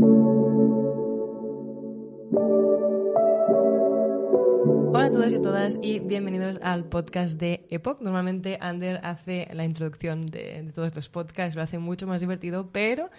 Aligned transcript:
Hola 0.00 0.18
a 5.06 5.10
todos 5.10 5.32
y 5.32 5.34
a 5.34 5.42
todas 5.42 5.76
y 5.82 5.98
bienvenidos 5.98 6.60
al 6.62 6.84
podcast 6.84 7.40
de 7.40 7.66
Epoch. 7.70 8.00
Normalmente 8.00 8.58
Ander 8.60 9.00
hace 9.02 9.48
la 9.52 9.64
introducción 9.64 10.24
de, 10.24 10.62
de, 10.62 10.72
todos 10.72 10.94
los 10.94 11.08
podcasts, 11.08 11.56
lo 11.56 11.62
hace 11.62 11.80
mucho 11.80 12.06
más 12.06 12.20
divertido, 12.20 12.70
pero 12.70 13.10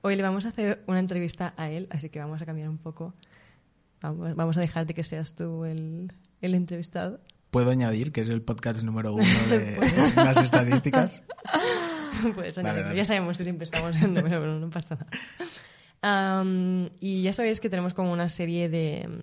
hoy 0.00 0.16
le 0.16 0.22
vamos 0.22 0.46
a 0.46 0.48
hacer 0.48 0.82
una 0.86 1.00
entrevista 1.00 1.52
a 1.58 1.70
él, 1.70 1.86
así 1.90 2.08
que 2.08 2.18
vamos 2.18 2.40
a 2.40 2.46
cambiar 2.46 2.70
un 2.70 2.78
poco. 2.78 3.12
Vamos, 4.00 4.34
vamos 4.34 4.56
a 4.56 4.60
dejarte 4.60 4.94
que 4.94 5.04
seas 5.04 5.34
tú 5.34 5.66
el, 5.66 6.10
el 6.40 6.54
entrevistado. 6.54 7.20
¿Puedo 7.50 7.70
añadir 7.70 8.10
que 8.10 8.22
es 8.22 8.30
el 8.30 8.40
podcast 8.40 8.82
número 8.82 9.12
uno 9.12 9.24
de 9.50 9.76
las 10.16 10.38
estadísticas? 10.38 11.22
Vale, 12.22 12.82
vale. 12.82 12.96
Ya 12.96 13.04
sabemos 13.04 13.36
que 13.36 13.44
siempre 13.44 13.64
estamos 13.64 13.94
en 13.96 14.14
número 14.14 14.42
uno, 14.42 14.60
no 14.60 14.70
pasa 14.70 14.94
nada. 14.94 15.08
Um, 16.02 16.88
y 17.00 17.22
ya 17.22 17.32
sabéis 17.32 17.60
que 17.60 17.70
tenemos 17.70 17.94
como 17.94 18.12
una 18.12 18.28
serie 18.28 18.68
de, 18.68 19.22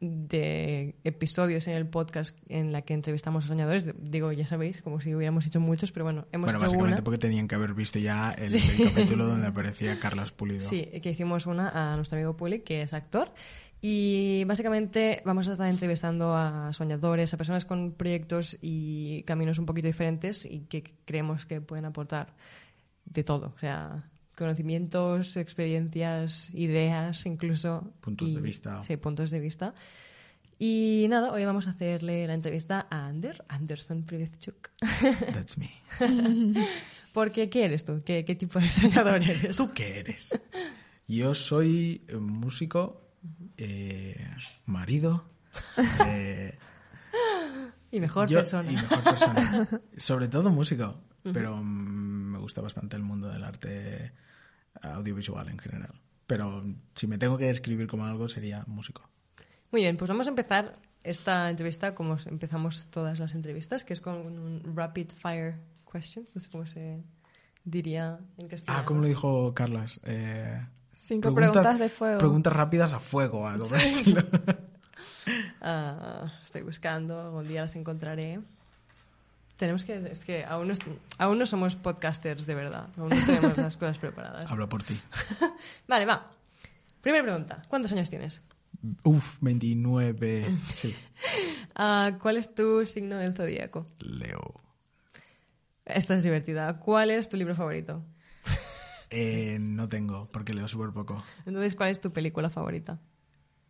de 0.00 0.96
episodios 1.04 1.66
en 1.68 1.74
el 1.74 1.86
podcast 1.86 2.36
en 2.48 2.72
la 2.72 2.82
que 2.82 2.94
entrevistamos 2.94 3.44
a 3.44 3.48
soñadores. 3.48 3.90
Digo, 3.98 4.32
ya 4.32 4.46
sabéis, 4.46 4.82
como 4.82 5.00
si 5.00 5.14
hubiéramos 5.14 5.46
hecho 5.46 5.60
muchos, 5.60 5.92
pero 5.92 6.04
bueno, 6.04 6.26
hemos 6.32 6.46
bueno, 6.46 6.58
hecho 6.58 6.66
básicamente 6.66 7.00
una. 7.00 7.04
porque 7.04 7.18
tenían 7.18 7.48
que 7.48 7.54
haber 7.54 7.74
visto 7.74 7.98
ya 7.98 8.32
el, 8.32 8.50
sí. 8.50 8.82
el 8.82 8.92
capítulo 8.92 9.26
donde 9.28 9.46
aparecía 9.46 9.98
Carlas 10.00 10.32
Pulido. 10.32 10.68
Sí, 10.68 10.90
que 11.02 11.10
hicimos 11.10 11.46
una 11.46 11.92
a 11.92 11.96
nuestro 11.96 12.16
amigo 12.18 12.36
Puli, 12.36 12.60
que 12.60 12.82
es 12.82 12.92
actor. 12.92 13.32
Y 13.80 14.42
básicamente 14.46 15.22
vamos 15.24 15.48
a 15.48 15.52
estar 15.52 15.68
entrevistando 15.68 16.34
a 16.34 16.72
soñadores, 16.72 17.32
a 17.32 17.36
personas 17.36 17.64
con 17.64 17.92
proyectos 17.92 18.58
y 18.60 19.22
caminos 19.24 19.58
un 19.58 19.66
poquito 19.66 19.86
diferentes 19.86 20.44
y 20.44 20.60
que 20.60 20.82
creemos 21.04 21.46
que 21.46 21.60
pueden 21.60 21.84
aportar 21.84 22.34
de 23.04 23.22
todo. 23.22 23.52
O 23.54 23.58
sea, 23.58 24.10
conocimientos, 24.36 25.36
experiencias, 25.36 26.52
ideas, 26.54 27.26
incluso. 27.26 27.92
Puntos 28.00 28.28
y, 28.28 28.34
de 28.34 28.40
vista. 28.40 28.84
Sí, 28.84 28.96
puntos 28.96 29.30
de 29.30 29.40
vista. 29.40 29.74
Y 30.58 31.06
nada, 31.10 31.32
hoy 31.32 31.44
vamos 31.44 31.66
a 31.66 31.70
hacerle 31.70 32.26
la 32.26 32.34
entrevista 32.34 32.86
a 32.90 33.06
Ander, 33.06 33.44
Anderson 33.48 34.04
Privezchuk. 34.04 34.70
That's 35.32 35.58
me. 35.58 35.70
Porque, 37.12 37.50
¿qué 37.50 37.64
eres 37.64 37.84
tú? 37.84 38.02
¿Qué, 38.04 38.24
¿Qué, 38.24 38.34
tipo 38.34 38.58
de 38.58 38.70
soñador 38.70 39.22
eres? 39.28 39.56
¿Tú 39.56 39.72
qué 39.74 40.00
eres? 40.00 40.38
Yo 41.08 41.34
soy 41.34 42.02
músico, 42.18 43.02
eh, 43.56 44.28
marido. 44.66 45.24
Eh, 46.06 46.56
y 47.90 48.00
mejor 48.00 48.28
yo, 48.28 48.38
persona. 48.38 48.70
Y 48.70 48.76
mejor 48.76 49.02
persona. 49.02 49.68
Sobre 49.96 50.28
todo 50.28 50.50
músico, 50.50 51.00
pero 51.22 51.62
gusta 52.46 52.62
bastante 52.62 52.94
el 52.94 53.02
mundo 53.02 53.28
del 53.28 53.42
arte 53.42 54.12
audiovisual 54.82 55.48
en 55.48 55.58
general. 55.58 55.94
Pero 56.28 56.62
si 56.94 57.08
me 57.08 57.18
tengo 57.18 57.36
que 57.36 57.46
describir 57.46 57.88
como 57.88 58.04
algo 58.06 58.28
sería 58.28 58.62
músico. 58.68 59.02
Muy 59.72 59.80
bien, 59.82 59.96
pues 59.96 60.08
vamos 60.08 60.28
a 60.28 60.30
empezar 60.30 60.78
esta 61.02 61.50
entrevista 61.50 61.94
como 61.94 62.16
empezamos 62.26 62.86
todas 62.90 63.18
las 63.18 63.34
entrevistas, 63.34 63.82
que 63.82 63.94
es 63.94 64.00
con 64.00 64.14
un 64.16 64.76
rapid 64.76 65.10
fire 65.10 65.56
questions, 65.90 66.34
no 66.36 66.40
sé 66.40 66.48
cómo 66.50 66.66
se 66.66 67.02
diría 67.64 68.20
en 68.38 68.46
castellano. 68.46 68.80
Ah, 68.80 68.84
como 68.84 69.00
lo 69.00 69.08
dijo 69.08 69.52
Carlas. 69.54 70.00
Eh, 70.04 70.64
Cinco 70.94 71.34
preguntas, 71.34 71.62
preguntas, 71.62 71.80
de 71.80 71.88
fuego. 71.88 72.18
Preguntas 72.18 72.52
rápidas 72.52 72.92
a 72.92 73.00
fuego 73.00 73.46
algo 73.46 73.68
por 73.68 73.78
el 73.78 73.86
estilo. 73.86 74.22
uh, 75.60 76.26
estoy 76.44 76.62
buscando, 76.62 77.20
algún 77.20 77.44
día 77.44 77.62
las 77.62 77.74
encontraré. 77.74 78.40
Tenemos 79.56 79.84
que. 79.84 79.96
Es 80.10 80.24
que 80.24 80.44
aún 80.44 80.68
no, 80.68 80.74
aún 81.18 81.38
no 81.38 81.46
somos 81.46 81.76
podcasters 81.76 82.46
de 82.46 82.54
verdad. 82.54 82.88
Aún 82.96 83.08
no 83.08 83.26
tenemos 83.26 83.56
las 83.56 83.76
cosas 83.78 83.98
preparadas. 83.98 84.50
Hablo 84.50 84.68
por 84.68 84.82
ti. 84.82 85.00
vale, 85.88 86.04
va. 86.04 86.30
Primera 87.00 87.24
pregunta. 87.24 87.62
¿Cuántos 87.68 87.92
años 87.92 88.10
tienes? 88.10 88.42
Uf, 89.02 89.38
29. 89.40 90.58
Sí. 90.74 90.94
Uh, 91.78 92.18
¿Cuál 92.20 92.36
es 92.36 92.54
tu 92.54 92.84
signo 92.84 93.16
del 93.16 93.34
zodíaco? 93.34 93.86
Leo. 94.00 94.54
Esta 95.84 96.14
es 96.14 96.22
divertida. 96.22 96.78
¿Cuál 96.78 97.10
es 97.10 97.28
tu 97.28 97.36
libro 97.36 97.54
favorito? 97.54 98.04
Eh, 99.10 99.58
no 99.60 99.88
tengo, 99.88 100.28
porque 100.32 100.52
leo 100.52 100.66
súper 100.66 100.90
poco. 100.90 101.22
Entonces, 101.46 101.74
¿cuál 101.74 101.90
es 101.90 102.00
tu 102.00 102.12
película 102.12 102.50
favorita? 102.50 102.98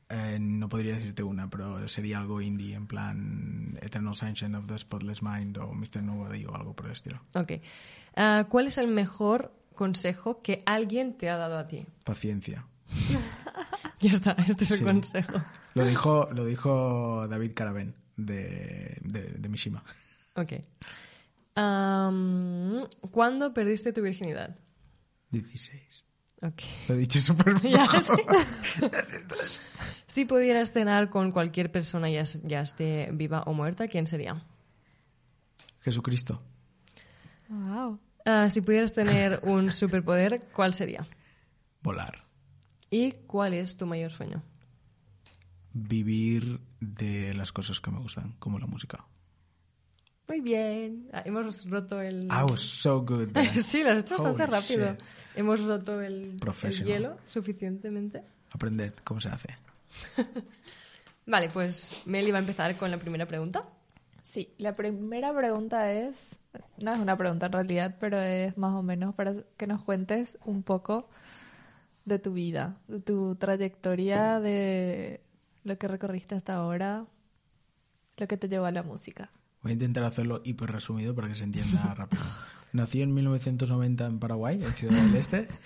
Eh, 0.08 0.38
no 0.40 0.68
podría 0.68 0.94
decirte 0.94 1.22
una, 1.24 1.50
pero 1.50 1.88
sería 1.88 2.18
algo 2.18 2.40
indie, 2.40 2.74
en 2.74 2.86
plan 2.86 3.76
Eternal 3.82 4.14
Sunshine 4.14 4.54
of 4.54 4.66
the 4.66 4.78
Spotless 4.78 5.20
Mind 5.22 5.58
o 5.58 5.72
Mr. 5.72 6.02
Nobody 6.02 6.44
o 6.44 6.54
algo 6.54 6.74
por 6.74 6.86
el 6.86 6.92
estilo. 6.92 7.20
Ok. 7.34 7.52
Uh, 8.16 8.44
¿Cuál 8.48 8.68
es 8.68 8.78
el 8.78 8.86
mejor 8.88 9.52
consejo 9.74 10.40
que 10.42 10.62
alguien 10.64 11.16
te 11.18 11.28
ha 11.28 11.36
dado 11.36 11.58
a 11.58 11.66
ti? 11.66 11.84
Paciencia. 12.04 12.66
ya 14.00 14.12
está, 14.12 14.32
este 14.48 14.62
es 14.64 14.70
el 14.70 14.78
Sí. 14.78 14.84
consejo. 14.84 15.42
Lo 15.74 15.84
dijo, 15.84 16.28
lo 16.32 16.44
dijo 16.46 17.26
David 17.28 17.52
Caraven 17.54 17.94
de, 18.16 18.98
de, 19.02 19.22
de 19.38 19.48
Mishima. 19.48 19.82
Ok. 20.36 20.52
Um, 21.56 22.86
¿Cuándo 23.10 23.52
perdiste 23.52 23.92
tu 23.92 24.02
virginidad? 24.02 24.56
16. 25.30 26.04
Ok. 26.42 26.62
Lo 26.88 26.94
he 26.94 26.98
dicho 26.98 27.18
súper. 27.18 27.54
Si 30.16 30.24
pudieras 30.24 30.72
cenar 30.72 31.10
con 31.10 31.30
cualquier 31.30 31.70
persona, 31.70 32.08
ya, 32.08 32.22
ya 32.22 32.62
esté 32.62 33.10
viva 33.12 33.42
o 33.42 33.52
muerta, 33.52 33.86
¿quién 33.86 34.06
sería? 34.06 34.42
Jesucristo. 35.82 36.40
Wow. 37.50 38.00
Uh, 38.24 38.48
si 38.48 38.62
pudieras 38.62 38.94
tener 38.94 39.40
un 39.42 39.70
superpoder, 39.70 40.40
¿cuál 40.54 40.72
sería? 40.72 41.06
Volar. 41.82 42.24
¿Y 42.88 43.12
cuál 43.26 43.52
es 43.52 43.76
tu 43.76 43.84
mayor 43.84 44.10
sueño? 44.10 44.42
Vivir 45.74 46.60
de 46.80 47.34
las 47.34 47.52
cosas 47.52 47.78
que 47.82 47.90
me 47.90 47.98
gustan, 47.98 48.36
como 48.38 48.58
la 48.58 48.66
música. 48.66 49.04
Muy 50.28 50.40
bien. 50.40 51.10
Ah, 51.12 51.24
hemos 51.26 51.68
roto 51.68 52.00
el... 52.00 52.24
I 52.24 52.50
was 52.50 52.62
so 52.62 53.02
good 53.02 53.36
sí, 53.62 53.82
lo 53.82 53.90
has 53.90 53.98
hecho 53.98 54.14
bastante 54.14 54.44
Holy 54.44 54.50
rápido. 54.50 54.92
shit. 54.92 55.02
Hemos 55.34 55.62
roto 55.62 56.00
el, 56.00 56.38
el 56.62 56.84
hielo 56.86 57.18
suficientemente. 57.28 58.22
Aprended 58.50 58.94
cómo 59.04 59.20
se 59.20 59.28
hace. 59.28 59.65
Vale, 61.26 61.50
pues 61.50 62.02
Meli 62.06 62.30
va 62.30 62.38
a 62.38 62.40
empezar 62.40 62.76
con 62.76 62.90
la 62.90 62.98
primera 62.98 63.26
pregunta. 63.26 63.60
Sí, 64.22 64.52
la 64.58 64.74
primera 64.74 65.34
pregunta 65.34 65.92
es, 65.92 66.38
no 66.78 66.92
es 66.92 66.98
una 66.98 67.16
pregunta 67.16 67.46
en 67.46 67.52
realidad, 67.52 67.96
pero 67.98 68.20
es 68.20 68.56
más 68.58 68.74
o 68.74 68.82
menos 68.82 69.14
para 69.14 69.32
que 69.56 69.66
nos 69.66 69.82
cuentes 69.82 70.38
un 70.44 70.62
poco 70.62 71.08
de 72.04 72.18
tu 72.18 72.32
vida, 72.32 72.78
de 72.86 73.00
tu 73.00 73.34
trayectoria, 73.36 74.38
de 74.40 75.20
lo 75.64 75.76
que 75.78 75.88
recorriste 75.88 76.34
hasta 76.34 76.54
ahora, 76.54 77.06
lo 78.16 78.28
que 78.28 78.36
te 78.36 78.48
llevó 78.48 78.66
a 78.66 78.70
la 78.70 78.82
música. 78.82 79.30
Voy 79.62 79.70
a 79.70 79.74
intentar 79.74 80.04
hacerlo 80.04 80.40
hiper 80.44 80.70
resumido 80.70 81.14
para 81.14 81.28
que 81.28 81.34
se 81.34 81.44
entienda 81.44 81.94
rápido. 81.96 82.22
Nací 82.76 83.02
en 83.02 83.12
1990 83.14 84.06
en 84.06 84.18
Paraguay, 84.18 84.62
en 84.62 84.72
Ciudad 84.74 85.02
del 85.02 85.16
Este. 85.16 85.48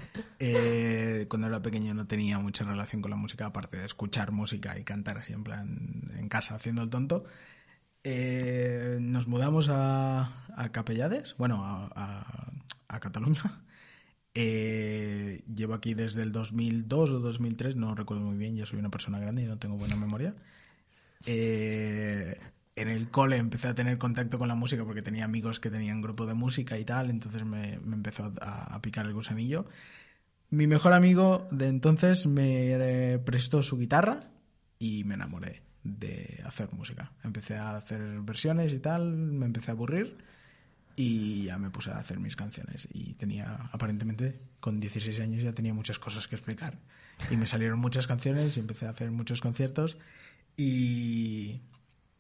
Eh, 0.43 1.26
cuando 1.28 1.48
era 1.48 1.60
pequeño 1.60 1.93
no 1.93 2.06
tenía 2.06 2.38
mucha 2.38 2.64
relación 2.64 3.02
con 3.02 3.11
la 3.11 3.19
música, 3.19 3.44
aparte 3.44 3.76
de 3.76 3.85
escuchar 3.85 4.32
música 4.32 4.79
y 4.79 4.85
cantar 4.85 5.19
así 5.19 5.35
en 5.35 5.44
plan 5.44 6.11
en 6.17 6.31
casa 6.31 6.55
haciendo 6.55 6.81
el 6.81 6.88
tonto. 6.88 7.25
Eh, 8.05 8.96
nos 9.02 9.29
mudamos 9.29 9.69
a, 9.69 10.46
a 10.56 10.73
Capellades, 10.73 11.35
bueno, 11.37 11.62
a, 11.62 11.90
a, 11.94 12.52
a 12.88 13.00
Cataluña. 13.00 13.61
Eh, 14.35 15.43
llevo 15.52 15.75
aquí 15.75 15.94
desde 15.94 16.23
el 16.23 16.32
2002 16.32 17.11
o 17.11 17.19
2003, 17.19 17.76
no 17.76 17.94
recuerdo 17.94 18.23
muy 18.23 18.37
bien, 18.37 18.56
ya 18.56 18.64
soy 18.67 18.79
una 18.79 18.90
persona 18.90 19.19
grande 19.19 19.43
y 19.43 19.46
no 19.46 19.58
tengo 19.58 19.76
buena 19.76 19.96
memoria. 19.96 20.35
Eh, 21.26 22.38
en 22.81 22.88
el 22.88 23.11
cole 23.11 23.37
empecé 23.37 23.69
a 23.69 23.75
tener 23.75 23.99
contacto 23.99 24.38
con 24.38 24.49
la 24.49 24.55
música 24.55 24.85
porque 24.85 25.03
tenía 25.03 25.25
amigos 25.25 25.61
que 25.61 25.71
tenían 25.71 26.00
grupo 26.00 26.27
de 26.27 26.35
música 26.35 26.79
y 26.79 26.85
tal, 26.85 27.11
entonces 27.11 27.44
me, 27.44 27.79
me 27.81 27.97
empezó 27.97 28.32
a, 28.41 28.75
a, 28.75 28.82
picar 28.82 29.06
el 29.06 29.12
gusanillo. 29.12 29.67
Mi 30.50 30.67
mejor 30.67 30.94
amigo 30.94 31.47
de 31.50 31.69
entonces 31.69 32.27
me 32.27 33.21
prestó 33.25 33.62
su 33.62 33.77
guitarra 33.77 34.21
y 34.79 35.05
me 35.05 35.15
enamoré 35.15 35.62
de 35.85 36.43
hacer 36.44 36.73
música. 36.73 37.12
Empecé 37.23 37.56
a 37.56 37.77
hacer 37.77 38.00
versiones 38.23 38.73
y 38.73 38.79
tal, 38.79 39.12
me 39.17 39.47
empecé 39.47 39.71
a 39.71 39.75
aburrir 39.75 40.19
y 40.97 41.44
ya 41.44 41.59
me 41.59 41.71
puse 41.71 41.91
a 41.91 41.99
hacer 41.99 42.19
mis 42.21 42.37
canciones. 42.37 42.88
Y 42.93 43.15
tenía, 43.15 43.69
aparentemente, 43.73 44.41
con 44.61 44.81
16 44.81 45.21
años 45.21 45.43
ya 45.43 45.53
tenía 45.53 45.75
muchas 45.75 45.99
cosas 45.99 46.29
que 46.29 46.37
explicar. 46.37 46.79
Y 47.31 47.37
me 47.37 47.47
salieron 47.47 47.79
muchas 47.79 48.06
canciones 48.06 48.56
y 48.56 48.61
empecé 48.61 48.87
a 48.87 48.91
hacer 48.91 49.11
muchos 49.11 49.41
conciertos. 49.41 49.97
Y 50.56 51.61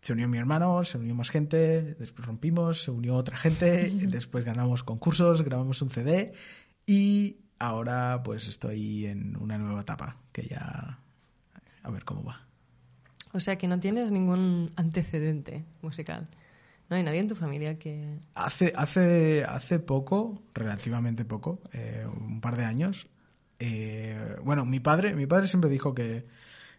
se 0.00 0.12
unió 0.12 0.28
mi 0.28 0.38
hermano, 0.38 0.82
se 0.84 0.98
unió 0.98 1.14
más 1.14 1.30
gente, 1.30 1.94
después 1.94 2.26
rompimos, 2.26 2.82
se 2.84 2.90
unió 2.90 3.16
otra 3.16 3.36
gente, 3.36 3.90
después 4.08 4.44
ganamos 4.44 4.82
concursos, 4.82 5.42
grabamos 5.42 5.82
un 5.82 5.90
CD 5.90 6.32
y 6.86 7.38
ahora 7.58 8.22
pues 8.24 8.48
estoy 8.48 9.06
en 9.06 9.36
una 9.36 9.58
nueva 9.58 9.82
etapa 9.82 10.16
que 10.32 10.42
ya 10.42 10.98
a 11.82 11.90
ver 11.90 12.04
cómo 12.04 12.24
va. 12.24 12.46
O 13.32 13.40
sea 13.40 13.56
que 13.56 13.68
no 13.68 13.78
tienes 13.78 14.10
ningún 14.10 14.72
antecedente 14.76 15.64
musical. 15.82 16.28
No 16.88 16.96
hay 16.96 17.04
nadie 17.04 17.20
en 17.20 17.28
tu 17.28 17.36
familia 17.36 17.78
que... 17.78 18.18
Hace, 18.34 18.72
hace, 18.74 19.44
hace 19.44 19.78
poco, 19.78 20.42
relativamente 20.52 21.24
poco, 21.24 21.60
eh, 21.72 22.04
un 22.04 22.40
par 22.40 22.56
de 22.56 22.64
años, 22.64 23.06
eh, 23.60 24.36
bueno, 24.42 24.64
mi 24.64 24.80
padre, 24.80 25.14
mi 25.14 25.26
padre 25.26 25.46
siempre 25.46 25.70
dijo 25.70 25.94
que, 25.94 26.26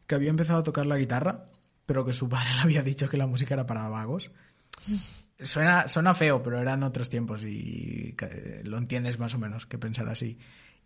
que 0.07 0.15
había 0.15 0.29
empezado 0.29 0.59
a 0.59 0.63
tocar 0.63 0.85
la 0.85 0.97
guitarra, 0.97 1.50
pero 1.91 2.05
que 2.05 2.13
su 2.13 2.29
padre 2.29 2.47
le 2.55 2.61
había 2.61 2.83
dicho 2.83 3.09
que 3.09 3.17
la 3.17 3.27
música 3.27 3.53
era 3.53 3.65
para 3.65 3.89
vagos. 3.89 4.31
Suena, 5.37 5.89
suena 5.89 6.13
feo, 6.13 6.41
pero 6.41 6.57
eran 6.57 6.83
otros 6.83 7.09
tiempos 7.09 7.43
y 7.43 8.13
que 8.17 8.61
lo 8.63 8.77
entiendes 8.77 9.19
más 9.19 9.33
o 9.35 9.39
menos, 9.39 9.65
que 9.65 9.77
pensar 9.77 10.07
así. 10.07 10.37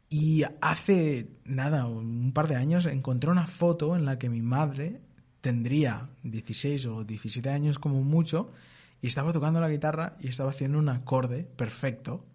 Y 0.10 0.42
hace 0.62 1.28
nada, 1.44 1.86
un 1.86 2.32
par 2.34 2.48
de 2.48 2.56
años, 2.56 2.88
encontré 2.88 3.30
una 3.30 3.46
foto 3.46 3.96
en 3.96 4.04
la 4.04 4.18
que 4.18 4.30
mi 4.30 4.42
madre 4.42 5.00
tendría 5.42 6.10
16 6.24 6.88
o 6.88 7.04
17 7.04 7.52
años 7.52 7.78
como 7.78 8.02
mucho 8.02 8.52
y 9.00 9.06
estaba 9.06 9.32
tocando 9.32 9.62
la 9.62 9.70
guitarra 9.70 10.18
y 10.20 10.30
estaba 10.30 10.50
haciendo 10.50 10.80
un 10.80 10.90
acorde 10.90 11.44
perfecto. 11.44 12.26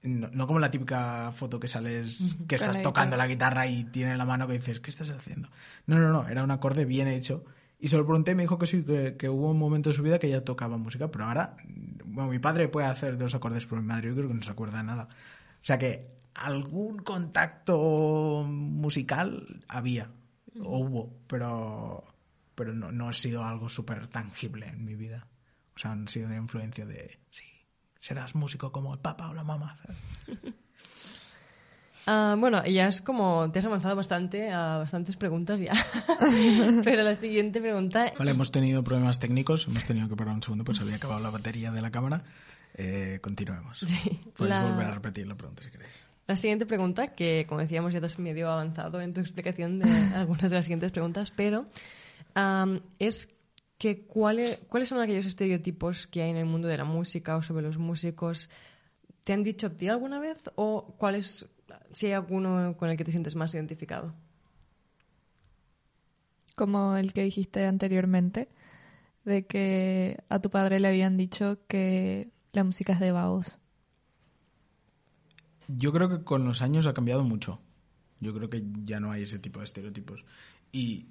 No, 0.00 0.30
no 0.32 0.46
como 0.46 0.60
la 0.60 0.70
típica 0.70 1.30
foto 1.32 1.60
que 1.60 1.68
sales, 1.68 2.24
que 2.48 2.54
estás 2.54 2.80
tocando 2.80 3.18
la 3.18 3.26
guitarra 3.26 3.66
y 3.66 3.84
tiene 3.84 4.12
en 4.12 4.18
la 4.18 4.24
mano 4.24 4.46
que 4.46 4.54
dices, 4.54 4.80
¿qué 4.80 4.88
estás 4.88 5.10
haciendo? 5.10 5.50
No, 5.86 5.98
no, 5.98 6.10
no, 6.10 6.26
era 6.26 6.42
un 6.42 6.50
acorde 6.50 6.86
bien 6.86 7.06
hecho. 7.06 7.44
Y 7.82 7.88
se 7.88 7.96
lo 7.96 8.06
pregunté 8.06 8.36
me 8.36 8.44
dijo 8.44 8.58
que 8.58 8.66
sí, 8.66 8.84
que, 8.84 9.28
hubo 9.28 9.50
un 9.50 9.58
momento 9.58 9.90
de 9.90 9.96
su 9.96 10.04
vida 10.04 10.20
que 10.20 10.28
ella 10.28 10.44
tocaba 10.44 10.76
música, 10.76 11.10
pero 11.10 11.24
ahora, 11.24 11.56
bueno, 12.04 12.30
mi 12.30 12.38
padre 12.38 12.68
puede 12.68 12.86
hacer 12.86 13.18
dos 13.18 13.34
acordes, 13.34 13.66
pero 13.66 13.82
mi 13.82 13.88
madre 13.88 14.10
yo 14.10 14.14
creo 14.14 14.28
que 14.28 14.34
no 14.34 14.42
se 14.42 14.52
acuerda 14.52 14.78
de 14.78 14.84
nada. 14.84 15.08
O 15.10 15.64
sea 15.64 15.78
que 15.78 16.14
algún 16.34 16.98
contacto 16.98 18.44
musical 18.46 19.64
había, 19.66 20.12
o 20.60 20.78
hubo, 20.78 21.18
pero, 21.26 22.04
pero 22.54 22.72
no, 22.72 22.92
no 22.92 23.08
ha 23.08 23.12
sido 23.12 23.44
algo 23.44 23.68
súper 23.68 24.06
tangible 24.06 24.68
en 24.68 24.84
mi 24.84 24.94
vida. 24.94 25.26
O 25.74 25.78
sea, 25.80 25.90
han 25.90 26.06
sido 26.06 26.28
de 26.28 26.36
influencia 26.36 26.86
de, 26.86 27.18
sí, 27.32 27.46
serás 27.98 28.36
músico 28.36 28.70
como 28.70 28.94
el 28.94 29.00
papá 29.00 29.30
o 29.30 29.34
la 29.34 29.42
mamá. 29.42 29.80
Ah, 32.06 32.34
bueno, 32.38 32.64
ya 32.64 32.88
es 32.88 33.00
como 33.00 33.50
te 33.52 33.60
has 33.60 33.64
avanzado 33.64 33.94
bastante 33.94 34.50
a 34.50 34.78
bastantes 34.78 35.16
preguntas 35.16 35.60
ya. 35.60 35.72
Pero 36.84 37.02
la 37.02 37.14
siguiente 37.14 37.60
pregunta 37.60 38.12
Vale, 38.18 38.30
hemos 38.32 38.50
tenido 38.50 38.82
problemas 38.82 39.18
técnicos, 39.20 39.66
hemos 39.68 39.84
tenido 39.84 40.08
que 40.08 40.16
parar 40.16 40.34
un 40.34 40.42
segundo, 40.42 40.64
pues 40.64 40.80
había 40.80 40.96
acabado 40.96 41.20
la 41.20 41.30
batería 41.30 41.70
de 41.70 41.80
la 41.82 41.90
cámara. 41.90 42.24
Eh, 42.74 43.18
continuemos. 43.22 43.84
Podéis 44.36 44.56
la- 44.56 44.64
volver 44.64 44.86
a 44.86 44.94
repetir 44.94 45.26
la 45.28 45.36
pregunta 45.36 45.62
si 45.62 45.70
queréis. 45.70 45.92
La 46.26 46.36
siguiente 46.36 46.66
pregunta, 46.66 47.08
que 47.08 47.46
como 47.48 47.60
decíamos 47.60 47.92
ya 47.92 48.00
te 48.00 48.06
has 48.06 48.18
medio 48.18 48.50
avanzado 48.50 49.00
en 49.00 49.12
tu 49.12 49.20
explicación 49.20 49.78
de 49.80 49.88
algunas 50.16 50.50
de 50.50 50.56
las 50.56 50.64
siguientes 50.64 50.90
preguntas, 50.92 51.32
pero 51.36 51.66
es 52.98 53.28
que 53.78 54.06
cuáles 54.06 54.60
cuáles 54.68 54.88
son 54.88 55.00
aquellos 55.00 55.26
estereotipos 55.26 56.06
que 56.06 56.22
hay 56.22 56.30
en 56.30 56.36
el 56.36 56.46
mundo 56.46 56.68
de 56.68 56.76
la 56.78 56.84
música 56.84 57.36
o 57.36 57.42
sobre 57.42 57.62
los 57.64 57.78
músicos. 57.78 58.48
¿Te 59.24 59.32
han 59.32 59.44
dicho 59.44 59.68
a 59.68 59.70
ti 59.70 59.88
alguna 59.88 60.18
vez 60.18 60.38
o 60.56 60.94
cuáles, 60.98 61.46
si 61.92 62.06
hay 62.06 62.12
alguno 62.12 62.76
con 62.76 62.90
el 62.90 62.96
que 62.96 63.04
te 63.04 63.10
sientes 63.12 63.36
más 63.36 63.54
identificado? 63.54 64.14
Como 66.56 66.96
el 66.96 67.12
que 67.14 67.24
dijiste 67.24 67.66
anteriormente, 67.66 68.48
de 69.24 69.46
que 69.46 70.18
a 70.30 70.40
tu 70.40 70.50
padre 70.50 70.80
le 70.80 70.88
habían 70.88 71.16
dicho 71.18 71.58
que 71.68 72.30
la 72.52 72.64
música 72.64 72.94
es 72.94 73.00
de 73.00 73.12
vagos. 73.12 73.58
Yo 75.68 75.92
creo 75.92 76.08
que 76.08 76.24
con 76.24 76.44
los 76.44 76.62
años 76.62 76.86
ha 76.86 76.94
cambiado 76.94 77.24
mucho. 77.24 77.60
Yo 78.20 78.34
creo 78.34 78.50
que 78.50 78.64
ya 78.84 79.00
no 79.00 79.10
hay 79.12 79.22
ese 79.22 79.38
tipo 79.38 79.60
de 79.60 79.64
estereotipos. 79.64 80.24
Y 80.72 81.08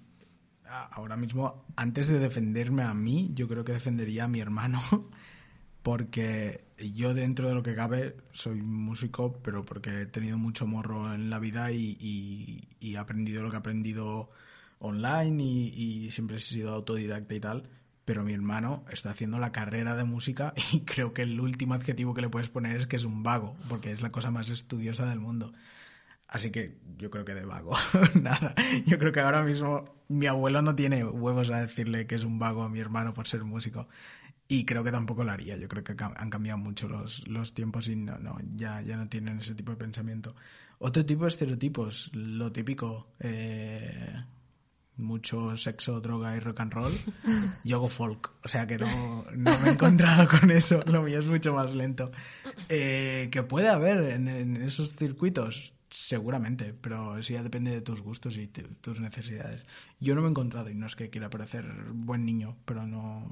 a- 0.66 0.86
ahora 0.86 1.18
mismo, 1.18 1.66
antes 1.76 2.08
de 2.10 2.20
defenderme 2.20 2.84
a 2.84 2.94
mí, 2.94 3.32
yo 3.34 3.48
creo 3.48 3.64
que 3.66 3.74
defendería 3.74 4.26
a 4.26 4.28
mi 4.28 4.40
hermano, 4.42 4.82
porque 5.84 6.64
yo 6.78 7.14
dentro 7.14 7.48
de 7.48 7.56
lo 7.56 7.64
que 7.64 7.76
cabe 7.76 8.16
soy 8.32 8.62
músico, 8.62 9.34
pero 9.42 9.66
porque 9.66 10.02
he 10.02 10.06
tenido 10.06 10.38
mucho 10.38 10.68
morro 10.68 11.14
en 11.14 11.30
la 11.30 11.40
vida 11.40 11.72
y, 11.72 12.68
he 12.80 12.98
aprendido 12.98 13.44
lo 13.44 13.50
que 13.50 13.56
he 13.56 13.60
aprendido 13.60 14.30
online 14.80 15.44
y, 15.44 16.06
y 16.06 16.12
siempre 16.12 16.38
he 16.38 16.40
sido 16.40 16.74
autodidacta 16.74 17.36
y 17.36 17.40
tal. 17.40 17.70
Pero 18.06 18.24
mi 18.24 18.34
hermano 18.34 18.84
está 18.92 19.12
haciendo 19.12 19.40
la 19.40 19.52
carrera 19.52 19.96
de 19.96 20.04
música 20.04 20.54
y 20.72 20.82
creo 20.82 21.14
que 21.14 21.24
el 21.24 21.40
último 21.40 21.74
adjetivo 21.74 22.14
que 22.14 22.22
le 22.22 22.30
puedes 22.30 22.50
poner 22.50 22.76
es 22.76 22.88
que 22.88 22.96
es 22.96 23.06
un 23.06 23.24
vago, 23.24 23.56
porque 23.70 23.92
es 23.92 24.02
la 24.02 24.12
cosa 24.12 24.32
más 24.32 24.50
estudiosa 24.50 25.06
del 25.08 25.20
mundo. 25.20 25.54
Así 26.32 26.50
que 26.50 26.78
yo 26.98 27.12
creo 27.12 27.26
que 27.26 27.34
de 27.34 27.44
vago, 27.44 27.76
nada. 28.22 28.56
Yo 28.86 28.98
creo 28.98 29.12
que 29.12 29.20
ahora 29.20 29.44
mismo 29.44 29.84
mi 30.08 30.28
abuelo 30.28 30.62
no 30.62 30.76
tiene 30.76 31.04
huevos 31.04 31.52
a 31.52 31.60
decirle 31.60 32.08
que 32.08 32.16
es 32.16 32.24
un 32.24 32.40
vago 32.40 32.64
a 32.64 32.70
mi 32.70 32.80
hermano 32.80 33.14
por 33.14 33.28
ser 33.28 33.44
músico. 33.44 33.90
Y 34.52 34.66
creo 34.66 34.84
que 34.84 34.92
tampoco 34.92 35.24
lo 35.24 35.32
haría. 35.32 35.56
Yo 35.56 35.70
creo 35.70 35.82
que 35.82 35.96
han 36.04 36.30
cambiado 36.30 36.58
mucho 36.58 36.90
los, 36.90 37.26
los 37.26 37.54
tiempos 37.54 37.88
y 37.88 37.96
no, 37.96 38.18
no, 38.18 38.38
ya, 38.56 38.82
ya 38.82 38.98
no 38.98 39.08
tienen 39.08 39.40
ese 39.40 39.56
tipo 39.56 39.72
de 39.72 39.78
pensamiento. 39.78 40.36
Otro 40.80 41.06
tipo 41.06 41.22
de 41.24 41.30
estereotipos, 41.30 42.10
lo 42.14 42.52
típico, 42.52 43.14
eh, 43.20 44.26
mucho 44.98 45.56
sexo, 45.56 46.02
droga 46.02 46.36
y 46.36 46.42
rock 46.42 46.60
and 46.60 46.74
roll. 46.74 46.94
Yo 47.64 47.78
hago 47.78 47.88
folk, 47.88 48.34
o 48.44 48.48
sea 48.50 48.68
que 48.68 48.78
no, 48.78 49.24
no 49.36 49.58
me 49.60 49.70
he 49.70 49.72
encontrado 49.72 50.28
con 50.28 50.52
eso. 50.52 50.82
Lo 50.86 51.02
mío 51.02 51.20
es 51.20 51.28
mucho 51.28 51.54
más 51.54 51.74
lento. 51.74 52.12
Eh, 52.68 53.30
que 53.32 53.44
puede 53.44 53.70
haber 53.70 54.00
en, 54.12 54.28
en 54.28 54.58
esos 54.58 54.94
circuitos, 54.98 55.74
seguramente, 55.90 56.74
pero 56.74 57.18
eso 57.18 57.34
ya 57.34 57.42
depende 57.44 57.72
de 57.72 57.82
tus 57.82 58.02
gustos 58.02 58.36
y 58.38 58.48
tu- 58.48 58.68
tus 58.82 59.00
necesidades. 59.00 59.66
Yo 60.02 60.14
no 60.14 60.22
me 60.22 60.28
he 60.28 60.32
encontrado 60.32 60.70
y 60.70 60.76
no 60.76 60.88
es 60.88 60.96
que 60.98 61.10
quiera 61.10 61.30
parecer 61.30 61.66
buen 61.94 62.26
niño, 62.26 62.58
pero 62.66 62.86
no, 62.86 63.26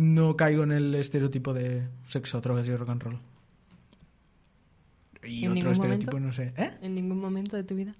no 0.00 0.36
caigo 0.36 0.62
en 0.62 0.70
el 0.70 0.94
estereotipo 0.94 1.52
de 1.52 1.88
sexo, 2.06 2.40
drogas 2.40 2.68
y 2.68 2.76
rock 2.76 2.90
and 2.90 3.02
roll. 3.02 3.18
Y 5.24 5.44
¿En 5.44 5.52
otro 5.56 5.72
estereotipo, 5.72 6.12
momento? 6.12 6.26
no 6.28 6.32
sé. 6.32 6.52
¿Eh? 6.56 6.70
¿En 6.82 6.94
ningún 6.94 7.18
momento 7.18 7.56
de 7.56 7.64
tu 7.64 7.74
vida? 7.74 7.94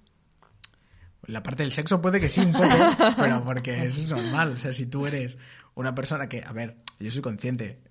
La 1.27 1.43
parte 1.43 1.63
del 1.63 1.73
sexo 1.73 2.01
puede 2.01 2.19
que 2.21 2.29
sí, 2.29 2.39
un 2.39 2.53
poco, 2.53 2.65
pero 3.17 3.43
porque 3.43 3.83
eso 3.85 4.01
es 4.01 4.09
normal. 4.11 4.53
O 4.53 4.57
sea, 4.57 4.71
si 4.71 4.85
tú 4.85 5.05
eres 5.05 5.37
una 5.75 5.93
persona 5.93 6.29
que, 6.29 6.41
a 6.43 6.53
ver, 6.53 6.77
yo 6.99 7.11
soy 7.11 7.21
consciente, 7.21 7.81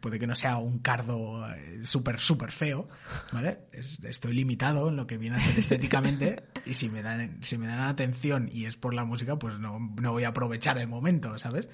puede 0.00 0.18
que 0.18 0.26
no 0.26 0.36
sea 0.36 0.58
un 0.58 0.78
cardo 0.78 1.50
eh, 1.54 1.80
súper, 1.84 2.20
súper 2.20 2.52
feo, 2.52 2.88
¿vale? 3.32 3.60
Es- 3.72 3.98
estoy 4.04 4.34
limitado 4.34 4.90
en 4.90 4.96
lo 4.96 5.06
que 5.06 5.16
viene 5.16 5.36
a 5.36 5.40
ser 5.40 5.58
estéticamente 5.58 6.44
y 6.66 6.74
si 6.74 6.90
me 6.90 7.02
dan, 7.02 7.38
si 7.42 7.56
me 7.56 7.66
dan 7.66 7.80
atención 7.80 8.48
y 8.52 8.66
es 8.66 8.76
por 8.76 8.92
la 8.92 9.04
música, 9.06 9.36
pues 9.38 9.58
no, 9.58 9.78
no 10.00 10.12
voy 10.12 10.24
a 10.24 10.28
aprovechar 10.28 10.76
el 10.78 10.88
momento, 10.88 11.38
¿sabes? 11.38 11.68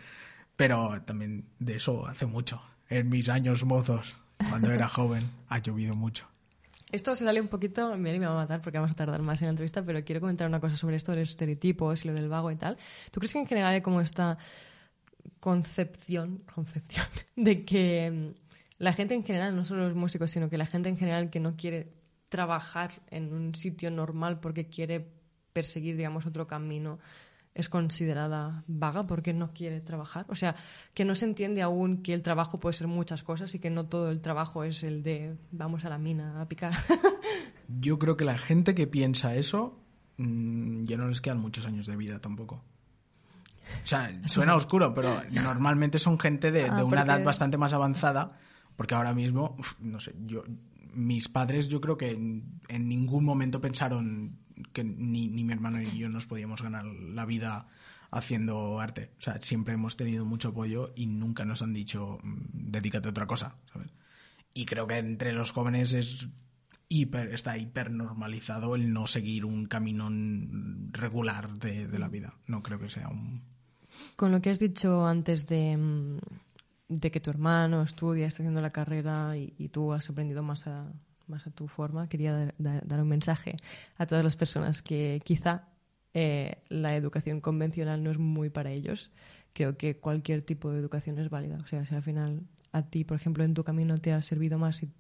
Pero 0.59 1.01
también 1.03 1.45
de 1.61 1.77
eso 1.77 2.05
hace 2.09 2.27
mucho. 2.27 2.61
En 2.89 3.09
mis 3.09 3.29
años 3.29 3.65
mozos, 3.65 4.17
cuando 4.51 4.73
era 4.73 4.89
joven, 4.89 5.31
ha 5.49 5.61
llovido 5.61 5.95
mucho. 5.95 6.27
Esto 6.91 7.15
se 7.15 7.25
sale 7.25 7.41
un 7.41 7.47
poquito, 7.47 7.97
Meli 7.97 8.19
me 8.19 8.27
va 8.27 8.33
a 8.33 8.37
matar 8.43 8.61
porque 8.61 8.77
vamos 8.77 8.91
a 8.91 8.95
tardar 8.97 9.23
más 9.23 9.41
en 9.41 9.47
la 9.47 9.51
entrevista, 9.51 9.85
pero 9.85 10.03
quiero 10.05 10.21
comentar 10.21 10.49
una 10.49 10.59
cosa 10.59 10.77
sobre 10.77 10.97
esto 10.97 11.13
de 11.13 11.19
los 11.19 11.31
estereotipos 11.31 12.05
y 12.05 12.09
lo 12.09 12.15
del 12.15 12.29
vago 12.29 12.51
y 12.51 12.57
tal. 12.57 12.77
¿Tú 13.13 13.21
crees 13.21 13.35
que 13.35 13.39
en 13.39 13.47
general 13.47 13.75
hay 13.75 13.83
como 13.83 14.01
esta 14.01 14.37
concepción, 15.39 16.43
concepción 16.53 17.07
de 17.37 17.65
que 17.65 18.11
mm, 18.11 18.83
la 18.83 18.93
gente 18.93 19.15
en 19.15 19.23
general, 19.23 19.55
no 19.55 19.65
solo 19.65 19.87
los 19.87 19.95
músicos, 19.95 20.33
sino 20.33 20.51
que 20.51 20.59
la 20.59 20.67
gente 20.67 20.89
en 20.89 20.99
general 20.99 21.31
que 21.31 21.39
no 21.39 21.55
quiere 21.55 21.93
trabajar 22.31 22.91
en 23.13 23.33
un 23.33 23.55
sitio 23.55 23.93
normal 23.93 24.41
porque 24.41 24.69
quiere 24.69 25.07
perseguir, 25.53 25.97
digamos, 25.97 26.27
otro 26.27 26.49
camino, 26.49 26.99
es 27.59 27.69
considerada 27.69 28.63
vaga 28.69 29.07
porque 29.07 29.35
no 29.35 29.53
quiere 29.53 29.81
trabajar. 29.81 30.25
O 30.29 30.37
sea, 30.37 30.55
que 30.95 31.05
no 31.05 31.17
se 31.17 31.25
entiende 31.25 31.61
aún 31.61 32.03
que 32.03 32.15
el 32.15 32.23
trabajo 32.23 32.61
puede 32.61 32.75
ser 32.75 32.87
muchas 32.87 33.25
cosas 33.25 33.53
y 33.57 33.59
que 33.59 33.69
no 33.69 33.87
todo 33.87 34.11
el 34.11 34.21
trabajo 34.21 34.63
es 34.63 34.85
el 34.85 35.03
de 35.03 35.37
vamos 35.51 35.85
a 35.85 35.89
la 35.89 35.99
mina 35.99 36.41
a 36.41 36.49
picar. 36.49 36.73
Yo 37.69 37.99
creo 37.99 38.17
que 38.17 38.25
la 38.25 38.39
gente 38.39 38.77
que 38.77 38.87
piensa 38.87 39.35
eso 39.35 39.83
mm, 40.19 40.85
ya 40.85 40.97
no 40.97 41.09
les 41.09 41.21
quedan 41.21 41.41
muchos 41.41 41.67
años 41.67 41.87
de 41.87 41.97
vida 41.97 42.21
tampoco. 42.21 42.63
O 43.83 43.87
sea, 43.87 44.13
suena 44.25 44.55
oscuro, 44.55 44.95
pero 44.95 45.21
normalmente 45.43 45.99
son 45.99 46.17
gente 46.17 46.53
de, 46.53 46.63
de 46.63 46.71
Ah, 46.71 46.85
una 46.85 47.03
edad 47.03 47.25
bastante 47.25 47.59
más 47.59 47.73
avanzada, 47.73 48.39
porque 48.77 48.95
ahora 48.95 49.15
mismo, 49.15 49.57
uf, 49.59 49.73
no 49.81 49.99
sé, 49.99 50.15
yo, 50.27 50.45
mis 50.93 51.29
padres 51.29 51.67
yo 51.67 51.81
creo 51.81 51.99
que 51.99 52.13
en, 52.13 52.61
en 52.69 52.89
ningún 52.89 53.25
momento 53.25 53.61
pensaron 53.61 54.39
que 54.73 54.85
ni, 54.85 55.29
ni 55.29 55.45
mi 55.45 55.53
hermano 55.53 55.79
ni 55.79 55.99
yo 55.99 56.09
nos 56.09 56.27
podíamos 56.27 56.63
ganar 56.63 56.85
la 56.85 57.25
vida 57.25 57.69
haciendo 58.11 58.81
arte. 58.81 59.13
O 59.19 59.23
sea, 59.23 59.41
siempre 59.43 59.75
hemos 59.75 59.97
tenido 59.97 60.25
mucho 60.25 60.49
apoyo 60.49 60.93
y 60.97 61.07
nunca 61.07 61.45
nos 61.45 61.63
han 61.63 61.75
dicho, 61.75 62.19
mm, 62.23 62.71
dedícate 62.71 63.09
a 63.09 63.11
otra 63.11 63.27
cosa, 63.27 63.57
¿sabes? 63.73 63.91
y 64.59 64.67
creo 64.67 64.89
que 64.89 64.99
entre 64.99 65.33
los 65.33 65.53
jóvenes 65.53 65.93
es 65.93 66.29
hiper, 66.89 67.33
está 67.33 67.57
hiper 67.57 67.93
normalizado 67.93 68.75
el 68.75 68.93
no 68.93 69.07
seguir 69.07 69.45
un 69.45 69.67
camino 69.67 70.09
regular 70.91 71.51
de, 71.59 71.87
de 71.87 71.99
la 72.01 72.09
vida. 72.09 72.35
No 72.49 72.61
creo 72.63 72.81
que 72.81 72.89
sea 72.89 73.09
un... 73.09 73.43
Con 74.17 74.33
lo 74.33 74.41
que 74.41 74.51
has 74.51 74.59
dicho 74.59 75.07
antes 75.07 75.47
de, 75.47 75.77
mm, 75.77 76.19
de 76.89 77.11
que 77.13 77.21
tu 77.21 77.31
hermano 77.31 77.83
estudia, 77.83 78.27
está 78.27 78.43
haciendo 78.43 78.61
la 78.61 78.73
carrera 78.73 79.37
y, 79.37 79.55
y 79.59 79.69
tú 79.69 79.93
has 79.93 80.11
aprendido 80.11 80.43
más 80.43 80.67
a, 80.67 80.93
más 81.29 81.47
a 81.47 81.51
tu 81.51 81.69
forma, 81.69 82.09
quería 82.09 82.53
dar, 82.59 83.01
un 83.01 83.09
mensaje 83.09 83.57
a 83.97 84.07
todas 84.07 84.25
las 84.25 84.37
personas 84.37 84.83
que 84.83 85.21
quizá 85.25 85.69
eh, 86.15 86.63
la 86.69 86.97
educación 86.97 87.41
convencional 87.41 88.03
no 88.03 88.11
es 88.11 88.19
muy 88.19 88.51
para 88.51 88.71
ellos. 88.71 89.11
Creo 89.53 89.77
que 89.77 89.99
cualquier 89.99 90.43
tipo 90.43 90.71
de 90.71 90.79
educación 90.79 91.19
es 91.19 91.31
válida. 91.31 91.59
O 91.63 91.67
sea, 91.67 91.85
si 91.85 91.95
al 91.95 92.03
final 92.03 92.43
a 92.73 92.83
ti, 92.83 93.05
por 93.05 93.17
ejemplo, 93.17 93.45
en 93.45 93.55
tu 93.55 93.65
camino 93.65 93.99
te 93.99 94.13
ha 94.13 94.23
servido 94.23 94.59
más 94.59 94.83
y 94.83 94.91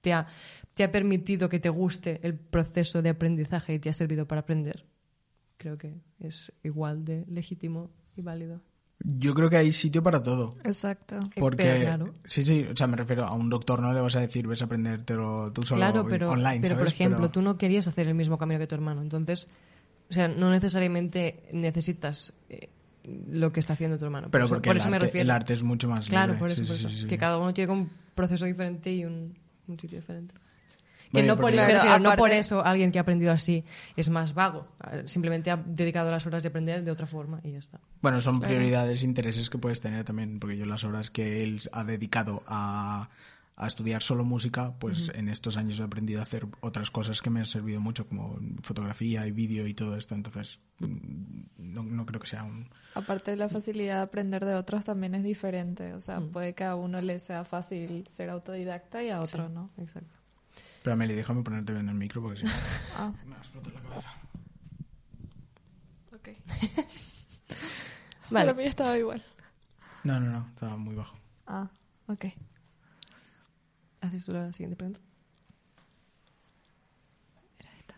te 0.00 0.12
ha, 0.12 0.26
te 0.74 0.84
ha 0.84 0.92
permitido 0.92 1.48
que 1.48 1.58
te 1.58 1.68
guste 1.68 2.20
el 2.22 2.34
proceso 2.34 3.02
de 3.02 3.10
aprendizaje 3.10 3.74
y 3.74 3.78
te 3.78 3.88
ha 3.88 3.92
servido 3.92 4.26
para 4.26 4.42
aprender, 4.42 4.84
creo 5.56 5.78
que 5.78 5.94
es 6.20 6.52
igual 6.62 7.04
de 7.04 7.24
legítimo 7.28 7.90
y 8.14 8.22
válido. 8.22 8.60
Yo 8.98 9.34
creo 9.34 9.50
que 9.50 9.56
hay 9.58 9.72
sitio 9.72 10.02
para 10.02 10.22
todo. 10.22 10.56
Exacto. 10.64 11.20
Porque, 11.36 11.64
Pero 11.64 11.80
claro. 11.80 12.14
sí, 12.24 12.44
sí, 12.44 12.64
o 12.70 12.74
sea, 12.74 12.86
me 12.86 12.96
refiero 12.96 13.24
a 13.24 13.34
un 13.34 13.50
doctor, 13.50 13.80
no 13.80 13.92
le 13.92 14.00
vas 14.00 14.16
a 14.16 14.20
decir, 14.20 14.46
ves 14.46 14.62
a 14.62 14.64
aprendértelo 14.64 15.52
tú 15.52 15.62
solo 15.62 15.80
claro, 15.80 16.06
pero, 16.08 16.30
online, 16.30 16.60
pero 16.62 16.78
por 16.78 16.88
ejemplo, 16.88 17.18
Pero- 17.18 17.30
tú 17.30 17.42
no 17.42 17.58
querías 17.58 17.86
hacer 17.86 18.08
el 18.08 18.14
mismo 18.14 18.38
camino 18.38 18.58
que 18.58 18.66
tu 18.66 18.74
hermano, 18.74 19.02
entonces, 19.02 19.48
o 20.08 20.12
sea, 20.14 20.28
no 20.28 20.50
necesariamente 20.50 21.44
necesitas 21.52 22.32
eh, 22.48 22.70
lo 23.30 23.52
que 23.52 23.60
está 23.60 23.74
haciendo 23.74 23.98
tu 23.98 24.06
hermano. 24.06 24.26
Por 24.26 24.30
Pero 24.32 24.44
eso- 24.46 24.54
porque 24.54 24.68
por 24.70 24.76
el 24.76 24.80
eso 24.80 24.88
me 24.90 24.96
arte, 24.96 25.06
refiero. 25.06 25.22
el 25.24 25.30
arte 25.30 25.52
es 25.52 25.62
mucho 25.62 25.88
más 25.88 26.08
Claro, 26.08 26.32
libre. 26.32 26.38
por 26.40 26.50
eso, 26.50 26.62
Sí, 26.62 26.68
por 26.68 26.76
sí, 26.76 26.86
eso. 26.86 26.94
sí, 26.94 27.00
sí. 27.02 27.06
Que 27.06 27.18
cada 27.18 27.38
uno 27.38 27.52
tiene 27.52 27.72
un 27.72 27.90
proceso 28.14 28.46
diferente 28.46 28.92
y 28.92 29.04
un, 29.04 29.36
un 29.68 29.78
sitio 29.78 29.98
diferente. 30.00 30.34
Que 31.12 31.22
no, 31.22 31.36
por, 31.36 31.52
Claro, 31.52 31.98
no 31.98 32.16
por 32.16 32.30
eso 32.30 32.64
alguien 32.64 32.92
que 32.92 32.98
ha 32.98 33.02
aprendido 33.02 33.32
así 33.32 33.64
es 33.96 34.08
más 34.08 34.34
vago. 34.34 34.68
Simplemente 35.04 35.50
ha 35.50 35.56
dedicado 35.56 36.10
las 36.10 36.26
horas 36.26 36.42
de 36.42 36.48
aprender 36.48 36.84
de 36.84 36.90
otra 36.90 37.06
forma 37.06 37.40
y 37.42 37.52
ya 37.52 37.58
está. 37.58 37.80
Bueno, 38.02 38.20
son 38.20 38.40
prioridades, 38.40 39.04
intereses 39.04 39.50
que 39.50 39.58
puedes 39.58 39.80
tener 39.80 40.04
también, 40.04 40.38
porque 40.38 40.56
yo 40.56 40.66
las 40.66 40.84
horas 40.84 41.10
que 41.10 41.42
él 41.42 41.60
ha 41.72 41.84
dedicado 41.84 42.42
a, 42.46 43.08
a 43.56 43.66
estudiar 43.66 44.02
solo 44.02 44.24
música, 44.24 44.74
pues 44.78 45.10
en 45.14 45.28
estos 45.28 45.56
años 45.56 45.80
he 45.80 45.82
aprendido 45.82 46.20
a 46.20 46.24
hacer 46.24 46.46
otras 46.60 46.90
cosas 46.90 47.22
que 47.22 47.30
me 47.30 47.40
han 47.40 47.46
servido 47.46 47.80
mucho, 47.80 48.06
como 48.06 48.38
fotografía 48.62 49.26
y 49.26 49.32
vídeo 49.32 49.66
y 49.66 49.72
todo 49.72 49.96
esto, 49.96 50.14
entonces 50.14 50.60
mm, 50.78 51.44
no, 51.56 51.82
no 51.82 52.04
creo 52.04 52.20
que 52.20 52.26
sea 52.26 52.44
un... 52.44 52.68
Aparte 52.94 53.30
de 53.30 53.38
la 53.38 53.48
facilidad 53.48 53.96
de 53.96 54.02
aprender 54.02 54.44
de 54.44 54.54
otros 54.54 54.84
también 54.84 55.14
es 55.14 55.22
diferente. 55.22 55.94
O 55.94 56.00
sea, 56.00 56.20
puede 56.20 56.54
que 56.54 56.64
a 56.64 56.76
uno 56.76 57.00
le 57.00 57.18
sea 57.18 57.44
fácil 57.44 58.06
ser 58.08 58.28
autodidacta 58.28 59.02
y 59.02 59.08
a 59.08 59.20
otro 59.20 59.48
no. 59.48 59.70
Exacto. 59.78 60.16
Pero 60.86 60.94
Amelie, 60.94 61.16
déjame 61.16 61.42
ponerte 61.42 61.72
bien 61.72 61.88
el 61.88 61.96
micro, 61.96 62.22
porque 62.22 62.38
si 62.38 62.44
no 62.46 62.52
Ah, 62.96 63.12
me 63.26 63.34
explotas 63.34 63.74
la 63.74 63.80
cabeza. 63.80 64.08
ok. 66.12 66.28
Vale. 68.30 68.46
Para 68.46 68.54
mí 68.54 68.62
estaba 68.62 68.96
igual. 68.96 69.20
No, 70.04 70.20
no, 70.20 70.30
no, 70.30 70.46
estaba 70.48 70.76
muy 70.76 70.94
bajo. 70.94 71.18
Ah, 71.48 71.68
ok. 72.06 72.26
¿Haces 74.00 74.26
tú 74.26 74.32
la 74.32 74.52
siguiente 74.52 74.76
pregunta? 74.76 75.00
Era 77.58 77.70
esta. 77.78 77.96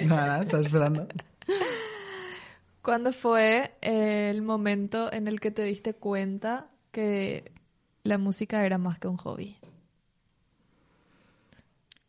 Nada, 0.04 0.42
estás 0.42 0.66
esperando. 0.66 1.08
¿Cuándo 2.86 3.12
fue 3.12 3.76
el 3.80 4.42
momento 4.42 5.12
en 5.12 5.26
el 5.26 5.40
que 5.40 5.50
te 5.50 5.64
diste 5.64 5.94
cuenta 5.94 6.70
que 6.92 7.50
la 8.04 8.16
música 8.16 8.64
era 8.64 8.78
más 8.78 9.00
que 9.00 9.08
un 9.08 9.16
hobby? 9.16 9.56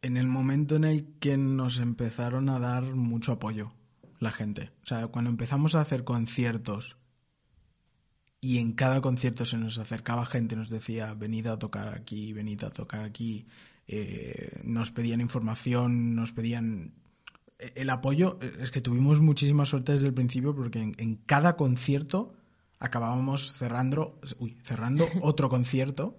En 0.03 0.17
el 0.17 0.27
momento 0.27 0.75
en 0.75 0.83
el 0.83 1.15
que 1.19 1.35
nos 1.35 1.79
empezaron 1.79 2.47
a 2.49 2.59
dar 2.59 2.83
mucho 2.83 3.31
apoyo 3.31 3.73
la 4.19 4.31
gente. 4.31 4.69
O 4.83 4.85
sea, 4.85 5.07
cuando 5.07 5.31
empezamos 5.31 5.73
a 5.73 5.81
hacer 5.81 6.03
conciertos 6.03 6.99
y 8.39 8.59
en 8.59 8.73
cada 8.73 9.01
concierto 9.01 9.47
se 9.47 9.57
nos 9.57 9.79
acercaba 9.79 10.27
gente, 10.27 10.55
nos 10.55 10.69
decía, 10.69 11.15
venid 11.15 11.47
a 11.47 11.57
tocar 11.57 11.95
aquí, 11.95 12.33
venid 12.33 12.63
a 12.63 12.69
tocar 12.69 13.03
aquí, 13.03 13.47
eh, 13.87 14.61
nos 14.63 14.91
pedían 14.91 15.21
información, 15.21 16.13
nos 16.13 16.33
pedían 16.33 16.93
eh, 16.93 17.06
el 17.59 17.89
apoyo. 17.89 18.37
eh, 18.41 18.53
Es 18.61 18.71
que 18.71 18.81
tuvimos 18.81 19.19
muchísima 19.21 19.65
suerte 19.65 19.91
desde 19.93 20.07
el 20.07 20.13
principio 20.13 20.55
porque 20.55 20.79
en, 20.79 20.95
en 20.97 21.15
cada 21.15 21.55
concierto 21.55 22.33
acabábamos 22.79 23.53
cerrando, 23.53 24.19
uy, 24.39 24.55
cerrando 24.63 25.07
otro 25.21 25.49
concierto 25.49 26.17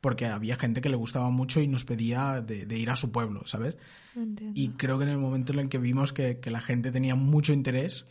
porque 0.00 0.24
había 0.26 0.56
gente 0.56 0.80
que 0.80 0.88
le 0.88 0.96
gustaba 0.96 1.28
mucho 1.28 1.60
y 1.60 1.68
nos 1.68 1.84
pedía 1.84 2.40
de, 2.40 2.64
de 2.64 2.78
ir 2.78 2.88
a 2.88 2.96
su 2.96 3.12
pueblo, 3.12 3.46
¿sabes? 3.46 3.76
Entiendo. 4.16 4.58
Y 4.58 4.70
creo 4.70 4.96
que 4.96 5.04
en 5.04 5.10
el 5.10 5.18
momento 5.18 5.52
en 5.52 5.58
el 5.58 5.68
que 5.68 5.76
vimos 5.76 6.14
que, 6.14 6.40
que 6.40 6.50
la 6.50 6.62
gente 6.62 6.90
tenía 6.90 7.14
mucho 7.16 7.52
interés, 7.52 8.06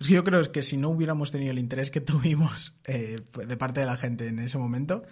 es 0.00 0.08
que 0.08 0.14
yo 0.14 0.24
creo 0.24 0.42
que 0.50 0.62
si 0.62 0.76
no 0.76 0.88
hubiéramos 0.88 1.30
tenido 1.30 1.52
el 1.52 1.60
interés 1.60 1.92
que 1.92 2.00
tuvimos 2.00 2.76
eh, 2.86 3.20
de 3.46 3.56
parte 3.56 3.78
de 3.78 3.86
la 3.86 3.96
gente 3.96 4.26
en 4.26 4.40
ese 4.40 4.58
momento, 4.58 5.04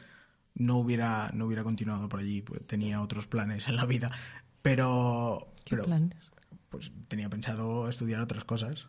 no 0.57 0.79
hubiera, 0.79 1.31
no 1.33 1.47
hubiera 1.47 1.63
continuado 1.63 2.09
por 2.09 2.19
allí, 2.19 2.43
pues 2.43 2.67
tenía 2.67 3.01
otros 3.01 3.29
planes 3.29 3.69
en 3.69 3.77
la 3.77 3.87
vida. 3.87 4.11
Pero, 4.63 5.53
¿Qué 5.65 5.77
pero 5.77 5.85
planes? 5.85 6.33
Pues 6.71 6.93
tenía 7.09 7.29
pensado 7.29 7.89
estudiar 7.89 8.21
otras 8.21 8.45
cosas. 8.45 8.87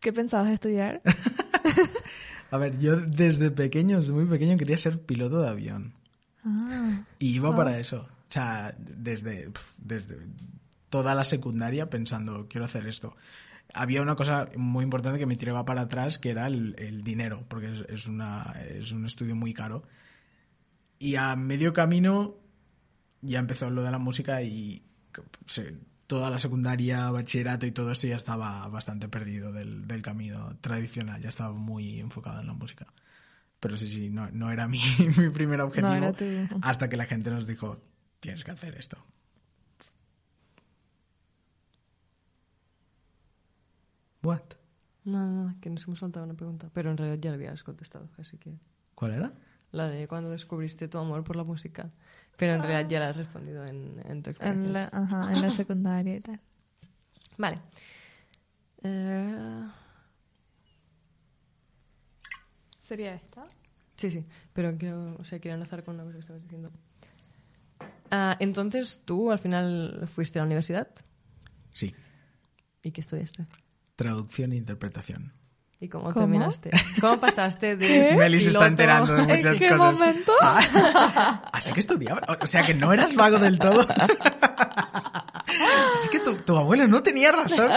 ¿Qué 0.00 0.12
pensabas 0.12 0.50
estudiar? 0.52 1.02
A 2.50 2.58
ver, 2.58 2.78
yo 2.78 2.96
desde 3.00 3.50
pequeño, 3.50 3.98
desde 3.98 4.12
muy 4.12 4.26
pequeño 4.26 4.56
quería 4.56 4.76
ser 4.76 5.00
piloto 5.02 5.40
de 5.42 5.48
avión. 5.48 5.94
Ah, 6.44 7.02
Y 7.18 7.34
iba 7.34 7.54
para 7.56 7.78
eso. 7.78 8.08
O 8.28 8.32
sea, 8.32 8.74
desde, 8.78 9.50
desde 9.78 10.18
toda 10.90 11.14
la 11.14 11.24
secundaria 11.24 11.90
pensando, 11.90 12.46
quiero 12.48 12.64
hacer 12.66 12.86
esto. 12.86 13.16
Había 13.74 14.00
una 14.00 14.14
cosa 14.14 14.48
muy 14.56 14.84
importante 14.84 15.18
que 15.18 15.26
me 15.26 15.36
tiraba 15.36 15.64
para 15.64 15.82
atrás, 15.82 16.18
que 16.18 16.30
era 16.30 16.46
el, 16.46 16.76
el 16.78 17.02
dinero, 17.02 17.44
porque 17.48 17.74
es, 17.74 17.80
es 17.88 18.06
una, 18.06 18.42
es 18.68 18.92
un 18.92 19.04
estudio 19.06 19.34
muy 19.34 19.52
caro. 19.52 19.82
Y 20.98 21.16
a 21.16 21.34
medio 21.36 21.72
camino 21.72 22.36
ya 23.22 23.40
empezó 23.40 23.68
lo 23.70 23.82
de 23.82 23.90
la 23.90 23.98
música 23.98 24.42
y 24.42 24.82
se- 25.46 25.76
toda 26.06 26.30
la 26.30 26.38
secundaria, 26.38 27.10
bachillerato 27.10 27.66
y 27.66 27.72
todo 27.72 27.92
esto 27.92 28.06
ya 28.06 28.16
estaba 28.16 28.66
bastante 28.68 29.08
perdido 29.08 29.52
del, 29.52 29.86
del 29.88 30.02
camino 30.02 30.56
tradicional, 30.60 31.20
ya 31.20 31.28
estaba 31.30 31.52
muy 31.52 32.00
enfocado 32.00 32.40
en 32.40 32.46
la 32.46 32.52
música. 32.54 32.86
Pero 33.60 33.76
sí, 33.76 33.86
sí, 33.88 34.10
no, 34.10 34.30
no 34.30 34.50
era 34.50 34.68
mi, 34.68 34.80
mi 35.18 35.30
primer 35.30 35.60
objetivo 35.60 35.92
era 35.94 36.12
tu- 36.12 36.58
hasta 36.62 36.88
que 36.88 36.96
la 36.96 37.06
gente 37.06 37.30
nos 37.30 37.46
dijo, 37.46 37.80
tienes 38.20 38.44
que 38.44 38.50
hacer 38.50 38.76
esto. 38.76 38.98
What? 44.22 44.42
No, 45.04 45.24
no, 45.26 45.44
no, 45.48 45.60
que 45.60 45.70
nos 45.70 45.84
hemos 45.86 46.00
saltado 46.00 46.24
una 46.24 46.34
pregunta. 46.34 46.68
Pero 46.72 46.90
en 46.90 46.96
realidad 46.96 47.18
ya 47.20 47.30
la 47.30 47.36
habías 47.36 47.62
contestado, 47.62 48.08
así 48.18 48.38
que... 48.38 48.58
¿Cuál 48.94 49.12
era? 49.12 49.32
La 49.72 49.88
de 49.88 50.08
cuando 50.08 50.30
descubriste 50.30 50.88
tu 50.88 50.98
amor 50.98 51.22
por 51.22 51.36
la 51.36 51.44
música. 51.44 51.90
Pero 52.36 52.54
en 52.54 52.62
realidad 52.62 52.88
ya 52.90 53.00
la 53.00 53.08
has 53.10 53.16
respondido 53.16 53.64
en, 53.66 54.00
en 54.06 54.22
tu 54.22 54.30
explicación. 54.30 54.66
en 54.66 54.72
la, 54.72 54.90
ajá, 54.92 55.32
en 55.32 55.42
la 55.42 55.50
secundaria 55.62 56.16
y 56.16 56.20
tal. 56.20 56.40
Vale. 57.38 57.60
Eh, 58.82 59.66
¿Sería 62.82 63.14
esta? 63.14 63.46
sí, 63.96 64.10
sí, 64.10 64.24
pero 64.52 64.76
quiero, 64.76 65.16
o 65.18 65.24
sea, 65.24 65.38
quiero 65.40 65.54
enlazar 65.54 65.82
con 65.82 65.94
una 65.94 66.04
cosa 66.04 66.14
que 66.14 66.20
estabas 66.20 66.42
diciendo. 66.42 66.70
Ah, 68.10 68.36
entonces, 68.38 69.02
¿tú 69.04 69.32
al 69.32 69.38
final 69.38 70.06
fuiste 70.14 70.38
a 70.38 70.42
la 70.42 70.46
universidad? 70.46 70.88
Sí, 71.72 71.94
¿Y 72.82 72.92
qué 72.92 73.00
estudiaste? 73.00 73.46
traducción 73.96 74.52
e 74.52 74.56
interpretación. 74.56 75.30
¿Y 75.78 75.88
cómo, 75.88 76.04
¿Cómo? 76.04 76.20
terminaste? 76.20 76.70
¿Cómo 77.00 77.20
pasaste 77.20 77.76
de 77.76 77.86
¿Qué? 78.10 78.16
Meli 78.16 78.40
se 78.40 78.48
está 78.48 78.66
enterando 78.66 79.12
de 79.14 79.22
muchas 79.22 79.44
¿En 79.44 79.58
qué 79.58 79.68
cosas. 79.70 79.92
momento? 79.98 80.32
Así 81.52 81.72
que 81.72 81.80
estudiaba. 81.80 82.22
O 82.40 82.46
sea 82.46 82.64
que 82.64 82.72
no 82.74 82.92
eras 82.92 83.14
vago 83.14 83.38
del 83.38 83.58
todo. 83.58 83.80
Así 85.46 86.08
que 86.10 86.20
tu, 86.20 86.36
tu 86.36 86.56
abuelo 86.56 86.88
no 86.88 87.02
tenía 87.02 87.32
razón. 87.32 87.70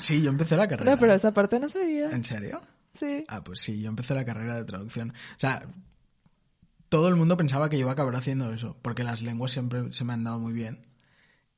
Sí, 0.00 0.22
yo 0.22 0.30
empecé 0.30 0.56
la 0.56 0.68
carrera. 0.68 0.92
No, 0.92 0.98
pero 0.98 1.14
esa 1.14 1.32
parte 1.32 1.58
no 1.58 1.68
sabía. 1.68 2.10
¿En 2.10 2.24
serio? 2.24 2.60
Sí. 2.94 3.24
Ah, 3.28 3.42
pues 3.42 3.60
sí, 3.60 3.80
yo 3.80 3.88
empecé 3.88 4.14
la 4.14 4.24
carrera 4.24 4.56
de 4.56 4.64
traducción. 4.64 5.10
O 5.10 5.38
sea, 5.38 5.62
todo 6.88 7.08
el 7.08 7.16
mundo 7.16 7.36
pensaba 7.36 7.68
que 7.68 7.76
yo 7.76 7.82
iba 7.82 7.90
a 7.90 7.94
acabar 7.94 8.14
haciendo 8.16 8.52
eso, 8.52 8.76
porque 8.82 9.04
las 9.04 9.22
lenguas 9.22 9.52
siempre 9.52 9.92
se 9.92 10.04
me 10.04 10.12
han 10.14 10.24
dado 10.24 10.38
muy 10.38 10.52
bien. 10.52 10.86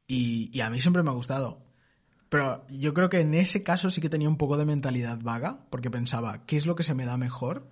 Y, 0.06 0.50
y 0.52 0.62
a 0.62 0.70
mí 0.70 0.80
siempre 0.80 1.02
me 1.02 1.10
ha 1.10 1.14
gustado. 1.14 1.62
Pero 2.30 2.64
yo 2.70 2.94
creo 2.94 3.10
que 3.10 3.20
en 3.20 3.34
ese 3.34 3.62
caso 3.62 3.90
sí 3.90 4.00
que 4.00 4.08
tenía 4.08 4.28
un 4.28 4.38
poco 4.38 4.56
de 4.56 4.64
mentalidad 4.64 5.18
vaga, 5.20 5.66
porque 5.68 5.90
pensaba, 5.90 6.46
¿qué 6.46 6.56
es 6.56 6.64
lo 6.64 6.76
que 6.76 6.82
se 6.82 6.94
me 6.94 7.04
da 7.04 7.18
mejor? 7.18 7.68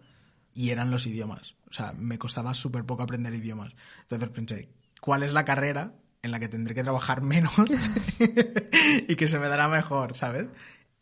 Y 0.52 0.70
eran 0.70 0.90
los 0.90 1.06
idiomas. 1.06 1.56
O 1.70 1.72
sea, 1.72 1.94
me 1.96 2.18
costaba 2.18 2.52
súper 2.52 2.84
poco 2.84 3.04
aprender 3.04 3.32
idiomas. 3.32 3.74
Entonces 4.02 4.28
pensé, 4.28 4.68
¿cuál 5.00 5.22
es 5.22 5.32
la 5.32 5.46
carrera 5.46 5.94
en 6.22 6.32
la 6.32 6.40
que 6.40 6.48
tendré 6.48 6.74
que 6.74 6.82
trabajar 6.82 7.22
menos 7.22 7.52
y 9.08 9.16
que 9.16 9.28
se 9.28 9.38
me 9.38 9.48
dará 9.48 9.68
mejor, 9.68 10.14
¿sabes? 10.14 10.48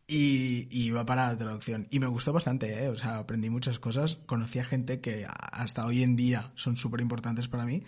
y, 0.06 0.68
y 0.70 0.86
iba 0.86 1.04
para 1.04 1.28
la 1.28 1.36
traducción. 1.36 1.88
Y 1.90 2.00
me 2.00 2.06
gustó 2.06 2.32
bastante, 2.32 2.84
¿eh? 2.84 2.88
O 2.88 2.96
sea, 2.96 3.18
aprendí 3.18 3.50
muchas 3.50 3.78
cosas. 3.78 4.16
Conocí 4.26 4.58
a 4.58 4.64
gente 4.64 5.00
que 5.00 5.26
hasta 5.28 5.86
hoy 5.86 6.02
en 6.02 6.16
día 6.16 6.52
son 6.54 6.76
súper 6.76 7.00
importantes 7.00 7.48
para 7.48 7.64
mí, 7.64 7.82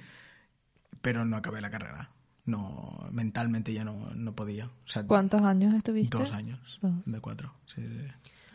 pero 1.01 1.25
no 1.25 1.37
acabé 1.37 1.61
la 1.61 1.71
carrera. 1.71 2.11
No, 2.49 3.07
mentalmente 3.13 3.73
ya 3.75 3.85
no, 3.85 4.09
no 4.15 4.35
podía. 4.35 4.67
O 4.67 4.71
sea, 4.89 5.07
¿Cuántos 5.07 5.43
años 5.43 5.75
estuviste? 5.75 6.17
Dos 6.17 6.33
años. 6.33 6.79
Dos. 6.81 7.05
De 7.05 7.21
cuatro. 7.21 7.53
Sí, 7.67 7.83
sí. 7.83 8.07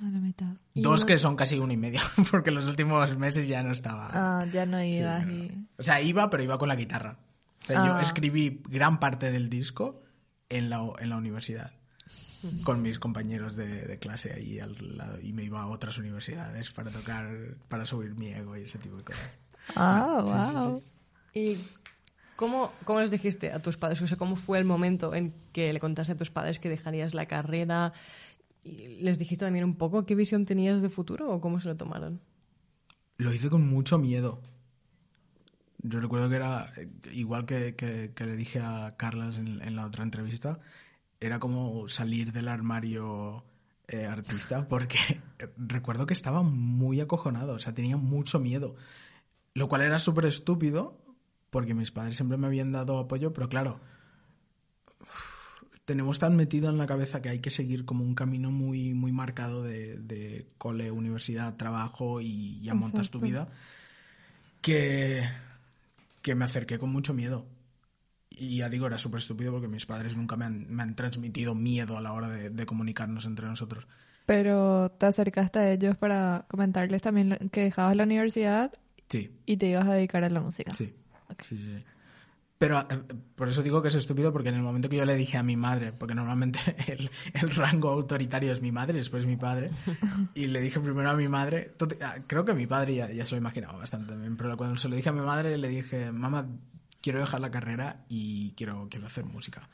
A 0.05 0.09
la 0.09 0.19
mitad. 0.19 0.53
Dos 0.73 1.05
que 1.05 1.17
son 1.17 1.35
casi 1.35 1.57
uno 1.59 1.71
y 1.71 1.77
medio, 1.77 2.01
porque 2.31 2.50
los 2.51 2.67
últimos 2.67 3.15
meses 3.17 3.47
ya 3.47 3.62
no 3.63 3.71
estaba. 3.71 4.09
Ah, 4.12 4.45
ya 4.51 4.65
no 4.65 4.83
y... 4.83 5.00
O 5.77 5.83
sea, 5.83 6.01
iba, 6.01 6.29
pero 6.29 6.43
iba 6.43 6.57
con 6.57 6.67
la 6.69 6.75
guitarra. 6.75 7.17
O 7.63 7.65
sea, 7.67 7.85
yo 7.85 7.95
Ah. 7.95 8.01
escribí 8.01 8.62
gran 8.67 9.00
parte 9.00 9.31
del 9.31 9.47
disco 9.50 10.01
en 10.50 10.69
la, 10.69 10.81
en 11.00 11.09
la 11.09 11.17
universidad. 11.17 11.71
Con 12.65 12.81
mis 12.81 13.00
compañeros 13.00 13.55
de, 13.55 13.85
de 13.85 14.00
clase 14.00 14.33
ahí 14.33 14.59
al 14.59 14.75
lado. 14.97 15.17
Y 15.21 15.31
me 15.31 15.43
iba 15.45 15.62
a 15.62 15.67
otras 15.67 15.97
universidades 15.97 16.71
para 16.71 16.91
tocar, 16.91 17.29
para 17.69 17.85
subir 17.85 18.15
mi 18.15 18.27
ego 18.33 18.57
y 18.57 18.63
ese 18.63 18.79
tipo 18.79 18.97
de 18.97 19.03
cosas. 19.03 19.21
Ah, 19.75 20.23
Sí, 20.25 20.31
sí, 20.33 20.47
sí. 20.50 20.53
wow. 20.53 20.83
¿Y 21.35 21.57
cómo, 22.35 22.71
cómo 22.85 22.99
les 23.01 23.11
dijiste 23.11 23.51
a 23.51 23.59
tus 23.59 23.77
padres? 23.77 24.01
O 24.01 24.07
sea, 24.07 24.17
¿cómo 24.17 24.35
fue 24.35 24.57
el 24.59 24.65
momento 24.65 25.13
en 25.13 25.33
que 25.51 25.71
le 25.73 25.79
contaste 25.79 26.13
a 26.13 26.17
tus 26.17 26.29
padres 26.31 26.59
que 26.59 26.69
dejarías 26.69 27.13
la 27.13 27.25
carrera? 27.27 27.93
¿Y 28.63 29.01
¿Les 29.01 29.19
dijiste 29.19 29.45
también 29.45 29.65
un 29.65 29.75
poco 29.75 30.05
qué 30.05 30.15
visión 30.15 30.45
tenías 30.45 30.81
de 30.81 30.89
futuro 30.89 31.31
o 31.31 31.41
cómo 31.41 31.59
se 31.59 31.67
lo 31.67 31.75
tomaron? 31.75 32.21
Lo 33.17 33.33
hice 33.33 33.49
con 33.49 33.67
mucho 33.67 33.97
miedo. 33.97 34.41
Yo 35.79 35.99
recuerdo 35.99 36.29
que 36.29 36.37
era, 36.37 36.71
eh, 36.77 36.89
igual 37.11 37.45
que, 37.45 37.75
que- 37.75 38.25
le 38.25 38.35
dije 38.37 38.59
a 38.59 38.89
Carlas 38.95 39.37
en, 39.37 39.75
la 39.75 39.85
otra 39.85 40.03
entrevista, 40.03 40.59
era 41.19 41.39
como 41.39 41.89
salir 41.89 42.31
del 42.31 42.47
armario 42.47 43.43
eh, 43.89 44.05
artista, 44.05 44.67
porque 44.69 44.97
recuerdo 45.57 46.05
que 46.05 46.13
estaba 46.13 46.41
muy 46.41 47.01
acojonado, 47.01 47.53
o 47.55 47.59
sea, 47.59 47.73
tenía 47.73 47.97
mucho 47.97 48.39
miedo. 48.39 48.75
Lo 49.53 49.67
cual 49.67 49.81
era 49.81 49.99
súper 49.99 50.25
estúpido, 50.25 51.02
porque 51.53 51.75
mis 51.75 51.91
padres 51.91 52.15
siempre 52.17 52.38
me 52.38 52.48
habían 52.48 52.72
dado 52.72 52.98
apoyo, 52.98 53.31
pero 53.31 53.48
claro, 53.48 53.79
tenemos 55.86 56.17
tan 56.17 56.36
metido 56.36 56.69
en 56.72 56.79
la 56.79 56.88
cabeza 56.88 57.22
que 57.22 57.29
hay 57.29 57.39
que 57.39 57.51
seguir 57.51 57.86
como 57.86 58.03
un 58.03 58.15
camino 58.15 58.50
muy, 58.50 58.95
muy 58.95 59.12
marcado 59.12 59.62
de, 59.62 60.00
de 60.00 60.48
cole, 60.57 60.89
universidad, 60.89 61.55
trabajo 61.55 62.22
y 62.22 62.60
ya 62.62 62.74
montas 62.74 63.12
tu 63.12 63.19
vida, 63.19 63.50
que, 64.62 65.29
que 66.24 66.33
me 66.33 66.43
acerqué 66.43 66.79
con 66.79 66.91
mucho 66.91 67.13
miedo. 67.13 67.45
Y 68.31 68.57
ya 68.57 68.69
digo, 68.69 68.88
era 68.88 68.98
súper 68.98 69.19
estúpido 69.19 69.51
porque 69.51 69.67
mis 69.67 69.86
padres 69.86 70.17
nunca 70.17 70.36
me 70.36 70.45
han, 70.45 70.65
me 70.74 70.81
han 70.81 70.95
transmitido 70.95 71.53
miedo 71.53 72.00
a 72.00 72.01
la 72.01 72.13
hora 72.13 72.29
de, 72.29 72.50
de 72.50 72.65
comunicarnos 72.65 73.27
entre 73.27 73.45
nosotros. 73.45 73.86
Pero 74.25 74.89
te 74.89 75.05
acercaste 75.05 75.60
a 75.60 75.72
ellos 75.72 75.98
para 75.98 76.48
comentarles 76.50 77.03
también 77.03 77.38
que 77.51 77.62
dejabas 77.62 77.95
la 77.95 78.05
universidad 78.05 78.74
Sí, 79.07 79.29
y 79.45 79.57
te 79.57 79.67
ibas 79.67 79.88
a 79.88 79.93
dedicar 79.93 80.24
a 80.24 80.29
la 80.31 80.41
música. 80.41 80.74
Sí. 80.74 80.91
Sí, 81.48 81.58
sí, 81.58 81.77
sí. 81.77 81.84
Pero 82.58 82.80
eh, 82.80 82.86
por 83.36 83.50
eso 83.50 83.62
digo 83.62 83.82
que 83.82 83.89
es 83.89 83.96
estúpido, 83.96 84.32
porque 84.32 84.50
en 84.50 84.56
el 84.56 84.62
momento 84.62 84.88
que 84.88 84.96
yo 84.96 85.06
le 85.06 85.15
dije 85.15 85.38
a 85.38 85.44
mi 85.44 85.58
madre, 85.58 85.92
porque 85.92 86.15
normalmente 86.15 86.60
el, 86.88 87.10
el 87.34 87.50
rango 87.50 87.89
autoritario 87.89 88.53
es 88.53 88.62
mi 88.62 88.72
madre, 88.72 88.94
después 89.00 89.25
mi 89.25 89.36
padre, 89.36 89.72
y 90.34 90.48
le 90.48 90.62
dije 90.62 90.80
primero 90.80 91.10
a 91.10 91.15
mi 91.15 91.27
madre, 91.27 91.74
tot- 91.77 91.98
ah, 92.01 92.15
creo 92.25 92.46
que 92.46 92.53
mi 92.53 92.65
padre 92.68 92.96
ya, 92.96 93.12
ya 93.12 93.25
se 93.25 93.32
lo 93.32 93.38
imaginaba 93.39 93.77
bastante 93.80 94.08
también, 94.08 94.38
pero 94.38 94.56
cuando 94.56 94.77
se 94.77 94.88
lo 94.88 94.96
dije 94.96 95.10
a 95.10 95.13
mi 95.13 95.22
madre 95.22 95.58
le 95.58 95.68
dije, 95.68 96.12
mamá, 96.12 96.48
quiero 97.01 97.20
dejar 97.20 97.42
la 97.42 97.51
carrera 97.51 98.06
y 98.08 98.51
quiero, 98.53 98.88
quiero 98.89 99.08
hacer 99.08 99.25
música. 99.25 99.68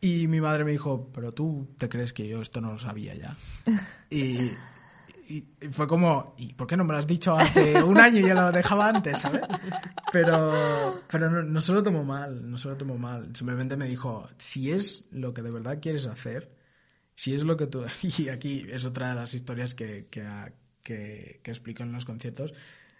Y 0.00 0.26
mi 0.28 0.40
madre 0.40 0.64
me 0.64 0.70
dijo, 0.72 1.10
pero 1.12 1.32
tú 1.32 1.74
te 1.78 1.88
crees 1.90 2.12
que 2.12 2.26
yo 2.28 2.40
esto 2.42 2.60
no 2.60 2.72
lo 2.72 2.78
sabía 2.78 3.14
ya. 3.14 3.36
Y, 4.10 4.50
y- 5.28 5.48
y 5.66 5.68
fue 5.68 5.86
como, 5.86 6.34
¿y 6.38 6.52
por 6.54 6.66
qué 6.66 6.76
no 6.76 6.84
me 6.84 6.92
lo 6.92 6.98
has 6.98 7.06
dicho 7.06 7.36
hace 7.36 7.82
un 7.82 7.98
año 7.98 8.18
y 8.20 8.26
ya 8.26 8.34
lo 8.34 8.52
dejaba 8.52 8.88
antes, 8.88 9.18
¿sabes? 9.20 9.42
Pero, 10.12 10.52
pero 11.10 11.30
no, 11.30 11.42
no 11.42 11.60
se 11.60 11.72
lo 11.72 11.82
tomó 11.82 12.04
mal, 12.04 12.50
no 12.50 12.56
se 12.58 12.68
lo 12.68 12.76
tomó 12.76 12.96
mal. 12.98 13.34
Simplemente 13.34 13.76
me 13.76 13.86
dijo, 13.88 14.28
si 14.38 14.70
es 14.70 15.06
lo 15.10 15.34
que 15.34 15.42
de 15.42 15.50
verdad 15.50 15.78
quieres 15.80 16.06
hacer, 16.06 16.54
si 17.16 17.34
es 17.34 17.44
lo 17.44 17.56
que 17.56 17.66
tú... 17.66 17.84
Y 18.18 18.28
aquí 18.28 18.66
es 18.70 18.84
otra 18.84 19.10
de 19.10 19.14
las 19.16 19.34
historias 19.34 19.74
que, 19.74 20.06
que, 20.10 20.26
que, 20.82 21.40
que 21.42 21.50
explico 21.50 21.82
en 21.82 21.92
los 21.92 22.04
conciertos. 22.04 22.52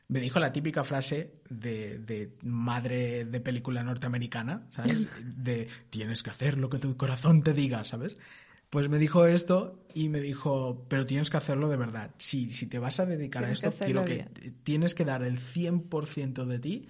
Me 0.08 0.20
dijo 0.20 0.38
la 0.38 0.52
típica 0.52 0.84
frase 0.84 1.40
de, 1.48 1.98
de 1.98 2.36
madre 2.42 3.24
de 3.24 3.40
película 3.40 3.82
norteamericana, 3.82 4.66
¿sabes? 4.70 5.08
De 5.24 5.66
tienes 5.88 6.22
que 6.22 6.30
hacer 6.30 6.58
lo 6.58 6.68
que 6.68 6.78
tu 6.78 6.96
corazón 6.96 7.42
te 7.42 7.54
diga, 7.54 7.84
¿sabes? 7.84 8.18
Pues 8.74 8.88
me 8.88 8.98
dijo 8.98 9.24
esto 9.24 9.86
y 9.94 10.08
me 10.08 10.20
dijo, 10.20 10.84
pero 10.88 11.06
tienes 11.06 11.30
que 11.30 11.36
hacerlo 11.36 11.68
de 11.68 11.76
verdad. 11.76 12.10
Si, 12.18 12.50
si 12.50 12.66
te 12.66 12.80
vas 12.80 12.98
a 12.98 13.06
dedicar 13.06 13.44
Tienes 13.44 13.60
a 13.60 13.62
que 13.62 13.68
esto, 13.68 13.84
quiero 13.84 14.00
hacerlo 14.00 14.24
que 14.34 14.50
tienes 14.64 14.96
que 14.96 15.04
dar 15.04 15.22
el 15.22 15.38
100% 15.38 16.44
de 16.44 16.58
ti 16.58 16.88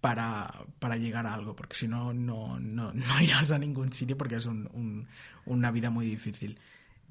para, 0.00 0.64
para 0.78 0.96
llegar 0.98 1.26
a 1.26 1.34
algo, 1.34 1.56
porque 1.56 1.74
si 1.76 1.88
no, 1.88 2.14
no, 2.14 2.60
no, 2.60 2.92
no 2.94 3.20
irás 3.20 3.50
a 3.50 3.58
ningún 3.58 3.92
sitio 3.92 4.16
porque 4.16 4.36
es 4.36 4.46
un- 4.46 4.70
un- 4.72 5.08
una 5.46 5.72
vida 5.72 5.90
muy 5.90 6.06
difícil. 6.06 6.60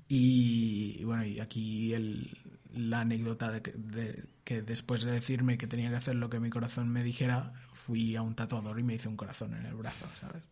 Y, 0.07 0.95
y 0.97 1.03
bueno, 1.03 1.25
y 1.25 1.41
aquí 1.41 1.93
el, 1.93 2.37
la 2.73 3.01
anécdota 3.01 3.51
de 3.51 3.61
que, 3.61 3.73
de 3.73 4.23
que 4.45 4.61
después 4.61 5.03
de 5.03 5.11
decirme 5.11 5.57
que 5.57 5.67
tenía 5.67 5.89
que 5.89 5.97
hacer 5.97 6.15
lo 6.15 6.29
que 6.29 6.39
mi 6.39 6.49
corazón 6.49 6.87
me 6.89 7.03
dijera, 7.03 7.51
fui 7.73 8.15
a 8.15 8.21
un 8.21 8.33
tatuador 8.33 8.79
y 8.79 8.83
me 8.83 8.95
hice 8.95 9.09
un 9.09 9.17
corazón 9.17 9.53
en 9.55 9.65
el 9.65 9.75
brazo, 9.75 10.07
¿sabes? 10.19 10.43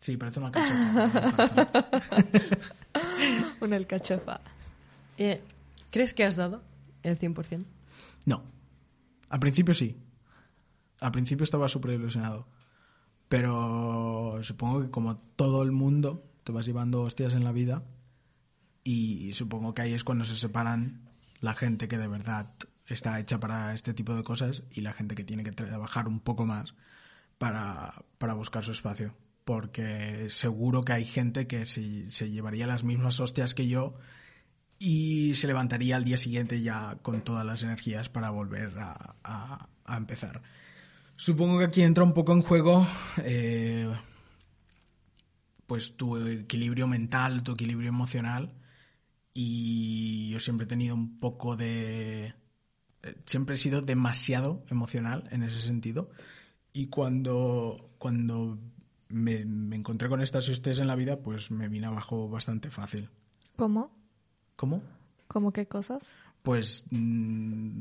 Sí, 0.00 0.16
parece 0.16 0.40
una 0.40 0.52
cachofa. 0.52 1.10
pero 1.10 1.12
es 1.12 1.22
un 1.22 1.30
corazón. 1.30 1.68
Una 3.60 3.76
alcachofa. 3.76 4.40
Eh, 5.16 5.42
¿Crees 5.90 6.14
que 6.14 6.24
has 6.24 6.36
dado 6.36 6.62
el 7.02 7.18
100%? 7.18 7.64
No. 8.26 8.44
Al 9.28 9.40
principio 9.40 9.74
sí. 9.74 9.96
Al 11.00 11.12
principio 11.12 11.44
estaba 11.44 11.68
súper 11.68 11.92
ilusionado. 11.92 12.48
Pero 13.28 14.38
supongo 14.42 14.82
que 14.82 14.90
como 14.90 15.18
todo 15.18 15.62
el 15.62 15.72
mundo 15.72 16.24
te 16.44 16.52
vas 16.52 16.66
llevando 16.66 17.02
hostias 17.02 17.34
en 17.34 17.44
la 17.44 17.52
vida 17.52 17.82
y 18.82 19.34
supongo 19.34 19.74
que 19.74 19.82
ahí 19.82 19.92
es 19.92 20.02
cuando 20.02 20.24
se 20.24 20.34
separan 20.34 21.10
la 21.40 21.52
gente 21.52 21.88
que 21.88 21.98
de 21.98 22.08
verdad 22.08 22.54
está 22.86 23.20
hecha 23.20 23.38
para 23.38 23.74
este 23.74 23.92
tipo 23.92 24.14
de 24.14 24.24
cosas 24.24 24.62
y 24.70 24.80
la 24.80 24.94
gente 24.94 25.14
que 25.14 25.24
tiene 25.24 25.44
que 25.44 25.52
trabajar 25.52 26.08
un 26.08 26.20
poco 26.20 26.46
más 26.46 26.74
para, 27.36 28.02
para 28.16 28.32
buscar 28.32 28.64
su 28.64 28.72
espacio. 28.72 29.14
Porque 29.48 30.26
seguro 30.28 30.82
que 30.84 30.92
hay 30.92 31.06
gente 31.06 31.46
que 31.46 31.64
se, 31.64 32.10
se 32.10 32.30
llevaría 32.30 32.66
las 32.66 32.84
mismas 32.84 33.18
hostias 33.18 33.54
que 33.54 33.66
yo 33.66 33.96
y 34.78 35.34
se 35.36 35.46
levantaría 35.46 35.96
al 35.96 36.04
día 36.04 36.18
siguiente 36.18 36.60
ya 36.60 36.98
con 37.00 37.22
todas 37.22 37.46
las 37.46 37.62
energías 37.62 38.10
para 38.10 38.28
volver 38.28 38.74
a, 38.78 39.70
empezar. 39.96 40.42
Supongo 41.16 41.60
que 41.60 41.64
aquí 41.64 41.80
entra 41.80 42.04
un 42.04 42.12
poco 42.12 42.34
en 42.34 42.42
juego 42.42 42.86
eh, 43.24 43.90
pues 45.66 45.96
tu 45.96 46.18
equilibrio 46.26 46.86
mental, 46.86 47.42
tu 47.42 47.52
equilibrio 47.52 47.88
emocional 47.88 48.52
y 49.32 50.28
yo 50.28 50.40
siempre 50.40 50.66
he 50.66 50.68
tenido 50.68 50.94
un 50.94 51.18
poco 51.20 51.56
de... 51.56 52.34
eh, 53.02 53.14
Siempre 53.24 53.54
he 53.54 53.58
sido 53.58 53.80
demasiado 53.80 54.62
emocional 54.68 55.26
en 55.30 55.42
ese 55.42 55.62
sentido 55.62 56.10
y 56.74 56.88
cuando, 56.88 57.86
cuando 57.96 58.58
me, 59.08 59.44
me 59.44 59.76
encontré 59.76 60.08
con 60.08 60.22
estas 60.22 60.48
hostias 60.48 60.78
en 60.78 60.86
la 60.86 60.94
vida 60.94 61.22
pues 61.22 61.50
me 61.50 61.68
vine 61.68 61.86
abajo 61.86 62.28
bastante 62.28 62.70
fácil. 62.70 63.10
¿Cómo? 63.56 63.96
¿Cómo? 64.56 64.82
¿Cómo 65.28 65.52
qué 65.52 65.66
cosas? 65.66 66.18
pues 66.42 66.84
mm, 66.90 67.80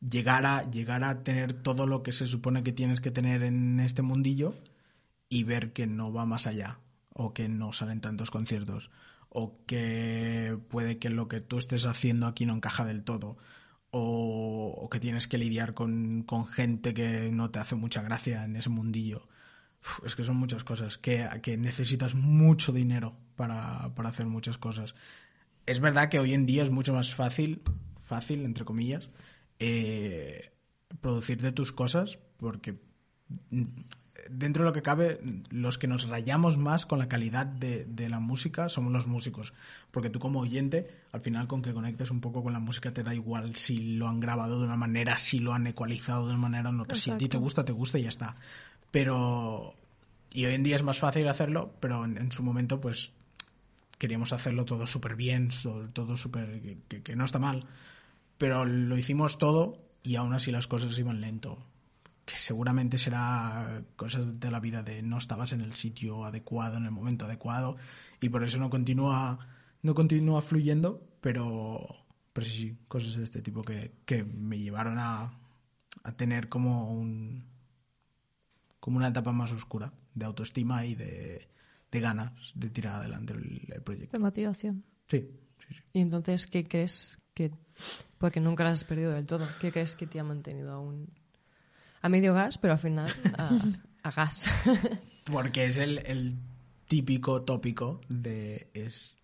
llegar 0.00 0.46
a 0.46 0.62
llegar 0.70 1.04
a 1.04 1.22
tener 1.22 1.52
todo 1.52 1.86
lo 1.86 2.02
que 2.02 2.12
se 2.12 2.26
supone 2.26 2.62
que 2.62 2.72
tienes 2.72 3.00
que 3.00 3.10
tener 3.10 3.42
en 3.42 3.80
este 3.80 4.02
mundillo 4.02 4.54
y 5.28 5.44
ver 5.44 5.72
que 5.72 5.86
no 5.86 6.12
va 6.12 6.24
más 6.24 6.46
allá 6.46 6.80
o 7.12 7.34
que 7.34 7.48
no 7.48 7.72
salen 7.72 8.00
tantos 8.00 8.30
conciertos 8.30 8.90
o 9.28 9.64
que 9.66 10.58
puede 10.70 10.98
que 10.98 11.10
lo 11.10 11.28
que 11.28 11.40
tú 11.40 11.58
estés 11.58 11.84
haciendo 11.84 12.26
aquí 12.26 12.46
no 12.46 12.54
encaja 12.54 12.84
del 12.84 13.04
todo 13.04 13.36
o, 13.90 14.74
o 14.74 14.88
que 14.88 15.00
tienes 15.00 15.28
que 15.28 15.38
lidiar 15.38 15.74
con, 15.74 16.22
con 16.22 16.46
gente 16.46 16.94
que 16.94 17.30
no 17.32 17.50
te 17.50 17.58
hace 17.58 17.74
mucha 17.74 18.02
gracia 18.02 18.44
en 18.44 18.56
ese 18.56 18.70
mundillo. 18.70 19.28
Es 20.04 20.16
que 20.16 20.24
son 20.24 20.36
muchas 20.36 20.64
cosas, 20.64 20.98
que, 20.98 21.28
que 21.42 21.56
necesitas 21.56 22.14
mucho 22.14 22.72
dinero 22.72 23.16
para, 23.36 23.94
para 23.94 24.08
hacer 24.08 24.26
muchas 24.26 24.58
cosas 24.58 24.94
es 25.66 25.80
verdad 25.80 26.08
que 26.08 26.18
hoy 26.18 26.32
en 26.32 26.46
día 26.46 26.62
es 26.62 26.70
mucho 26.70 26.94
más 26.94 27.14
fácil, 27.14 27.60
fácil, 28.00 28.44
entre 28.44 28.64
comillas, 28.64 29.10
eh, 29.58 30.52
producirte 31.00 31.52
tus 31.52 31.72
cosas 31.72 32.18
porque 32.36 32.78
dentro 34.30 34.62
de 34.62 34.70
lo 34.70 34.72
que 34.72 34.82
cabe, 34.82 35.18
los 35.50 35.78
que 35.78 35.88
nos 35.88 36.08
rayamos 36.08 36.56
más 36.56 36.86
con 36.86 37.00
la 37.00 37.08
calidad 37.08 37.46
de, 37.46 37.84
de 37.84 38.08
la 38.08 38.20
música 38.20 38.68
somos 38.68 38.92
los 38.92 39.08
músicos. 39.08 39.54
Porque 39.90 40.08
tú 40.08 40.20
como 40.20 40.40
oyente, 40.40 40.88
al 41.10 41.20
final 41.20 41.48
con 41.48 41.62
que 41.62 41.74
conectes 41.74 42.12
un 42.12 42.20
poco 42.20 42.44
con 42.44 42.52
la 42.52 42.60
música 42.60 42.92
te 42.92 43.02
da 43.02 43.14
igual 43.14 43.56
si 43.56 43.96
lo 43.96 44.08
han 44.08 44.20
grabado 44.20 44.60
de 44.60 44.66
una 44.66 44.76
manera, 44.76 45.16
si 45.16 45.40
lo 45.40 45.52
han 45.52 45.66
ecualizado 45.66 46.26
de 46.26 46.34
una 46.34 46.42
manera 46.42 46.68
o 46.68 46.72
no. 46.72 46.84
Si 46.94 47.10
a 47.10 47.18
ti 47.18 47.28
te 47.28 47.38
gusta, 47.38 47.64
te 47.64 47.72
gusta 47.72 47.98
y 47.98 48.02
ya 48.02 48.08
está. 48.08 48.36
Pero... 48.96 49.74
Y 50.32 50.46
hoy 50.46 50.54
en 50.54 50.62
día 50.62 50.74
es 50.74 50.82
más 50.82 51.00
fácil 51.00 51.28
hacerlo, 51.28 51.74
pero 51.80 52.06
en, 52.06 52.16
en 52.16 52.32
su 52.32 52.42
momento 52.42 52.80
pues 52.80 53.12
queríamos 53.98 54.32
hacerlo 54.32 54.64
todo 54.64 54.86
súper 54.86 55.16
bien, 55.16 55.50
todo, 55.92 56.16
súper... 56.16 56.62
Que, 56.88 57.02
que 57.02 57.14
no 57.14 57.26
está 57.26 57.38
mal, 57.38 57.66
pero 58.38 58.64
lo 58.64 58.96
hicimos 58.96 59.36
todo 59.36 59.74
y 60.02 60.16
aún 60.16 60.32
así 60.32 60.50
las 60.50 60.66
cosas 60.66 60.98
iban 60.98 61.20
lento. 61.20 61.58
Que 62.24 62.38
seguramente 62.38 62.96
será 62.96 63.82
cosas 63.96 64.40
de 64.40 64.50
la 64.50 64.60
vida 64.60 64.82
de 64.82 65.02
no 65.02 65.18
estabas 65.18 65.52
en 65.52 65.60
el 65.60 65.74
sitio 65.74 66.24
adecuado, 66.24 66.78
en 66.78 66.86
el 66.86 66.90
momento 66.90 67.26
adecuado, 67.26 67.76
y 68.22 68.30
por 68.30 68.44
eso 68.44 68.56
no 68.56 68.70
continúa, 68.70 69.46
no 69.82 69.94
continúa 69.94 70.40
fluyendo, 70.40 71.06
pero, 71.20 71.86
pero 72.32 72.46
sí, 72.46 72.52
sí, 72.52 72.78
cosas 72.88 73.16
de 73.16 73.24
este 73.24 73.42
tipo 73.42 73.60
que, 73.60 73.92
que 74.06 74.24
me 74.24 74.58
llevaron 74.58 74.98
a, 74.98 75.38
a 76.02 76.12
tener 76.12 76.48
como 76.48 76.90
un 76.90 77.55
como 78.80 78.98
una 78.98 79.08
etapa 79.08 79.32
más 79.32 79.52
oscura 79.52 79.92
de 80.14 80.24
autoestima 80.24 80.84
y 80.84 80.94
de, 80.94 81.48
de 81.90 82.00
ganas 82.00 82.32
de 82.54 82.70
tirar 82.70 82.94
adelante 82.94 83.32
el, 83.32 83.66
el 83.72 83.82
proyecto. 83.82 84.16
De 84.16 84.22
motivación. 84.22 84.84
Sí, 85.08 85.28
sí, 85.58 85.74
sí. 85.74 85.82
Y 85.92 86.00
entonces, 86.00 86.46
¿qué 86.46 86.66
crees 86.66 87.18
que, 87.34 87.52
porque 88.18 88.40
nunca 88.40 88.64
las 88.64 88.80
has 88.80 88.84
perdido 88.84 89.12
del 89.12 89.26
todo, 89.26 89.46
qué 89.60 89.72
crees 89.72 89.96
que 89.96 90.06
te 90.06 90.20
ha 90.20 90.24
mantenido 90.24 90.72
aún 90.72 91.08
a 92.02 92.08
medio 92.08 92.34
gas, 92.34 92.58
pero 92.58 92.74
al 92.74 92.78
final 92.78 93.12
a, 93.38 93.50
a 94.02 94.10
gas? 94.10 94.48
Porque 95.26 95.66
es 95.66 95.78
el, 95.78 95.98
el 96.06 96.38
típico 96.86 97.42
tópico 97.42 98.00
de 98.08 98.70
es 98.74 99.16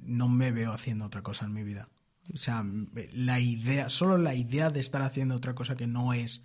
no 0.00 0.28
me 0.28 0.52
veo 0.52 0.72
haciendo 0.72 1.04
otra 1.04 1.22
cosa 1.22 1.46
en 1.46 1.52
mi 1.52 1.62
vida. 1.62 1.88
O 2.32 2.36
sea, 2.38 2.64
la 3.12 3.40
idea, 3.40 3.90
solo 3.90 4.16
la 4.16 4.34
idea 4.34 4.70
de 4.70 4.80
estar 4.80 5.02
haciendo 5.02 5.34
otra 5.34 5.54
cosa 5.54 5.76
que 5.76 5.86
no 5.86 6.14
es 6.14 6.42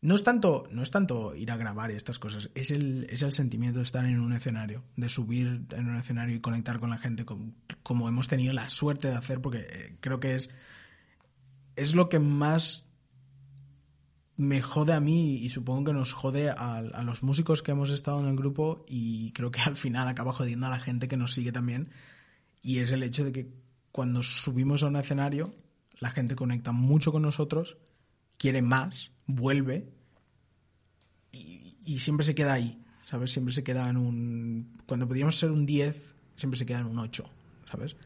no 0.00 0.14
es 0.14 0.22
tanto, 0.22 0.68
no 0.70 0.82
es 0.82 0.90
tanto 0.90 1.34
ir 1.34 1.50
a 1.50 1.56
grabar 1.56 1.90
estas 1.90 2.18
cosas, 2.18 2.50
es 2.54 2.70
el, 2.70 3.06
es 3.10 3.22
el 3.22 3.32
sentimiento 3.32 3.80
de 3.80 3.84
estar 3.84 4.04
en 4.04 4.20
un 4.20 4.32
escenario, 4.32 4.84
de 4.96 5.08
subir 5.08 5.66
en 5.70 5.88
un 5.88 5.96
escenario 5.96 6.36
y 6.36 6.40
conectar 6.40 6.78
con 6.78 6.90
la 6.90 6.98
gente 6.98 7.24
com- 7.24 7.52
como 7.82 8.08
hemos 8.08 8.28
tenido 8.28 8.52
la 8.52 8.68
suerte 8.68 9.08
de 9.08 9.14
hacer, 9.14 9.40
porque 9.40 9.66
eh, 9.68 9.96
creo 10.00 10.20
que 10.20 10.34
es, 10.34 10.50
es 11.74 11.94
lo 11.94 12.08
que 12.08 12.20
más 12.20 12.84
me 14.36 14.62
jode 14.62 14.92
a 14.92 15.00
mí 15.00 15.34
y 15.34 15.48
supongo 15.48 15.86
que 15.86 15.92
nos 15.92 16.12
jode 16.12 16.50
a, 16.50 16.76
a 16.76 17.02
los 17.02 17.24
músicos 17.24 17.60
que 17.60 17.72
hemos 17.72 17.90
estado 17.90 18.20
en 18.20 18.26
el 18.26 18.36
grupo 18.36 18.84
y 18.86 19.32
creo 19.32 19.50
que 19.50 19.60
al 19.62 19.74
final 19.74 20.06
acaba 20.06 20.32
jodiendo 20.32 20.66
a 20.68 20.70
la 20.70 20.78
gente 20.78 21.08
que 21.08 21.16
nos 21.16 21.34
sigue 21.34 21.50
también. 21.50 21.90
Y 22.62 22.78
es 22.78 22.92
el 22.92 23.02
hecho 23.02 23.24
de 23.24 23.32
que 23.32 23.52
cuando 23.90 24.22
subimos 24.22 24.84
a 24.84 24.86
un 24.86 24.94
escenario 24.96 25.56
la 25.98 26.12
gente 26.12 26.36
conecta 26.36 26.70
mucho 26.70 27.10
con 27.10 27.22
nosotros, 27.22 27.78
quiere 28.38 28.62
más, 28.62 29.10
vuelve 29.26 29.86
y, 31.32 31.76
y 31.84 31.98
siempre 31.98 32.24
se 32.24 32.34
queda 32.34 32.54
ahí, 32.54 32.78
¿sabes? 33.10 33.32
Siempre 33.32 33.52
se 33.52 33.62
queda 33.64 33.88
en 33.90 33.96
un... 33.96 34.78
Cuando 34.86 35.06
podíamos 35.06 35.36
ser 35.36 35.50
un 35.50 35.66
10, 35.66 36.14
siempre 36.36 36.58
se 36.58 36.66
queda 36.66 36.80
en 36.80 36.86
un 36.86 36.98
8, 36.98 37.28
¿sabes? 37.70 37.96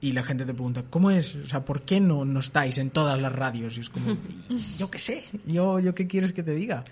Y 0.00 0.12
la 0.12 0.22
gente 0.24 0.46
te 0.46 0.54
pregunta, 0.54 0.84
¿cómo 0.88 1.10
es? 1.10 1.34
O 1.36 1.46
sea, 1.46 1.64
¿por 1.64 1.82
qué 1.82 2.00
no, 2.00 2.24
no 2.24 2.40
estáis 2.40 2.78
en 2.78 2.90
todas 2.90 3.20
las 3.20 3.32
radios? 3.32 3.76
Y 3.76 3.80
es 3.80 3.90
como, 3.90 4.12
"Y- 4.50 4.76
yo 4.78 4.90
qué 4.90 4.98
sé, 4.98 5.24
yo, 5.46 5.78
yo 5.78 5.94
qué 5.94 6.06
quieres 6.06 6.32
que 6.32 6.42
te 6.42 6.54
diga. 6.54 6.84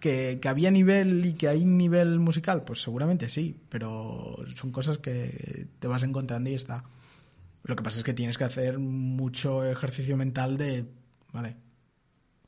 ¿Que, 0.00 0.40
que 0.42 0.48
había 0.48 0.72
nivel 0.72 1.24
y 1.24 1.34
que 1.34 1.46
hay 1.46 1.64
nivel 1.64 2.18
musical, 2.18 2.64
pues 2.64 2.82
seguramente 2.82 3.28
sí, 3.28 3.54
pero 3.68 4.36
son 4.56 4.72
cosas 4.72 4.98
que 4.98 5.68
te 5.78 5.86
vas 5.86 6.02
encontrando 6.02 6.50
y 6.50 6.54
está. 6.54 6.82
Lo 7.62 7.76
que 7.76 7.84
pasa 7.84 7.98
es 7.98 8.04
que 8.04 8.12
tienes 8.12 8.36
que 8.36 8.42
hacer 8.42 8.80
mucho 8.80 9.64
ejercicio 9.64 10.16
mental 10.16 10.58
de, 10.58 10.86
vale, 11.32 11.54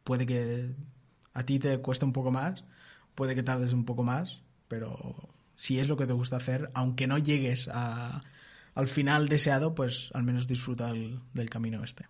puede 0.04 0.26
que 0.26 0.74
a 1.32 1.44
ti 1.44 1.58
te 1.58 1.78
cueste 1.80 2.04
un 2.04 2.12
poco 2.12 2.30
más, 2.30 2.64
puede 3.14 3.34
que 3.34 3.42
tardes 3.42 3.72
un 3.72 3.84
poco 3.84 4.02
más, 4.02 4.42
pero 4.68 5.14
si 5.56 5.78
es 5.78 5.88
lo 5.88 5.96
que 5.96 6.06
te 6.06 6.12
gusta 6.12 6.36
hacer, 6.36 6.70
aunque 6.74 7.06
no 7.06 7.18
llegues 7.18 7.68
a, 7.72 8.20
al 8.74 8.88
final 8.88 9.28
deseado, 9.28 9.74
pues 9.74 10.10
al 10.14 10.22
menos 10.22 10.46
disfruta 10.46 10.88
del, 10.88 11.20
del 11.32 11.50
camino 11.50 11.82
este. 11.82 12.06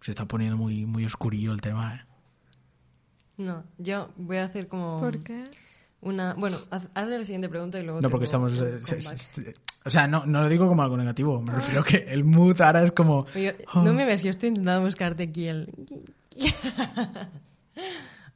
Se 0.00 0.10
está 0.10 0.26
poniendo 0.26 0.56
muy, 0.56 0.84
muy 0.84 1.04
oscurillo 1.04 1.52
el 1.52 1.60
tema, 1.60 1.96
¿eh? 1.96 2.00
No, 3.36 3.64
yo 3.78 4.10
voy 4.16 4.36
a 4.36 4.44
hacer 4.44 4.68
como 4.68 4.98
¿Por 4.98 5.22
qué? 5.24 5.44
Una... 6.04 6.34
Bueno, 6.34 6.58
haz, 6.70 6.88
haz 6.94 7.08
la 7.08 7.18
siguiente 7.24 7.48
pregunta 7.48 7.78
y 7.80 7.82
luego... 7.84 8.00
No, 8.00 8.08
porque 8.10 8.24
estamos... 8.26 8.52
se- 8.52 9.54
o 9.84 9.90
sea, 9.90 10.06
no, 10.06 10.24
no 10.26 10.42
lo 10.42 10.48
digo 10.48 10.66
como 10.68 10.82
algo 10.82 10.96
negativo, 10.96 11.40
me 11.42 11.52
refiero 11.54 11.82
que 11.84 11.96
el 12.12 12.24
mood 12.24 12.60
ahora 12.62 12.82
es 12.84 12.92
como... 12.92 13.26
Yo- 13.34 13.50
Oh. 13.74 13.82
no 13.82 13.92
me 13.92 14.04
ves, 14.06 14.22
yo 14.22 14.30
estoy 14.30 14.50
intentando 14.50 14.84
buscarte 14.86 15.24
aquí 15.24 15.48
el... 15.48 15.68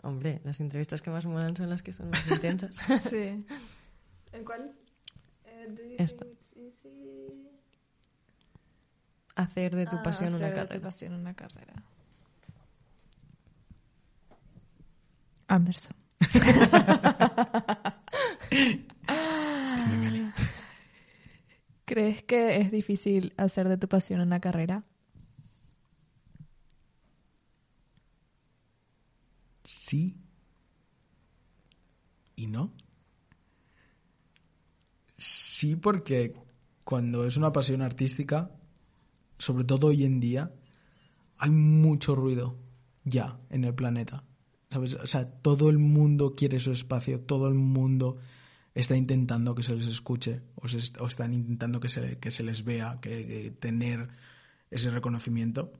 Hombre, 0.02 0.40
las 0.44 0.60
entrevistas 0.60 1.02
que 1.02 1.10
más 1.10 1.26
molan 1.26 1.56
son 1.56 1.68
las 1.70 1.82
que 1.82 1.92
son 1.92 2.10
más 2.10 2.26
intensas. 2.30 2.76
Sí. 3.10 3.44
¿En 4.32 4.44
cuál? 4.44 4.72
Eh, 5.44 5.96
Esta. 5.98 6.24
Hacer 9.34 9.74
de 9.76 9.86
tu 9.86 9.96
Ah, 9.96 10.02
pasión 10.02 10.28
una 10.28 10.36
hacer 10.36 10.48
de 10.54 10.60
tu 10.60 10.66
carrera. 10.68 10.80
pasión 10.84 11.12
una 11.14 11.34
carrera. 11.34 11.82
Anderson. 15.48 15.96
¿Crees 21.84 22.22
que 22.22 22.60
es 22.60 22.70
difícil 22.70 23.34
hacer 23.36 23.68
de 23.68 23.78
tu 23.78 23.88
pasión 23.88 24.20
una 24.20 24.40
carrera? 24.40 24.84
sí 29.68 30.16
y 32.34 32.46
no. 32.46 32.72
Sí, 35.16 35.76
porque 35.76 36.34
cuando 36.84 37.26
es 37.26 37.36
una 37.36 37.52
pasión 37.52 37.82
artística, 37.82 38.50
sobre 39.38 39.64
todo 39.64 39.88
hoy 39.88 40.04
en 40.04 40.20
día, 40.20 40.52
hay 41.36 41.50
mucho 41.50 42.14
ruido 42.14 42.56
ya 43.04 43.38
en 43.50 43.64
el 43.64 43.74
planeta. 43.74 44.24
¿Sabes? 44.70 44.94
O 44.94 45.06
sea, 45.06 45.30
todo 45.30 45.70
el 45.70 45.78
mundo 45.78 46.34
quiere 46.34 46.60
su 46.60 46.72
espacio, 46.72 47.20
todo 47.20 47.48
el 47.48 47.54
mundo 47.54 48.18
está 48.74 48.96
intentando 48.96 49.54
que 49.54 49.62
se 49.62 49.74
les 49.74 49.88
escuche 49.88 50.42
o, 50.56 50.66
están 51.06 51.32
intentando 51.32 51.80
que 51.80 51.88
se, 51.88 52.18
que 52.18 52.30
se 52.30 52.42
les 52.42 52.64
vea, 52.64 52.98
que, 53.00 53.26
que 53.26 53.50
tener 53.50 54.08
ese 54.70 54.90
reconocimiento. 54.90 55.72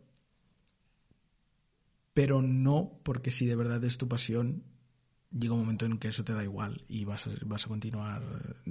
Pero 2.15 2.43
no 2.43 2.99
porque 3.05 3.31
si 3.31 3.47
de 3.47 3.57
verdad 3.57 3.85
es 3.85 3.99
tu 3.99 4.09
pasión, 4.09 4.65
llega 5.31 5.55
un 5.55 5.61
momento 5.61 5.87
en 5.87 5.99
que 5.99 6.09
eso 6.09 6.25
te 6.25 6.33
da 6.33 6.43
igual 6.43 6.85
y 6.89 7.05
vas 7.05 7.27
a, 7.27 7.31
vas 7.45 7.67
a 7.67 7.69
continuar. 7.69 8.23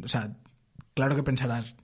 O 0.03 0.07
sea, 0.07 0.37
claro 0.93 1.15
que 1.15 1.23
pensarás, 1.23 1.75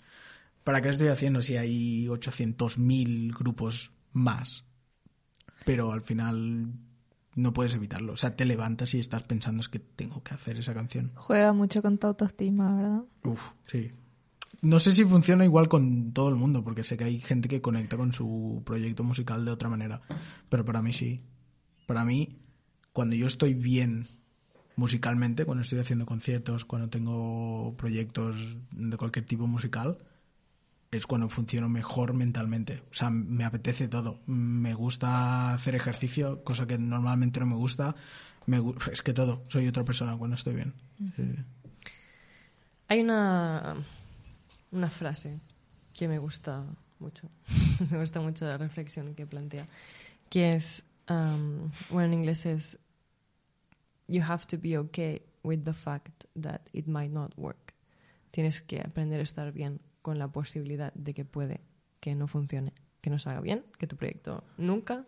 ¿para 0.64 0.82
qué 0.82 0.90
estoy 0.90 1.08
haciendo 1.08 1.42
si 1.42 1.58
hay 1.58 2.08
800.000 2.08 3.38
grupos 3.38 3.92
más? 4.12 4.66
Pero 5.66 5.92
al 5.92 6.02
final 6.02 6.74
no 7.36 7.54
puedes 7.54 7.74
evitarlo. 7.74 8.14
O 8.14 8.18
sea, 8.18 8.36
te 8.36 8.46
levantas 8.46 8.94
y 8.94 9.00
estás 9.00 9.24
pensando 9.24 9.62
es 9.62 9.70
que 9.70 9.80
tengo 9.80 10.24
que 10.24 10.34
hacer 10.34 10.58
esa 10.58 10.74
canción. 10.74 11.12
Juega 11.16 11.54
mucho 11.54 11.82
con 11.82 11.98
tu 11.98 12.08
autoestima, 12.08 12.76
¿verdad? 12.76 13.04
Uf, 13.24 13.52
sí. 13.66 13.92
No 14.62 14.80
sé 14.80 14.94
si 14.94 15.04
funciona 15.04 15.44
igual 15.44 15.68
con 15.68 16.14
todo 16.14 16.30
el 16.30 16.36
mundo, 16.36 16.64
porque 16.64 16.84
sé 16.84 16.96
que 16.96 17.04
hay 17.04 17.20
gente 17.20 17.50
que 17.50 17.62
conecta 17.62 17.98
con 17.98 18.14
su 18.14 18.62
proyecto 18.66 19.04
musical 19.04 19.44
de 19.44 19.52
otra 19.52 19.70
manera. 19.70 20.02
Pero 20.50 20.64
para 20.64 20.82
mí 20.82 20.94
sí. 20.94 21.22
Para 21.86 22.06
mí, 22.06 22.40
cuando 22.94 23.16
yo 23.16 23.28
estoy 23.28 23.54
bien 23.54 24.08
musicalmente, 24.76 25.46
cuando 25.46 25.64
estoy 25.64 25.80
haciendo 25.80 26.06
conciertos, 26.06 26.66
cuando 26.66 26.90
tengo 26.90 27.76
proyectos 27.78 28.58
de 28.72 28.98
cualquier 28.98 29.26
tipo 29.26 29.48
musical, 29.48 29.98
es 30.94 31.08
cuando 31.08 31.30
funciono 31.30 31.70
mejor 31.70 32.14
mentalmente. 32.14 32.84
O 32.92 32.94
sea, 32.94 33.10
me 33.10 33.44
apetece 33.44 33.88
todo. 33.88 34.20
Me 34.28 34.74
gusta 34.74 35.54
hacer 35.54 35.76
ejercicio, 35.76 36.44
cosa 36.44 36.68
que 36.68 36.78
normalmente 36.78 37.40
no 37.40 37.46
me 37.46 37.56
gusta. 37.56 37.96
Me 38.46 38.62
es 38.92 39.02
que 39.02 39.14
todo. 39.14 39.44
Soy 39.48 39.68
otra 39.68 39.84
persona 39.84 40.18
cuando 40.18 40.36
estoy 40.36 40.56
bien. 40.56 40.74
Sí. 41.16 41.24
Hay 42.88 43.02
una, 43.02 43.76
una 44.72 44.90
frase 44.90 45.40
que 45.94 46.08
me 46.08 46.20
gusta 46.20 46.64
mucho. 47.00 47.30
me 47.92 48.00
gusta 48.00 48.22
mucho 48.22 48.46
la 48.46 48.58
reflexión 48.58 49.16
que 49.16 49.26
plantea. 49.26 49.68
Que 50.30 50.50
es, 50.50 50.84
um, 51.10 51.72
bueno, 51.90 52.08
en 52.08 52.14
inglés 52.14 52.46
es, 52.46 52.78
you 54.08 54.22
have 54.22 54.46
to 54.48 54.58
be 54.58 54.78
okay 54.78 55.22
with 55.44 55.64
the 55.64 55.74
fact 55.74 56.26
that 56.40 56.62
it 56.74 56.88
might 56.88 57.12
not 57.12 57.34
work. 57.38 57.74
Tienes 58.32 58.62
que 58.62 58.82
aprender 58.82 59.20
a 59.20 59.24
estar 59.24 59.52
bien 59.52 59.80
con 60.04 60.20
la 60.20 60.28
posibilidad 60.28 60.94
de 60.94 61.16
que 61.16 61.26
puede 61.26 61.62
que 62.00 62.14
no 62.14 62.28
funcione, 62.28 62.74
que 63.02 63.10
no 63.10 63.18
salga 63.18 63.42
bien, 63.42 63.64
que 63.80 63.88
tu 63.88 63.96
proyecto 63.98 64.44
nunca 64.58 65.08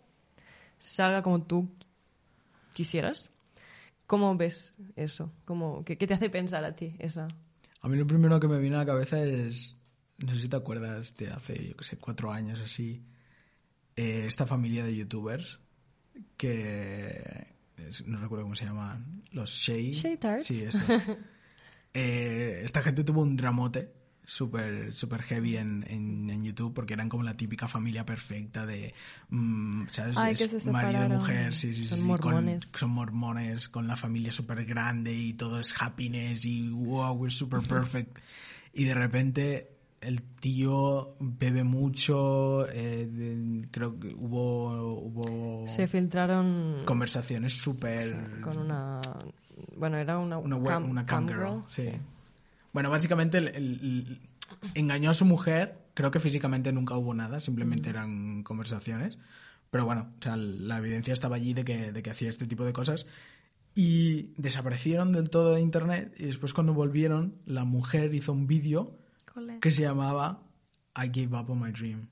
salga 0.80 1.22
como 1.22 1.44
tú 1.44 1.70
quisieras. 2.74 3.30
¿Cómo 4.08 4.36
ves 4.36 4.74
eso? 4.96 5.32
¿Cómo, 5.46 5.84
qué, 5.86 5.98
qué 5.98 6.08
te 6.08 6.14
hace 6.16 6.30
pensar 6.30 6.64
a 6.66 6.76
ti 6.76 6.96
esa? 7.00 7.28
A 7.82 7.88
mí 7.88 7.98
lo 7.98 8.08
primero 8.08 8.40
que 8.40 8.48
me 8.48 8.60
viene 8.60 8.76
a 8.78 8.80
la 8.80 8.86
cabeza 8.86 9.22
es, 9.24 9.78
no 10.26 10.34
sé 10.34 10.42
si 10.42 10.50
te 10.50 10.56
acuerdas 10.56 11.16
de 11.18 11.30
hace, 11.30 11.70
yo 11.70 11.76
que 11.78 11.84
sé, 11.84 11.98
cuatro 11.98 12.32
años 12.32 12.60
así, 12.62 13.04
eh, 13.96 14.26
esta 14.28 14.46
familia 14.46 14.84
de 14.86 14.96
youtubers 14.96 15.60
que 16.38 17.48
es- 17.78 18.06
no 18.08 18.20
recuerdo 18.20 18.46
cómo 18.46 18.56
se 18.56 18.66
llaman, 18.66 19.24
los 19.32 19.50
Shay. 19.52 19.94
Shay. 19.94 20.18
Sí, 20.44 20.64
esto. 20.64 20.80
eh, 21.94 22.62
esta 22.64 22.82
gente 22.82 23.04
tuvo 23.04 23.22
un 23.22 23.36
dramote 23.36 23.92
súper 24.26 24.94
super 24.94 25.22
heavy 25.22 25.58
en, 25.58 25.86
en, 25.88 26.30
en, 26.30 26.44
YouTube 26.44 26.74
porque 26.74 26.94
eran 26.94 27.10
como 27.10 27.24
la 27.24 27.38
típica 27.38 27.68
familia 27.68 28.06
perfecta 28.06 28.66
de 28.66 28.94
mm, 29.30 29.84
¿sabes? 29.92 30.18
Ay, 30.18 30.36
que 30.36 30.48
se 30.48 30.72
marido 30.72 31.06
y 31.06 31.10
mujer 31.10 31.54
sí 31.54 31.74
sí 31.74 31.86
Son 31.86 32.00
sí 32.00 32.06
mormones. 32.06 32.66
Con, 32.66 32.80
son 32.80 32.90
mormones 32.90 33.70
con 33.70 33.88
la 33.88 33.96
familia 33.96 34.32
súper 34.32 34.66
grande 34.66 35.14
y 35.14 35.34
todo 35.34 35.60
es 35.60 35.74
happiness 35.80 36.46
y 36.46 36.70
wow 36.70 37.14
we're 37.14 37.34
super 37.34 37.62
perfect 37.62 38.18
y 38.74 38.86
de 38.86 38.94
repente 38.94 39.72
el 40.02 40.22
tío 40.22 41.16
bebe 41.20 41.64
mucho 41.64 42.68
eh, 42.70 43.08
de- 43.08 43.68
creo 43.72 44.00
que 44.00 44.14
hubo 44.16 45.00
hubo 45.00 45.68
Se 45.68 45.88
filtraron 45.88 46.84
conversaciones 46.86 47.54
súper 47.54 48.42
con 48.42 48.58
una... 48.58 49.00
Bueno, 49.78 49.98
era 49.98 50.18
una, 50.18 50.38
una, 50.38 50.62
cam, 50.64 50.90
una 50.90 51.06
cam 51.06 51.28
cam 51.28 51.36
girl, 51.36 51.64
sí. 51.68 51.90
Bueno, 52.76 52.90
básicamente 52.90 53.38
el- 53.38 53.48
el- 53.48 53.80
el- 53.82 54.20
engañó 54.74 55.10
a 55.10 55.14
su 55.14 55.24
mujer. 55.24 55.88
Creo 55.94 56.12
que 56.12 56.20
físicamente 56.20 56.74
nunca 56.74 56.98
hubo 56.98 57.14
nada, 57.14 57.40
simplemente 57.40 57.90
eran 57.90 58.44
conversaciones. 58.44 59.18
Pero 59.72 59.86
bueno, 59.86 60.12
o 60.20 60.22
sea, 60.22 60.36
la 60.36 60.80
evidencia 60.80 61.14
estaba 61.14 61.38
allí 61.38 61.54
de 61.54 61.64
que, 61.64 61.94
de 61.94 62.04
que 62.04 62.10
hacía 62.10 62.30
este 62.30 62.48
tipo 62.48 62.66
de 62.66 62.74
cosas. 62.74 63.06
Y 63.76 64.34
desaparecieron 64.38 65.14
del 65.14 65.30
todo 65.30 65.56
de 65.56 65.62
internet. 65.62 66.14
Y 66.18 66.26
después, 66.26 66.54
cuando 66.54 66.74
volvieron, 66.74 67.38
la 67.46 67.64
mujer 67.64 68.14
hizo 68.14 68.34
un 68.34 68.46
vídeo 68.46 69.00
que 69.62 69.72
se 69.72 69.84
llamaba 69.84 70.44
I 70.98 71.08
Gave 71.08 71.40
Up 71.42 71.50
on 71.52 71.62
My 71.62 71.72
Dream. 71.72 72.10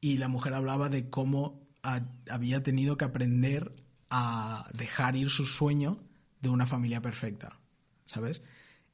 Y 0.00 0.16
la 0.16 0.28
mujer 0.28 0.54
hablaba 0.54 0.88
de 0.88 1.10
cómo 1.10 1.60
ha- 1.82 2.06
había 2.30 2.62
tenido 2.62 2.96
que 2.96 3.04
aprender 3.04 3.74
a 4.08 4.66
dejar 4.72 5.14
ir 5.14 5.28
su 5.28 5.44
sueño 5.44 6.02
de 6.40 6.48
una 6.48 6.66
familia 6.66 7.02
perfecta, 7.02 7.60
¿sabes? 8.06 8.40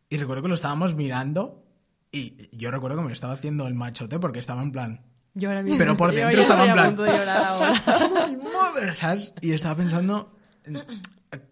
Y 0.09 0.17
recuerdo 0.17 0.43
que 0.43 0.49
lo 0.49 0.55
estábamos 0.55 0.95
mirando 0.95 1.65
y 2.11 2.49
yo 2.57 2.71
recuerdo 2.71 2.97
que 2.97 3.03
me 3.03 3.09
lo 3.09 3.13
estaba 3.15 3.35
haciendo 3.35 3.67
el 3.67 3.75
machote 3.75 4.19
porque 4.19 4.39
estaba 4.39 4.63
en 4.63 4.73
plan, 4.73 5.05
Yo 5.35 5.51
ahora 5.51 5.63
mismo- 5.63 5.79
Pero 5.79 5.97
por 5.97 6.11
dentro 6.13 6.31
ya 6.33 6.43
estaba 6.43 6.65
en 6.67 6.75
plan-. 6.75 6.97
Y 9.43 9.53
estaba 9.53 9.75
pensando, 9.77 10.35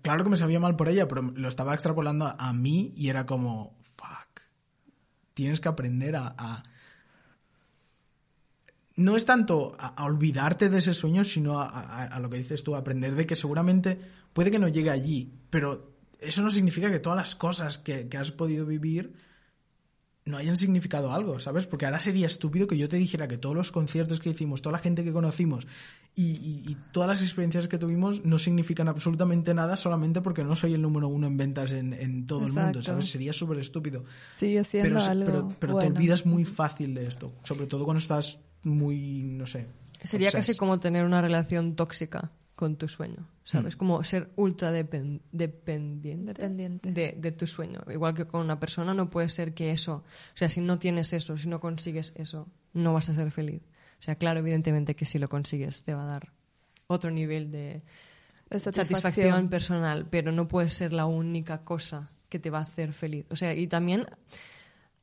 claro 0.02 0.24
que 0.24 0.30
me 0.30 0.36
sabía 0.38 0.58
mal 0.58 0.74
por 0.76 0.88
ella, 0.88 1.06
pero 1.06 1.22
lo 1.22 1.48
estaba 1.48 1.74
extrapolando 1.74 2.34
a 2.38 2.52
mí 2.54 2.92
y 2.96 3.10
era 3.10 3.26
como, 3.26 3.76
fuck, 3.96 4.40
tienes 5.34 5.60
que 5.60 5.68
aprender 5.68 6.16
a... 6.16 6.34
a- 6.38 6.62
No 8.96 9.14
es 9.16 9.26
tanto 9.26 9.76
a, 9.78 9.88
a 9.88 10.04
olvidarte 10.06 10.70
de 10.70 10.78
ese 10.78 10.94
sueño, 10.94 11.22
sino 11.24 11.60
a, 11.60 11.66
a- 11.68 12.04
a 12.06 12.20
lo 12.20 12.30
que 12.30 12.38
dices 12.38 12.64
tú, 12.64 12.74
aprender 12.74 13.14
de 13.14 13.26
que 13.26 13.36
seguramente 13.36 14.00
puede 14.32 14.50
que 14.50 14.58
no 14.58 14.68
llegue 14.68 14.90
allí, 14.90 15.34
pero 15.50 15.95
eso 16.20 16.42
no 16.42 16.50
significa 16.50 16.90
que 16.90 16.98
todas 17.00 17.16
las 17.18 17.34
cosas 17.34 17.78
que, 17.78 18.08
que 18.08 18.16
has 18.18 18.32
podido 18.32 18.64
vivir 18.66 19.14
no 20.24 20.38
hayan 20.38 20.56
significado 20.56 21.12
algo, 21.12 21.38
¿sabes? 21.38 21.66
Porque 21.68 21.84
ahora 21.86 22.00
sería 22.00 22.26
estúpido 22.26 22.66
que 22.66 22.76
yo 22.76 22.88
te 22.88 22.96
dijera 22.96 23.28
que 23.28 23.38
todos 23.38 23.54
los 23.54 23.70
conciertos 23.70 24.18
que 24.18 24.30
hicimos, 24.30 24.60
toda 24.60 24.72
la 24.72 24.78
gente 24.80 25.04
que 25.04 25.12
conocimos 25.12 25.68
y, 26.16 26.32
y- 26.32 26.64
y 26.68 26.76
todas 26.90 27.08
las 27.08 27.22
experiencias 27.22 27.68
que 27.68 27.78
tuvimos 27.78 28.24
no 28.24 28.40
significan 28.40 28.88
absolutamente 28.88 29.54
nada 29.54 29.76
solamente 29.76 30.22
porque 30.22 30.42
no 30.42 30.56
soy 30.56 30.74
el 30.74 30.82
número 30.82 31.06
uno 31.06 31.28
en 31.28 31.36
ventas 31.36 31.70
en, 31.70 31.92
en 31.92 32.26
todo 32.26 32.44
el 32.44 32.52
mundo. 32.52 32.82
¿sabes? 32.82 33.08
Sería 33.08 33.32
súper 33.32 33.58
estúpido. 33.58 34.04
Sigue 34.32 34.64
siendo 34.64 34.88
Pero, 34.98 35.00
algo 35.10 35.24
pero, 35.26 35.48
pero 35.60 35.78
te 35.78 35.86
olvidas 35.86 36.26
muy 36.26 36.44
fácil 36.44 36.92
de 36.94 37.06
esto, 37.06 37.32
sobre 37.44 37.66
todo 37.68 37.84
cuando 37.84 38.00
estás 38.00 38.40
muy, 38.64 39.22
no 39.22 39.46
sé. 39.46 39.66
Sería 40.02 40.32
casi 40.32 40.56
como 40.56 40.80
tener 40.80 41.04
una 41.04 41.20
relación 41.22 41.76
tóxica 41.76 42.32
con 42.56 42.76
tu 42.76 42.88
sueño, 42.88 43.28
¿sabes? 43.44 43.76
Mm. 43.76 43.78
Como 43.78 44.02
ser 44.02 44.30
ultra 44.36 44.72
depen- 44.72 45.20
dependiente, 45.30 46.32
Dependiente. 46.32 46.90
De, 46.90 47.14
de 47.16 47.32
tu 47.32 47.46
sueño. 47.46 47.80
Igual 47.92 48.14
que 48.14 48.26
con 48.26 48.40
una 48.40 48.58
persona 48.58 48.92
no 48.94 49.08
puede 49.10 49.28
ser 49.28 49.54
que 49.54 49.70
eso, 49.70 49.96
o 49.96 50.36
sea, 50.36 50.48
si 50.48 50.60
no 50.60 50.78
tienes 50.78 51.12
eso, 51.12 51.36
si 51.36 51.48
no 51.48 51.60
consigues 51.60 52.12
eso, 52.16 52.48
no 52.72 52.92
vas 52.94 53.08
a 53.10 53.12
ser 53.12 53.30
feliz. 53.30 53.62
O 54.00 54.02
sea, 54.02 54.16
claro, 54.16 54.40
evidentemente 54.40 54.96
que 54.96 55.04
si 55.04 55.18
lo 55.18 55.28
consigues 55.28 55.84
te 55.84 55.94
va 55.94 56.02
a 56.04 56.06
dar 56.06 56.32
otro 56.86 57.10
nivel 57.10 57.50
de 57.50 57.82
De 58.50 58.58
satisfacción, 58.58 58.86
satisfacción. 59.02 59.48
personal, 59.50 60.06
pero 60.10 60.32
no 60.32 60.48
puede 60.48 60.70
ser 60.70 60.92
la 60.94 61.04
única 61.06 61.62
cosa 61.62 62.10
que 62.30 62.38
te 62.38 62.50
va 62.50 62.58
a 62.60 62.62
hacer 62.62 62.92
feliz. 62.94 63.26
O 63.30 63.36
sea, 63.36 63.54
y 63.54 63.66
también 63.68 64.06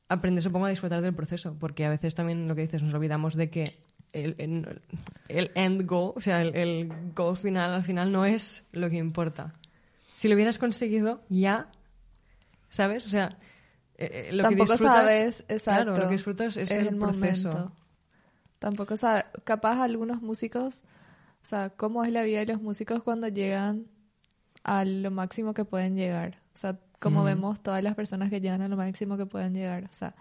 aprender, 0.10 0.42
supongo, 0.44 0.66
a 0.66 0.70
disfrutar 0.70 1.02
del 1.02 1.14
proceso, 1.16 1.56
porque 1.60 1.86
a 1.86 1.90
veces 1.90 2.16
también 2.16 2.48
lo 2.48 2.56
que 2.56 2.62
dices, 2.64 2.82
nos 2.84 2.94
olvidamos 2.94 3.36
de 3.36 3.50
que 3.50 3.80
el, 4.14 4.36
el, 4.38 4.82
el 5.28 5.52
end 5.56 5.86
goal, 5.86 6.14
o 6.16 6.22
sea, 6.22 6.42
el, 6.42 6.56
el 6.56 6.92
goal 7.16 7.36
final 7.36 7.74
al 7.74 7.84
final 7.84 8.12
no 8.12 8.26
es 8.26 8.64
lo 8.72 8.90
que 8.90 8.98
importa. 8.98 9.54
Si 10.14 10.28
lo 10.28 10.36
hubieras 10.36 10.60
conseguido, 10.60 11.22
ya, 11.30 11.70
¿sabes? 12.70 13.06
O 13.06 13.10
sea, 13.10 13.38
eh, 13.98 14.28
eh, 14.30 14.34
lo 14.34 14.44
Tampoco 14.44 14.66
que 14.66 14.72
disfrutas, 14.72 14.96
sabes, 14.96 15.40
exacto. 15.48 15.84
Claro, 15.84 15.98
lo 15.98 16.08
que 16.08 16.14
disfrutas 16.14 16.58
es, 16.58 16.72
el, 16.72 16.98
proceso. 16.98 17.50
momento. 17.50 17.72
Tampoco 18.60 18.98
sabes, 18.98 19.26
capaz 19.44 19.82
algunos 19.82 20.22
músicos, 20.22 20.84
o 21.44 21.46
sea, 21.46 21.70
cómo 21.72 22.04
es 22.04 22.12
la 22.12 22.24
vida 22.24 22.40
de 22.40 22.46
los 22.46 22.62
músicos 22.62 23.04
cuando 23.04 23.28
llegan 23.28 23.88
a 24.64 24.86
lo 24.86 25.12
máximo 25.12 25.54
que 25.54 25.66
pueden 25.66 25.96
llegar. 25.96 26.40
O 26.54 26.58
sea, 26.58 26.80
como 27.00 27.18
Ujú. 27.20 27.26
vemos 27.26 27.62
todas 27.62 27.84
las 27.84 27.96
personas 27.96 28.30
que 28.30 28.40
llegan 28.40 28.62
a 28.62 28.68
lo 28.68 28.78
máximo 28.78 29.18
que 29.18 29.26
pueden 29.26 29.54
llegar. 29.54 29.84
O 29.86 29.94
sea, 29.94 30.16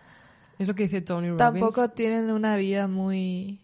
Es 0.59 0.67
lo 0.67 0.75
que 0.75 0.85
dice 0.85 1.01
Tony 1.01 1.29
Robbins. 1.29 1.39
tampoco 1.39 1.91
tienen 1.91 2.31
una 2.31 2.57
vida 2.57 2.89
muy... 2.89 3.61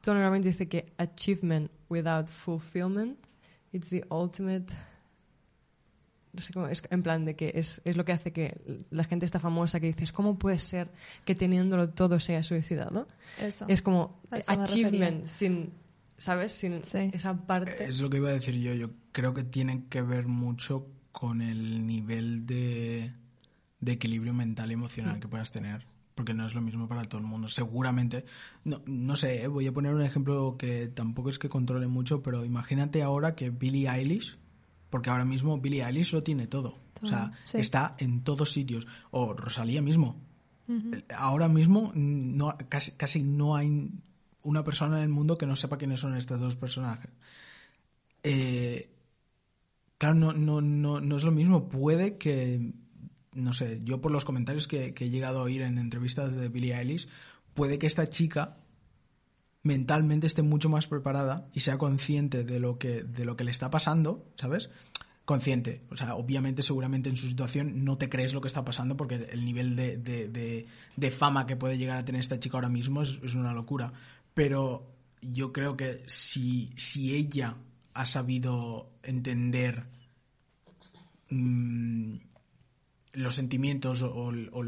Tony 0.00 0.20
Robbins 0.20 0.44
dice 0.46 0.68
que 0.68 0.92
achievement 0.98 1.70
without 1.88 2.28
fulfillment 2.28 3.18
it's 3.72 3.88
the 3.90 4.04
ultimate 4.10 4.72
no 6.32 6.40
sé 6.40 6.52
cómo 6.52 6.68
es 6.68 6.82
en 6.90 7.02
plan 7.02 7.24
de 7.24 7.34
que 7.34 7.50
es, 7.54 7.80
es 7.84 7.96
lo 7.96 8.04
que 8.04 8.12
hace 8.12 8.32
que 8.32 8.60
la 8.90 9.04
gente 9.04 9.26
está 9.26 9.38
famosa 9.40 9.80
que 9.80 9.88
dices 9.88 10.12
cómo 10.12 10.38
puede 10.38 10.58
ser 10.58 10.88
que 11.24 11.34
teniéndolo 11.34 11.90
todo 11.90 12.20
sea 12.20 12.42
suicidado 12.42 13.08
Eso. 13.38 13.66
es 13.68 13.82
como 13.82 14.20
achievement 14.46 15.26
sin 15.26 15.72
sabes 16.18 16.52
sin 16.52 16.82
Sí. 16.84 17.10
esa 17.12 17.34
parte 17.34 17.84
Es 17.84 18.00
lo 18.00 18.08
que 18.10 18.18
iba 18.18 18.28
a 18.28 18.32
decir 18.32 18.54
yo. 18.54 18.74
Yo 18.74 18.90
creo 19.12 19.32
que 19.34 19.42
tiene 19.42 19.86
que 19.88 20.02
ver 20.02 20.26
mucho 20.26 20.86
con 21.12 21.40
el 21.42 21.86
nivel 21.86 22.46
de, 22.46 23.12
de 23.80 23.92
equilibrio 23.92 24.32
mental 24.34 24.70
y 24.70 24.74
emocional 24.74 25.18
que 25.18 25.28
puedas 25.28 25.50
tener. 25.50 25.86
Porque 26.20 26.34
no 26.34 26.44
es 26.44 26.54
lo 26.54 26.60
mismo 26.60 26.86
para 26.86 27.04
todo 27.04 27.18
el 27.18 27.26
mundo. 27.26 27.48
Seguramente, 27.48 28.26
no, 28.64 28.82
no 28.84 29.16
sé, 29.16 29.42
¿eh? 29.42 29.46
voy 29.46 29.66
a 29.66 29.72
poner 29.72 29.94
un 29.94 30.02
ejemplo 30.02 30.56
que 30.58 30.86
tampoco 30.88 31.30
es 31.30 31.38
que 31.38 31.48
controle 31.48 31.86
mucho, 31.86 32.22
pero 32.22 32.44
imagínate 32.44 33.02
ahora 33.02 33.34
que 33.34 33.48
Billie 33.48 33.88
Eilish, 33.88 34.36
porque 34.90 35.08
ahora 35.08 35.24
mismo 35.24 35.58
Billie 35.58 35.82
Eilish 35.82 36.12
lo 36.12 36.22
tiene 36.22 36.46
todo. 36.46 36.78
O 37.00 37.06
sea, 37.06 37.32
Sí. 37.44 37.56
está 37.56 37.96
en 37.98 38.22
todos 38.22 38.52
sitios. 38.52 38.86
O 39.10 39.32
Rosalía 39.32 39.80
mismo. 39.80 40.20
Ahora 41.16 41.48
mismo 41.48 41.90
no, 41.94 42.54
casi, 42.68 42.92
casi 42.92 43.22
no 43.22 43.56
hay 43.56 43.90
una 44.42 44.62
persona 44.62 44.98
en 44.98 45.04
el 45.04 45.08
mundo 45.08 45.38
que 45.38 45.46
no 45.46 45.56
sepa 45.56 45.78
quiénes 45.78 46.00
son 46.00 46.16
estos 46.18 46.38
dos 46.38 46.54
personajes. 46.54 47.10
Eh, 48.22 48.90
claro, 49.96 50.16
no, 50.16 50.32
no, 50.34 50.60
no, 50.60 51.00
no 51.00 51.16
es 51.16 51.24
lo 51.24 51.32
mismo. 51.32 51.70
Puede 51.70 52.18
que, 52.18 52.74
no 53.32 53.52
sé, 53.52 53.80
yo 53.84 54.00
por 54.00 54.10
los 54.12 54.24
comentarios 54.24 54.66
que, 54.66 54.94
he 54.96 55.10
llegado 55.10 55.40
a 55.40 55.42
oír 55.42 55.62
en 55.62 55.78
entrevistas 55.78 56.34
de 56.34 56.48
Billie 56.48 56.74
Eilish, 56.74 57.08
puede 57.54 57.78
que 57.78 57.86
esta 57.86 58.08
chica 58.08 58.56
mentalmente 59.62 60.26
esté 60.26 60.42
mucho 60.42 60.68
más 60.68 60.86
preparada 60.86 61.48
y 61.52 61.60
sea 61.60 61.78
consciente 61.78 62.44
de 62.44 62.60
lo 62.60 62.78
que, 62.78 63.02
de 63.02 63.24
lo 63.24 63.36
que 63.36 63.44
le 63.44 63.50
está 63.50 63.70
pasando, 63.70 64.26
¿sabes? 64.36 64.70
Consciente. 65.26 65.82
O 65.90 65.96
sea, 65.96 66.14
obviamente, 66.16 66.62
seguramente 66.62 67.08
en 67.08 67.16
su 67.16 67.28
situación 67.28 67.84
no 67.84 67.98
te 67.98 68.08
crees 68.08 68.32
lo 68.32 68.40
que 68.40 68.48
está 68.48 68.64
pasando 68.64 68.96
porque 68.96 69.16
el 69.30 69.44
nivel 69.44 69.76
de, 69.76 69.96
de- 69.98 70.66
de- 70.96 71.10
fama 71.10 71.46
que 71.46 71.56
puede 71.56 71.76
llegar 71.78 71.98
a 71.98 72.04
tener 72.04 72.20
esta 72.20 72.40
chica 72.40 72.56
ahora 72.56 72.68
mismo 72.68 73.02
es, 73.02 73.20
es 73.22 73.34
una 73.34 73.52
locura. 73.52 73.92
Pero 74.34 74.90
yo 75.20 75.52
creo 75.52 75.76
que 75.76 76.02
si, 76.06 76.70
si 76.76 77.14
ella 77.14 77.56
ha 77.92 78.06
sabido 78.06 78.90
entender 79.02 79.86
mm, 81.28 82.16
los 83.12 83.34
sentimientos 83.34 84.02
o, 84.02 84.12
o 84.12 84.30
el- 84.30 84.50
o 84.52 84.60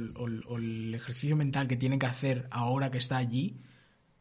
o 0.53 0.59
ejercicio 0.95 1.37
mental 1.37 1.69
que 1.69 1.77
tiene 1.77 1.99
que 1.99 2.07
hacer 2.07 2.49
ahora 2.51 2.91
que 2.91 2.99
está 2.99 3.17
allí, 3.17 3.61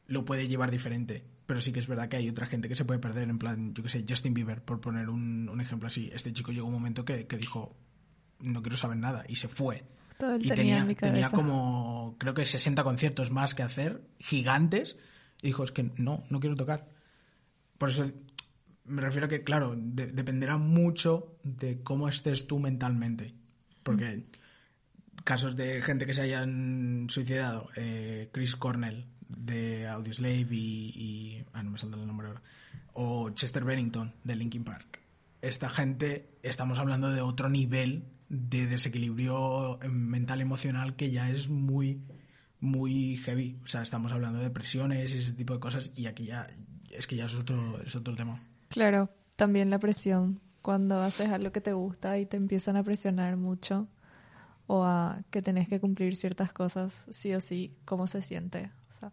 lo 0.08 0.26
puede 0.26 0.48
llevar 0.48 0.72
diferente. 0.72 1.26
Pero 1.46 1.60
sí 1.62 1.74
que 1.74 1.80
es 1.80 1.88
verdad 1.88 2.08
que 2.08 2.18
hay 2.18 2.30
otra 2.30 2.46
gente 2.48 2.70
que 2.70 2.76
se 2.76 2.86
puede 2.86 3.00
perder, 3.00 3.30
en 3.30 3.40
plan, 3.40 3.74
yo 3.74 3.84
que 3.84 3.90
sé, 3.90 4.06
Justin 4.08 4.34
Bieber, 4.34 4.64
por 4.64 4.80
poner 4.80 5.10
un, 5.10 5.50
un 5.50 5.60
ejemplo 5.62 5.88
así. 5.88 6.10
Este 6.14 6.32
chico 6.34 6.52
llegó 6.52 6.68
un 6.68 6.74
momento 6.74 7.04
que, 7.04 7.28
que 7.28 7.38
dijo, 7.38 7.76
no 8.40 8.62
quiero 8.62 8.78
saber 8.78 8.98
nada, 8.98 9.26
y 9.28 9.36
se 9.36 9.48
fue. 9.48 9.84
Todo 10.18 10.38
Y 10.38 10.50
tenía 10.56 10.76
tenía, 11.14 11.30
como, 11.32 12.16
creo 12.20 12.34
que 12.34 12.46
60 12.46 12.84
conciertos 12.84 13.32
más 13.32 13.54
que 13.56 13.64
hacer, 13.64 14.02
gigantes, 14.20 14.98
y 15.42 15.48
dijo, 15.48 15.64
es 15.64 15.72
que 15.72 15.92
no, 15.98 16.24
no 16.30 16.40
quiero 16.40 16.56
tocar. 16.56 16.88
Por 17.78 17.90
eso 17.90 18.10
me 18.86 19.02
refiero 19.02 19.26
a 19.26 19.30
que, 19.30 19.44
claro, 19.44 19.76
de- 19.76 20.12
dependerá 20.12 20.58
mucho 20.58 21.38
de 21.44 21.82
cómo 21.82 22.08
estés 22.08 22.48
tú 22.48 22.60
mentalmente. 22.60 23.34
Porque 23.84 24.24
casos 25.24 25.56
de 25.56 25.82
gente 25.82 26.06
que 26.06 26.14
se 26.14 26.22
hayan 26.22 27.08
suicidado, 27.10 27.70
eh, 27.76 28.30
Chris 28.32 28.56
Cornell 28.56 29.06
de 29.28 29.88
Audioslave 29.88 30.48
y, 30.52 30.94
y- 30.96 31.46
Ah, 31.54 31.64
no 31.64 31.72
me 31.72 31.78
salta 31.78 31.98
el 31.98 32.08
nombre 32.08 32.28
ahora. 32.28 32.42
O 32.94 33.30
Chester 33.32 33.64
Bennington 33.64 34.14
de 34.24 34.36
Linkin 34.36 34.64
Park. 34.64 35.00
Esta 35.42 35.70
gente, 35.70 36.30
estamos 36.44 36.78
hablando 36.80 37.12
de 37.12 37.22
otro 37.22 37.50
nivel 37.50 38.04
de 38.30 38.68
desequilibrio 38.68 39.80
mental 39.90 40.42
emocional 40.42 40.96
que 40.96 41.12
ya 41.12 41.30
es 41.30 41.50
muy 41.50 42.02
muy 42.60 43.18
heavy. 43.18 43.58
O 43.64 43.68
sea, 43.68 43.82
estamos 43.82 44.12
hablando 44.12 44.40
de 44.40 44.50
presiones 44.52 45.14
y 45.14 45.18
ese 45.18 45.34
tipo 45.34 45.54
de 45.56 45.60
cosas 45.60 45.92
y 45.96 46.06
aquí 46.06 46.26
ya 46.26 46.48
es 46.92 47.08
que 47.08 47.16
ya 47.16 47.26
es 47.26 47.36
otro, 47.36 47.82
es 47.82 47.96
otro 47.96 48.14
tema. 48.16 48.40
Claro, 48.70 49.10
también 49.36 49.70
la 49.72 49.80
presión. 49.80 50.40
Cuando 50.62 51.02
haces 51.02 51.32
algo 51.32 51.52
que 51.52 51.62
te 51.62 51.74
gusta 51.74 52.18
y 52.20 52.26
te 52.26 52.38
empiezan 52.38 52.78
a 52.78 52.84
presionar 52.84 53.38
mucho 53.38 53.88
o 54.68 54.84
a 54.84 55.24
que 55.32 55.42
tenés 55.42 55.68
que 55.68 55.80
cumplir 55.80 56.16
ciertas 56.16 56.54
cosas, 56.54 57.06
sí 57.10 57.34
o 57.34 57.42
sí, 57.42 57.76
¿cómo 57.86 58.08
se 58.08 58.22
siente? 58.22 58.72
O 58.90 58.94
sea, 58.94 59.12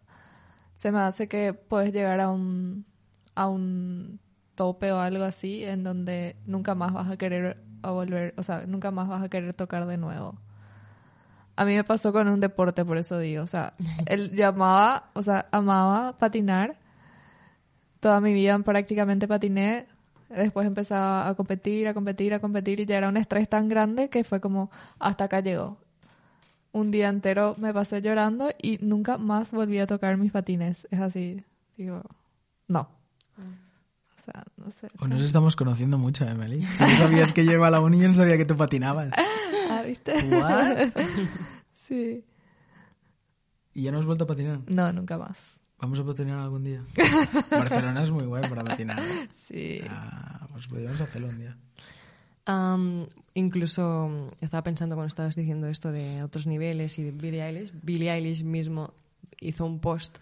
se 0.75 0.91
me 0.91 0.99
hace 0.99 1.27
que 1.27 1.53
puedes 1.53 1.91
llegar 1.91 2.19
a 2.19 2.29
un, 2.29 2.85
a 3.35 3.47
un 3.47 4.19
tope 4.55 4.91
o 4.91 4.99
algo 4.99 5.23
así 5.23 5.63
en 5.63 5.83
donde 5.83 6.35
nunca 6.45 6.75
más 6.75 6.93
vas 6.93 7.09
a 7.09 7.17
querer 7.17 7.57
a 7.81 7.91
volver, 7.91 8.33
o 8.37 8.43
sea, 8.43 8.65
nunca 8.67 8.91
más 8.91 9.07
vas 9.07 9.23
a 9.23 9.29
querer 9.29 9.53
tocar 9.53 9.85
de 9.85 9.97
nuevo. 9.97 10.37
A 11.55 11.65
mí 11.65 11.75
me 11.75 11.83
pasó 11.83 12.13
con 12.13 12.27
un 12.27 12.39
deporte, 12.39 12.85
por 12.85 12.97
eso 12.97 13.19
digo, 13.19 13.43
o 13.43 13.47
sea, 13.47 13.73
él 14.05 14.31
llamaba, 14.31 15.09
o 15.13 15.21
sea, 15.21 15.47
amaba 15.51 16.17
patinar. 16.17 16.77
Toda 17.99 18.21
mi 18.21 18.33
vida 18.33 18.57
prácticamente 18.59 19.27
patiné. 19.27 19.87
Después 20.29 20.67
empezaba 20.67 21.27
a 21.27 21.35
competir, 21.35 21.87
a 21.87 21.93
competir, 21.93 22.33
a 22.33 22.39
competir 22.39 22.79
y 22.79 22.85
ya 22.85 22.97
era 22.97 23.09
un 23.09 23.17
estrés 23.17 23.49
tan 23.49 23.67
grande 23.67 24.09
que 24.09 24.23
fue 24.23 24.39
como 24.39 24.69
hasta 24.99 25.25
acá 25.25 25.39
llegó. 25.39 25.77
Un 26.71 26.91
día 26.91 27.09
entero 27.09 27.55
me 27.57 27.73
pasé 27.73 28.01
llorando 28.01 28.51
y 28.61 28.77
nunca 28.81 29.17
más 29.17 29.51
volví 29.51 29.79
a 29.79 29.87
tocar 29.87 30.17
mis 30.17 30.31
patines. 30.31 30.87
Es 30.91 30.99
así, 31.01 31.43
digo, 31.77 32.03
no. 32.67 32.89
O 33.39 34.21
sea, 34.21 34.43
no 34.57 34.69
sé. 34.69 34.87
O 34.99 35.07
nos 35.07 35.23
estamos 35.23 35.55
conociendo 35.55 35.97
mucho, 35.97 36.27
Emily. 36.27 36.59
Tú 36.77 36.83
no 36.83 36.95
sabías 36.95 37.33
que 37.33 37.45
lleva 37.45 37.67
a 37.67 37.71
la 37.71 37.79
uni 37.79 37.97
y 37.97 38.01
yo 38.01 38.07
no 38.09 38.13
sabía 38.13 38.37
que 38.37 38.45
tú 38.45 38.55
patinabas. 38.55 39.11
Ah, 39.71 39.83
¿viste? 39.83 40.13
¿What? 40.13 40.89
sí. 41.75 42.25
¿Y 43.71 43.83
ya 43.83 43.91
no 43.91 43.99
has 43.99 44.05
vuelto 44.05 44.23
a 44.23 44.27
patinar? 44.27 44.61
No, 44.67 44.91
nunca 44.91 45.15
más. 45.19 45.58
Vamos 45.79 45.99
a 45.99 46.05
patinar 46.05 46.39
algún 46.39 46.63
día. 46.63 46.83
Barcelona 47.51 48.03
es 48.03 48.11
muy 48.11 48.25
guay 48.25 48.49
para 48.49 48.63
patinar. 48.63 48.99
¿eh? 48.99 49.29
Sí. 49.33 49.79
Ah, 49.89 50.47
pues 50.51 50.67
podríamos 50.67 50.99
hacerlo 50.99 51.29
un 51.29 51.39
día. 51.39 51.57
Incluso 53.35 54.09
mm, 54.09 54.43
estaba 54.43 54.63
pensando 54.63 54.95
cuando 54.95 55.07
estabas 55.07 55.35
diciendo 55.35 55.67
esto 55.67 55.91
de 55.91 56.23
otros 56.23 56.47
niveles 56.47 56.97
y 56.99 57.03
de 57.03 57.11
Billie 57.11 57.43
Eilish. 57.43 57.71
Billie 57.83 58.11
Eilish 58.11 58.43
mismo 58.43 58.93
hizo 59.39 59.65
un 59.65 59.79
post 59.79 60.17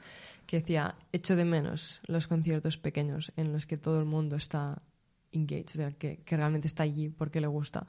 que 0.46 0.60
decía, 0.60 0.96
echo 1.12 1.36
de 1.36 1.46
menos 1.46 2.02
los 2.08 2.28
conciertos 2.28 2.78
pequeños 2.78 3.32
en 3.36 3.52
los 3.52 3.65
que 3.65 3.78
todo 3.78 4.00
el 4.00 4.06
mundo 4.06 4.36
está 4.38 4.82
engaged, 5.32 5.70
o 5.74 5.78
sea, 5.78 5.91
que, 5.91 6.17
que 6.17 6.38
realmente 6.38 6.67
está 6.67 6.84
allí 6.84 7.10
porque 7.10 7.41
le 7.41 7.48
gusta. 7.48 7.86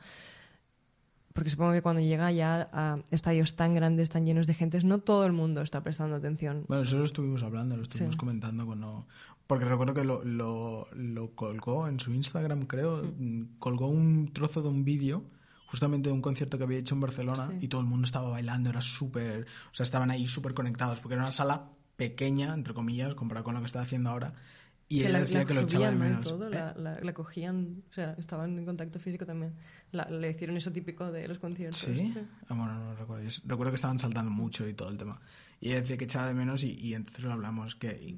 Porque 1.39 1.51
supongo 1.51 1.73
que 1.73 1.83
cuando 1.83 2.01
llega 2.03 2.33
ya 2.33 2.69
a 2.73 2.99
estadios 3.13 3.55
tan 3.55 3.73
grandes, 3.73 4.11
tan 4.11 4.27
llenos 4.27 4.49
de 4.49 4.55
gente, 4.55 4.83
no 4.83 4.99
todo 4.99 5.25
el 5.25 5.33
mundo 5.33 5.61
está 5.63 5.85
prestando 5.85 6.17
atención. 6.17 6.65
Bueno, 6.67 6.83
eso 6.83 6.99
lo 6.99 7.05
estuvimos 7.05 7.45
hablando, 7.45 7.77
lo 7.77 7.83
estuvimos 7.83 8.15
Sí. 8.15 8.19
comentando 8.19 8.67
cuando... 8.67 9.07
Porque 9.47 9.65
recuerdo 9.65 9.95
que 9.95 10.03
lo, 10.05 10.25
lo, 10.25 10.89
lo 10.95 11.31
colgó 11.37 11.87
en 11.87 12.01
su 12.01 12.13
Instagram, 12.13 12.67
creo. 12.67 13.05
mm, 13.05 13.59
Colgó 13.61 13.87
un 13.87 14.33
trozo 14.33 14.63
de 14.63 14.69
un 14.69 14.85
vídeo 14.85 15.23
justamente 15.69 16.09
de 16.09 16.13
un 16.15 16.23
concierto 16.23 16.59
que 16.59 16.65
había 16.65 16.79
hecho 16.79 16.97
en 16.97 17.01
Barcelona 17.03 17.47
Sí. 17.53 17.67
y 17.67 17.69
todo 17.69 17.81
el 17.83 17.87
mundo 17.87 18.05
estaba 18.07 18.29
bailando, 18.31 18.71
era 18.71 18.81
súper... 18.81 19.43
O 19.71 19.75
sea, 19.75 19.85
estaban 19.85 20.11
ahí 20.11 20.27
súper 20.27 20.55
conectados 20.55 20.99
porque 20.99 21.15
era 21.15 21.23
una 21.23 21.31
sala 21.31 21.69
pequeña, 21.97 22.53
entre 22.53 22.75
comillas, 22.75 23.15
comparado 23.15 23.45
con 23.45 23.55
lo 23.55 23.61
que 23.61 23.67
está 23.67 23.81
haciendo 23.81 24.11
ahora. 24.11 24.35
Y 24.91 25.03
él 25.03 25.13
la, 25.13 25.21
decía 25.21 25.41
la 25.41 25.45
que 25.45 25.55
lo 25.55 25.61
echaba 25.63 25.91
de 25.91 25.97
menos. 25.97 26.27
todo, 26.27 26.49
¿Eh? 26.49 26.51
la, 26.51 26.99
la- 27.03 27.13
cogían, 27.13 27.83
o 27.91 27.93
sea, 27.93 28.15
estaban 28.19 28.59
en 28.59 28.65
contacto 28.65 28.99
físico 28.99 29.27
también. 29.27 29.53
Le 29.93 30.31
hicieron 30.31 30.57
eso 30.57 30.73
típico 30.73 31.13
de 31.13 31.29
los 31.29 31.39
conciertos. 31.39 31.81
¿Sí? 31.81 32.15
Ah, 32.49 32.55
bueno, 32.55 32.75
no 32.79 32.85
lo 32.93 32.95
recuerdo. 32.97 33.29
Yo 33.29 33.41
Recuerdo 33.45 33.73
que 33.73 33.77
estaban 33.77 33.99
saltando 33.99 34.31
mucho 34.31 34.67
y 34.67 34.73
todo 34.73 34.89
el 34.89 34.97
tema. 34.97 35.21
Y 35.61 35.69
ella 35.71 35.81
decía 35.83 35.99
que 35.99 36.05
echaba 36.05 36.29
de 36.29 36.35
menos 36.35 36.65
y, 36.65 36.73
y 36.81 36.95
entonces 36.95 37.23
lo 37.25 37.33
hablamos. 37.33 37.75
Que 37.75 38.17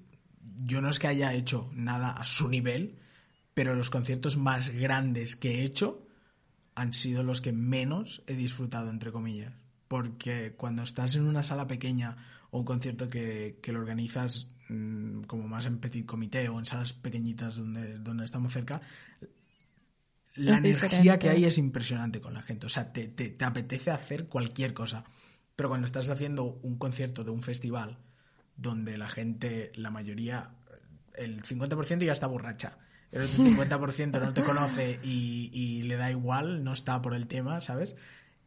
yo 0.65 0.81
no 0.81 0.91
es 0.91 0.99
que 1.01 1.09
haya 1.09 1.33
hecho 1.35 1.71
nada 1.75 2.13
a 2.13 2.25
su 2.25 2.49
nivel, 2.49 2.99
pero 3.55 3.75
los 3.75 3.91
conciertos 3.91 4.37
más 4.37 4.69
grandes 4.71 5.35
que 5.35 5.57
he 5.61 5.65
hecho 5.65 6.07
han 6.77 6.93
sido 6.93 7.25
los 7.25 7.41
que 7.41 7.53
menos 7.53 8.23
he 8.29 8.35
disfrutado, 8.35 8.91
entre 8.91 9.11
comillas. 9.11 9.53
Porque 9.89 10.55
cuando 10.57 10.83
estás 10.85 11.17
en 11.17 11.27
una 11.27 11.43
sala 11.43 11.67
pequeña 11.67 12.17
o 12.53 12.61
un 12.61 12.65
concierto 12.65 13.09
que, 13.09 13.59
que 13.61 13.73
lo 13.73 13.81
organizas 13.81 14.47
mm, 14.71 15.23
como 15.25 15.49
más 15.49 15.67
en 15.67 15.79
petit 15.79 16.07
comité 16.07 16.49
o 16.49 16.59
en 16.59 16.67
salas 16.67 16.93
pequeñitas 16.93 17.57
donde, 17.57 17.99
donde 17.99 18.25
estamos 18.25 18.53
cerca, 18.53 18.81
la 20.35 20.59
Es 20.59 20.59
energía 20.59 21.15
diferente. 21.15 21.19
que 21.19 21.31
hay 21.31 21.45
es 21.45 21.59
impresionante 21.59 22.21
con 22.21 22.35
la 22.35 22.43
gente. 22.43 22.67
O 22.67 22.69
sea, 22.69 22.93
te, 22.93 23.09
te, 23.09 23.31
te 23.31 23.45
apetece 23.45 23.91
hacer 23.91 24.29
cualquier 24.29 24.73
cosa. 24.75 25.05
Pero 25.57 25.69
cuando 25.69 25.87
estás 25.87 26.09
haciendo 26.09 26.59
un 26.63 26.79
concierto 26.79 27.25
de 27.25 27.31
un 27.31 27.43
festival 27.43 27.99
donde 28.57 28.97
la 28.97 29.09
gente, 29.09 29.73
la 29.75 29.91
mayoría, 29.91 30.55
el 31.15 31.43
50% 31.43 32.05
ya 32.05 32.13
está 32.13 32.27
borracha, 32.27 32.79
el 33.13 33.23
otro 33.23 33.45
50% 33.45 34.21
no 34.21 34.33
te 34.33 34.45
conoce 34.45 35.01
y, 35.03 35.51
y 35.53 35.83
le 35.83 35.97
da 35.97 36.11
igual, 36.11 36.63
no 36.63 36.73
está 36.73 37.03
por 37.03 37.15
el 37.15 37.27
tema, 37.27 37.61
¿sabes? 37.61 37.97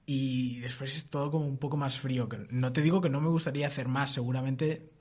Y 0.06 0.60
después 0.62 0.96
es 0.96 1.10
todo 1.10 1.32
como 1.32 1.46
un 1.46 1.58
poco 1.58 1.78
más 1.78 2.00
frío. 2.00 2.30
No 2.50 2.74
te 2.74 2.82
digo 2.82 3.02
que 3.02 3.10
no 3.10 3.22
me 3.22 3.30
gustaría 3.30 3.68
hacer 3.68 3.88
más, 3.88 4.12
seguramente 4.12 4.93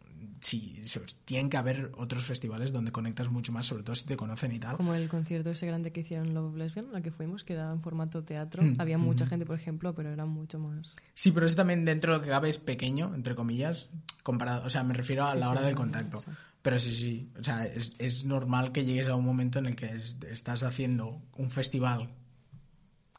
sí, 0.43 0.83
tienen 1.25 1.49
que 1.49 1.57
haber 1.57 1.93
otros 1.97 2.25
festivales 2.25 2.73
donde 2.73 2.93
conectas 2.93 3.31
mucho 3.31 3.53
más, 3.53 3.65
sobre 3.65 3.85
todo 3.85 3.95
si 3.97 4.05
te 4.07 4.17
conocen 4.17 4.53
y 4.53 4.59
tal. 4.59 4.77
Como 4.77 4.93
el 4.95 5.09
concierto 5.09 5.49
ese 5.51 5.67
grande 5.67 5.93
que 5.93 6.01
hicieron 6.01 6.35
Love 6.35 6.57
Lesbian, 6.57 6.93
la 6.93 7.01
que 7.01 7.11
fuimos, 7.11 7.45
que 7.45 7.55
era 7.55 7.73
en 7.73 7.81
formato 7.81 8.23
teatro. 8.25 8.63
Mm, 8.63 8.75
Había 8.79 8.99
mucha 8.99 9.25
gente, 9.27 9.47
por 9.47 9.57
ejemplo, 9.57 9.95
pero 9.95 10.11
era 10.11 10.27
mucho 10.27 10.59
más. 10.59 10.97
Sí, 11.15 11.31
pero 11.33 11.47
eso 11.47 11.57
también 11.57 11.85
dentro 11.87 12.13
de 12.13 12.19
lo 12.19 12.25
que 12.25 12.31
cabe 12.31 12.49
es 12.51 12.59
pequeño, 12.59 13.15
entre 13.15 13.35
comillas, 13.35 13.89
comparado, 14.23 14.67
o 14.67 14.71
sea, 14.71 14.83
me 14.85 14.93
refiero 14.95 15.25
a 15.25 15.33
Sí, 15.33 15.39
la 15.39 15.47
sí, 15.47 15.53
hora 15.53 15.63
del 15.63 15.75
contacto. 15.77 16.21
sí. 16.21 16.31
Pero 16.61 16.79
sí, 16.79 16.91
sí, 16.95 17.31
o 17.41 17.43
sea, 17.43 17.65
es, 17.65 17.93
es 17.99 18.25
normal 18.25 18.73
que 18.73 18.85
llegues 18.85 19.09
a 19.09 19.17
un 19.17 19.25
momento 19.25 19.59
en 19.61 19.67
el 19.67 19.77
que 19.77 19.87
es- 19.87 20.17
estás 20.31 20.63
haciendo 20.63 21.21
un 21.37 21.51
festival 21.51 22.11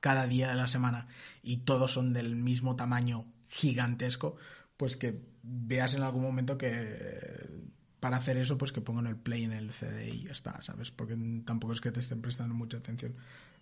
cada 0.02 0.28
día 0.28 0.50
de 0.50 0.56
la 0.56 0.68
semana 0.68 1.08
y 1.42 1.58
todos 1.58 1.94
son 1.94 2.14
del 2.14 2.36
mismo 2.36 2.76
tamaño 2.76 3.26
gigantesco, 3.50 4.36
pues 4.78 4.98
que 4.98 5.22
veas 5.44 5.94
en 5.94 6.02
algún 6.04 6.24
momento 6.24 6.58
que 6.58 7.48
para 8.00 8.18
hacer 8.18 8.38
eso, 8.38 8.58
pues 8.58 8.72
que 8.72 8.82
pongan 8.82 9.08
el 9.08 9.16
play 9.16 9.44
en 9.44 9.54
el 9.54 9.72
CD 9.72 10.10
y 10.10 10.24
ya 10.24 10.32
está, 10.32 10.62
¿sabes? 10.64 10.92
Porque 10.92 11.16
tampoco 11.46 11.74
es 11.74 11.82
que 11.82 11.92
te 11.92 12.00
estén 12.00 12.22
prestando 12.22 12.54
mucha 12.56 12.78
atención. 12.78 13.14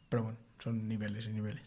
Pero 0.10 0.24
bueno, 0.24 0.38
son 0.60 0.88
niveles 0.88 1.28
y 1.28 1.32
niveles. 1.34 1.64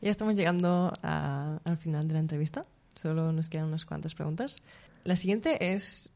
Ya 0.00 0.10
estamos 0.10 0.34
llegando 0.34 0.92
a- 1.02 1.60
al 1.64 1.76
final 1.76 2.08
de 2.08 2.14
la 2.14 2.20
entrevista. 2.20 2.66
Solo 2.96 3.32
nos 3.32 3.48
quedan 3.48 3.66
unas 3.66 3.84
cuantas 3.84 4.14
preguntas. 4.14 4.56
La 5.04 5.14
siguiente 5.16 5.72
es 5.74 6.10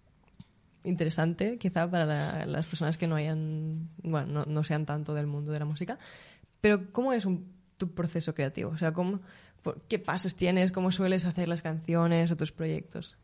interesante, 0.84 1.58
quizá 1.58 1.88
para 1.90 2.04
la- 2.06 2.46
las 2.46 2.66
personas 2.66 2.96
que 2.98 3.06
no 3.06 3.16
hayan, 3.16 3.88
bueno, 4.02 4.26
no, 4.26 4.42
no 4.44 4.64
sean 4.64 4.86
tanto 4.86 5.14
del 5.14 5.26
mundo 5.26 5.52
de 5.52 5.58
la 5.58 5.64
música. 5.64 5.98
Pero 6.60 6.92
¿cómo 6.92 7.12
es 7.12 7.24
un- 7.24 7.46
tu 7.76 7.90
proceso 7.92 8.34
creativo? 8.34 8.70
O 8.70 8.78
sea, 8.78 8.92
¿cómo, 8.92 9.20
¿qué 9.88 9.98
pasos 9.98 10.36
tienes? 10.36 10.72
¿Cómo 10.72 10.92
sueles 10.92 11.24
hacer 11.24 11.48
las 11.48 11.62
canciones 11.62 12.30
o 12.30 12.36
tus 12.36 12.52
proyectos? 12.52 13.18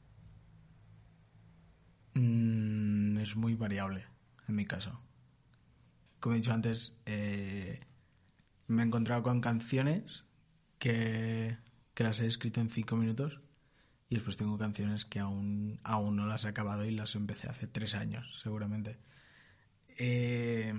Mm, 2.15 3.19
es 3.19 3.37
muy 3.37 3.55
variable, 3.55 4.05
en 4.49 4.57
mi 4.57 4.67
caso. 4.67 5.01
Como 6.21 6.35
he 6.35 6.39
dicho 6.39 6.53
antes, 6.53 6.97
eh, 7.07 7.81
me 8.67 8.83
he 8.83 8.87
encontrado 8.87 9.23
con 9.23 9.41
canciones 9.41 10.25
que, 10.79 11.57
las 11.97 12.21
he 12.21 12.27
escrito 12.27 12.61
en 12.61 12.69
cinco 12.69 12.97
minutos 12.97 13.41
y 14.09 14.17
después 14.17 14.37
tengo 14.37 14.59
canciones 14.59 15.05
que 15.05 15.21
aún, 15.21 15.79
aún 15.85 16.17
no 16.17 16.27
las 16.27 16.45
he 16.45 16.49
acabado 16.49 16.85
y 16.85 16.91
las 16.91 17.15
empecé 17.15 17.49
hace 17.49 17.69
tres 17.69 17.95
años, 17.95 18.41
seguramente. 18.43 18.99
Eh, 19.99 20.75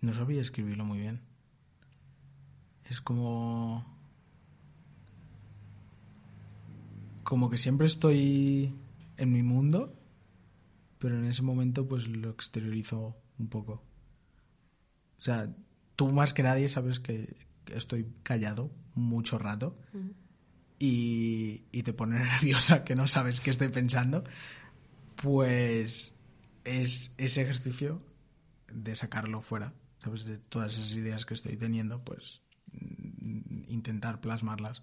no 0.00 0.14
sabía 0.14 0.40
escribirlo 0.40 0.84
muy 0.84 0.98
bien. 0.98 1.31
Es 2.88 3.00
como... 3.00 3.86
Como 7.24 7.48
que 7.48 7.58
siempre 7.58 7.86
estoy 7.86 8.74
en 9.16 9.32
mi 9.32 9.42
mundo, 9.42 9.98
pero 10.98 11.16
en 11.16 11.24
ese 11.24 11.42
momento 11.42 11.86
pues 11.86 12.08
lo 12.08 12.30
exteriorizo 12.30 13.16
un 13.38 13.48
poco. 13.48 13.82
O 15.18 15.22
sea, 15.22 15.48
tú 15.96 16.10
más 16.10 16.34
que 16.34 16.42
nadie 16.42 16.68
sabes 16.68 17.00
que 17.00 17.36
estoy 17.66 18.06
callado 18.22 18.70
mucho 18.94 19.38
rato 19.38 19.78
y, 20.78 21.64
y 21.70 21.82
te 21.84 21.92
pone 21.92 22.18
nerviosa 22.24 22.84
que 22.84 22.94
no 22.94 23.06
sabes 23.06 23.40
qué 23.40 23.50
estoy 23.50 23.68
pensando, 23.68 24.24
pues 25.16 26.12
es 26.64 27.12
ese 27.16 27.42
ejercicio 27.42 28.02
de 28.72 28.96
sacarlo 28.96 29.40
fuera, 29.40 29.74
¿sabes? 30.02 30.24
De 30.24 30.38
todas 30.38 30.74
esas 30.74 30.94
ideas 30.94 31.24
que 31.24 31.34
estoy 31.34 31.56
teniendo, 31.56 32.04
pues 32.04 32.41
intentar 33.72 34.20
plasmarlas. 34.20 34.82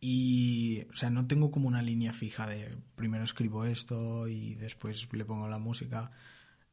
Y, 0.00 0.82
o 0.92 0.96
sea, 0.96 1.10
no 1.10 1.26
tengo 1.26 1.50
como 1.52 1.68
una 1.68 1.82
línea 1.82 2.12
fija 2.12 2.46
de 2.48 2.76
primero 2.96 3.24
escribo 3.24 3.64
esto 3.66 4.26
y 4.28 4.54
después 4.56 5.08
le 5.12 5.24
pongo 5.24 5.48
la 5.48 5.58
música. 5.58 6.10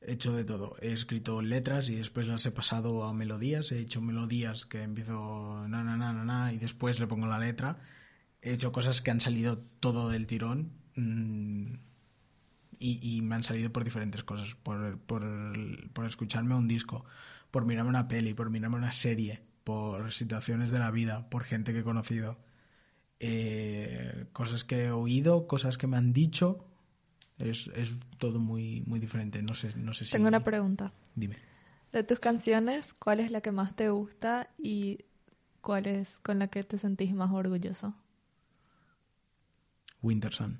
He 0.01 0.13
hecho 0.13 0.33
de 0.33 0.45
todo. 0.45 0.75
He 0.81 0.93
escrito 0.93 1.41
letras 1.41 1.89
y 1.89 1.95
después 1.95 2.27
las 2.27 2.45
he 2.45 2.51
pasado 2.51 3.03
a 3.03 3.13
melodías. 3.13 3.71
He 3.71 3.79
hecho 3.79 4.01
melodías 4.01 4.65
que 4.65 4.81
empiezo 4.81 5.67
na 5.67 5.83
na 5.83 5.95
na 5.97 6.13
na 6.13 6.23
na 6.25 6.53
y 6.53 6.57
después 6.57 6.99
le 6.99 7.07
pongo 7.07 7.27
la 7.27 7.39
letra. 7.39 7.77
He 8.41 8.53
hecho 8.53 8.71
cosas 8.71 9.01
que 9.01 9.11
han 9.11 9.21
salido 9.21 9.59
todo 9.79 10.09
del 10.09 10.25
tirón. 10.27 10.71
mm, 10.95 11.73
y, 12.79 13.17
y 13.17 13.21
me 13.21 13.35
han 13.35 13.43
salido 13.43 13.71
por 13.71 13.83
diferentes 13.83 14.23
cosas. 14.23 14.55
Por, 14.55 14.97
por, 14.99 15.23
por 15.93 16.05
escucharme 16.05 16.55
un 16.55 16.67
disco, 16.67 17.05
por 17.51 17.65
mirarme 17.65 17.89
una 17.89 18.07
peli, 18.07 18.33
por 18.33 18.49
mirarme 18.49 18.77
una 18.77 18.91
serie, 18.91 19.43
por 19.69 20.11
situaciones 20.11 20.71
de 20.71 20.79
la 20.79 20.89
vida, 20.89 21.29
por 21.29 21.43
gente 21.43 21.73
que 21.73 21.81
he 21.81 21.83
conocido. 21.83 22.39
Eh, 23.19 24.25
cosas 24.33 24.63
que 24.63 24.85
he 24.85 24.91
oído, 24.91 25.45
cosas 25.45 25.77
que 25.77 25.85
me 25.85 25.95
han 25.95 26.11
dicho. 26.11 26.65
Es, 27.37 27.69
es 27.75 27.91
todo 28.17 28.39
muy, 28.39 28.81
muy 28.87 28.99
diferente. 28.99 29.43
No 29.43 29.53
sé, 29.53 29.77
no 29.77 29.93
sé 29.93 30.05
si. 30.05 30.11
Tengo 30.13 30.27
una 30.27 30.43
pregunta. 30.43 30.91
Dime. 31.13 31.35
De 31.91 32.03
tus 32.03 32.19
canciones, 32.19 32.95
¿cuál 32.95 33.19
es 33.19 33.29
la 33.29 33.41
que 33.41 33.51
más 33.51 33.75
te 33.75 33.91
gusta 33.91 34.49
y 34.57 35.05
cuál 35.61 35.85
es 35.85 36.19
con 36.19 36.39
la 36.39 36.47
que 36.47 36.63
te 36.63 36.79
sentís 36.79 37.13
más 37.13 37.29
orgulloso? 37.29 37.93
Winter 40.01 40.33
Sun. 40.33 40.59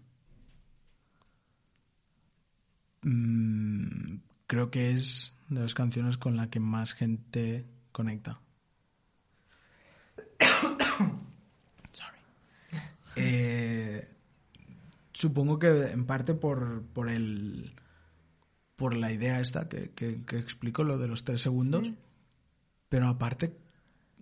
Mm, 3.01 4.17
creo 4.45 4.69
que 4.69 4.91
es 4.91 5.33
de 5.47 5.61
las 5.61 5.73
canciones 5.73 6.19
con 6.19 6.37
la 6.37 6.51
que 6.51 6.59
más 6.59 6.93
gente 6.93 7.65
conecta. 7.91 8.39
Eh, 13.15 14.07
supongo 15.13 15.59
que 15.59 15.91
en 15.91 16.05
parte 16.05 16.33
por, 16.33 16.83
por 16.93 17.09
el 17.09 17.73
por 18.75 18.95
la 18.95 19.11
idea 19.11 19.41
esta 19.41 19.67
que, 19.67 19.91
que, 19.91 20.23
que 20.25 20.37
explico, 20.37 20.83
lo 20.85 20.97
de 20.97 21.07
los 21.09 21.23
tres 21.25 21.41
segundos. 21.41 21.83
Sí. 21.85 21.97
Pero 22.87 23.07
aparte, 23.09 23.53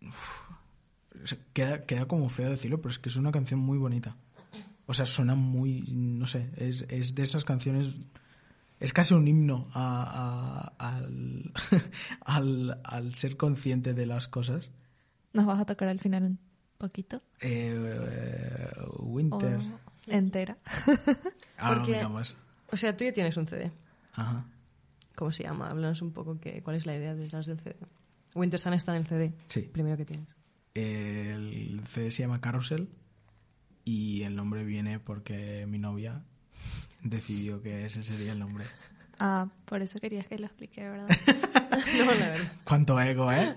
uf, 0.01 1.35
queda, 1.53 1.85
queda 1.85 2.07
como 2.07 2.27
feo 2.29 2.49
decirlo, 2.49 2.81
pero 2.81 2.91
es 2.91 2.97
que 2.99 3.09
es 3.09 3.15
una 3.17 3.31
canción 3.31 3.59
muy 3.59 3.77
bonita. 3.77 4.17
O 4.88 4.93
sea, 4.95 5.05
suena 5.05 5.35
muy, 5.35 5.81
no 5.91 6.25
sé, 6.25 6.49
es, 6.57 6.85
es 6.89 7.13
de 7.13 7.21
esas 7.23 7.43
canciones, 7.45 7.93
es 8.79 8.93
casi 8.93 9.13
un 9.13 9.27
himno 9.27 9.67
a- 9.73 10.73
a- 10.79 10.95
al, 10.97 11.51
al, 12.21 12.81
al 12.83 13.13
ser 13.13 13.38
consciente 13.38 13.93
de 13.93 14.05
las 14.07 14.27
cosas. 14.27 14.69
¿Nos 15.33 15.45
vas 15.45 15.59
a 15.59 15.65
tocar 15.65 15.88
al 15.89 15.99
final 15.99 16.23
un 16.23 16.39
poquito? 16.78 17.21
Eh, 17.41 18.67
¿O 18.97 19.05
Winter. 19.05 19.59
entera? 20.07 20.57
Ahora 21.57 21.80
Porque- 21.80 21.93
miramos. 21.93 22.36
O 22.71 22.78
sea, 22.78 22.95
tú 22.95 23.03
ya 23.05 23.13
tienes 23.13 23.38
un 23.38 23.47
CD. 23.47 23.71
Ajá. 24.13 24.36
¿Cómo 25.15 25.32
se 25.32 25.43
llama? 25.43 25.69
Háblanos 25.69 26.01
un 26.01 26.11
poco 26.11 26.39
que, 26.39 26.61
cuál 26.61 26.75
es 26.75 26.86
la 26.86 26.95
idea 26.95 27.15
detrás 27.15 27.45
del 27.45 27.59
CD. 27.59 27.75
Winter 28.36 28.59
Sun 28.59 28.73
está 28.73 28.91
en 28.91 29.01
el 29.01 29.07
CD. 29.07 29.34
Sí. 29.47 29.61
Primero 29.61 29.97
que 29.97 30.05
tienes. 30.05 30.28
El 30.73 31.82
CD 31.88 32.11
se 32.11 32.23
llama 32.23 32.39
Carousel 32.41 32.89
y 33.84 34.21
el 34.23 34.36
nombre 34.36 34.63
viene 34.63 34.99
porque 34.99 35.65
mi 35.67 35.80
novia 35.80 36.23
decidió 37.01 37.61
que 37.61 37.86
ese 37.86 38.03
sería 38.03 38.34
el 38.34 38.39
nombre. 38.39 38.65
Ah, 39.20 39.47
por 39.65 39.82
eso 39.82 39.99
querías 39.99 40.28
que 40.28 40.38
lo 40.38 40.45
explique, 40.45 40.82
¿verdad? 40.88 41.07
No, 41.99 42.05
la 42.15 42.30
verdad. 42.30 42.51
Cuánto 42.63 42.99
ego, 42.99 43.32
¿eh? 43.32 43.55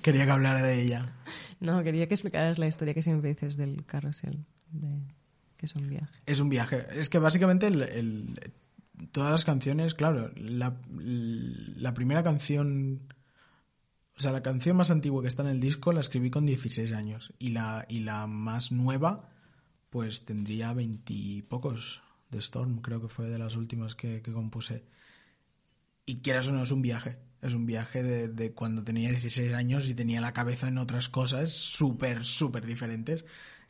Quería 0.00 0.24
que 0.24 0.30
hablara 0.30 0.62
de 0.62 0.80
ella. 0.82 1.12
No, 1.60 1.82
quería 1.82 2.06
que 2.08 2.14
explicaras 2.14 2.58
la 2.58 2.66
historia 2.66 2.94
que 2.94 3.02
siempre 3.02 3.30
dices 3.30 3.56
del 3.56 3.84
carrusel. 3.84 4.44
De... 4.70 4.88
Que 5.56 5.66
es 5.66 5.74
un 5.74 5.88
viaje. 5.88 6.18
Es 6.26 6.40
un 6.40 6.48
viaje. 6.48 6.86
Es 6.98 7.08
que 7.08 7.18
básicamente 7.18 7.66
el- 7.66 7.82
el- 7.82 8.52
todas 9.12 9.30
las 9.32 9.44
canciones, 9.44 9.94
claro, 9.94 10.30
la, 10.36 10.76
la 10.90 11.94
primera 11.94 12.22
canción, 12.22 13.00
o 14.16 14.20
sea, 14.20 14.32
la 14.32 14.42
canción 14.42 14.76
más 14.76 14.90
antigua 14.90 15.22
que 15.22 15.28
está 15.28 15.42
en 15.42 15.48
el 15.48 15.60
disco 15.60 15.92
la 15.92 16.00
escribí 16.00 16.30
con 16.30 16.46
16 16.46 16.92
años 16.92 17.32
y 17.38 17.48
la, 17.50 17.84
y 17.88 18.00
la 18.00 18.26
más 18.26 18.70
nueva 18.72 19.28
pues 19.90 20.24
tendría 20.24 20.72
veintipocos 20.72 22.02
de 22.32 22.40
Storm, 22.40 22.80
creo 22.80 23.00
que 23.00 23.08
fue 23.08 23.28
de 23.28 23.38
las 23.38 23.56
últimas 23.56 23.94
que, 23.94 24.22
que 24.22 24.32
compuse. 24.32 24.84
Y 26.04 26.20
quieras 26.20 26.48
o 26.48 26.52
no, 26.52 26.62
es 26.62 26.72
un 26.72 26.82
viaje. 26.82 27.18
Es 27.40 27.54
un 27.54 27.66
viaje 27.66 28.02
de, 28.02 28.28
de 28.28 28.52
cuando 28.52 28.82
tenía 28.82 29.10
16 29.10 29.52
años 29.52 29.88
y 29.88 29.94
tenía 29.94 30.20
la 30.20 30.32
cabeza 30.32 30.68
en 30.68 30.78
otras 30.78 31.08
cosas 31.08 31.52
súper, 31.52 32.24
súper 32.24 32.66
diferentes. 32.66 33.24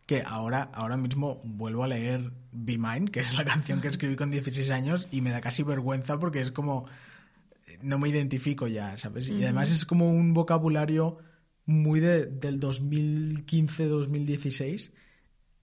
Que 0.06 0.22
ahora, 0.24 0.62
ahora 0.74 0.96
mismo 0.96 1.40
vuelvo 1.44 1.84
a 1.84 1.88
leer 1.88 2.32
Be 2.52 2.78
Mine, 2.78 3.10
que 3.10 3.20
es 3.20 3.34
la 3.34 3.44
canción 3.44 3.80
que 3.80 3.88
escribí 3.88 4.16
con 4.16 4.30
16 4.30 4.70
años, 4.70 5.08
y 5.10 5.20
me 5.20 5.30
da 5.30 5.40
casi 5.40 5.62
vergüenza 5.62 6.18
porque 6.18 6.40
es 6.40 6.50
como. 6.50 6.86
No 7.80 7.98
me 7.98 8.08
identifico 8.08 8.66
ya, 8.66 8.98
¿sabes? 8.98 9.28
Y 9.28 9.44
además 9.44 9.70
es 9.70 9.86
como 9.86 10.10
un 10.10 10.34
vocabulario 10.34 11.18
muy 11.64 12.00
de, 12.00 12.26
del 12.26 12.60
2015-2016. 12.60 14.90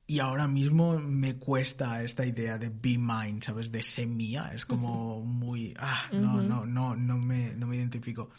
Y 0.10 0.18
ahora 0.18 0.48
mismo 0.48 0.98
me 0.98 1.36
cuesta 1.36 2.02
esta 2.02 2.26
idea 2.26 2.58
de 2.58 2.70
be 2.70 2.98
mine, 2.98 3.44
¿sabes? 3.44 3.72
De 3.72 3.84
ser 3.84 4.08
mía. 4.08 4.50
Es 4.56 4.66
como 4.66 5.22
muy... 5.22 5.76
Ah, 5.78 6.10
no, 6.12 6.42
no, 6.42 6.66
no, 6.66 6.96
no 6.96 7.18
me, 7.20 7.56
no 7.56 7.68
me 7.68 7.76
identifico. 7.76 8.32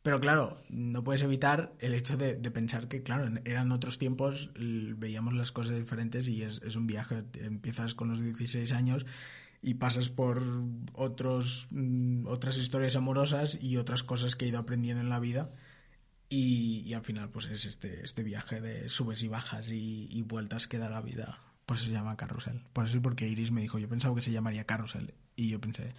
Pero 0.00 0.20
claro, 0.20 0.56
no 0.70 1.04
puedes 1.04 1.20
evitar 1.20 1.74
el 1.80 1.92
hecho 1.92 2.16
de, 2.16 2.36
de 2.36 2.50
pensar 2.50 2.88
que, 2.88 3.02
claro, 3.02 3.30
eran 3.44 3.72
otros 3.72 3.98
tiempos, 3.98 4.52
veíamos 4.56 5.34
las 5.34 5.52
cosas 5.52 5.76
diferentes 5.76 6.28
y 6.28 6.44
es, 6.44 6.62
es 6.64 6.76
un 6.76 6.86
viaje. 6.86 7.24
Empiezas 7.34 7.94
con 7.94 8.08
los 8.08 8.22
16 8.22 8.72
años 8.72 9.04
y 9.60 9.74
pasas 9.74 10.08
por 10.08 10.42
otros, 10.94 11.68
mm, 11.72 12.26
otras 12.26 12.56
historias 12.56 12.96
amorosas 12.96 13.62
y 13.62 13.76
otras 13.76 14.02
cosas 14.02 14.34
que 14.34 14.46
he 14.46 14.48
ido 14.48 14.58
aprendiendo 14.58 15.02
en 15.02 15.10
la 15.10 15.20
vida. 15.20 15.50
Y, 16.32 16.82
y 16.86 16.94
al 16.94 17.02
final, 17.02 17.28
pues 17.28 17.46
es 17.46 17.66
este, 17.66 18.04
este 18.04 18.22
viaje 18.22 18.60
de 18.60 18.88
subes 18.88 19.22
y 19.24 19.28
bajas 19.28 19.70
y, 19.70 20.08
y 20.10 20.22
vueltas 20.22 20.68
que 20.68 20.78
da 20.78 20.88
la 20.88 21.00
vida. 21.02 21.40
Por 21.66 21.76
eso 21.76 21.86
se 21.86 21.92
llama 21.92 22.16
Carrusel. 22.16 22.62
Por 22.72 22.84
eso 22.84 22.96
y 22.96 23.00
porque 23.00 23.28
Iris 23.28 23.50
me 23.50 23.60
dijo, 23.60 23.78
yo 23.78 23.88
pensaba 23.88 24.14
que 24.14 24.22
se 24.22 24.32
llamaría 24.32 24.64
Carrusel. 24.64 25.12
Y 25.34 25.50
yo 25.50 25.60
pensé, 25.60 25.92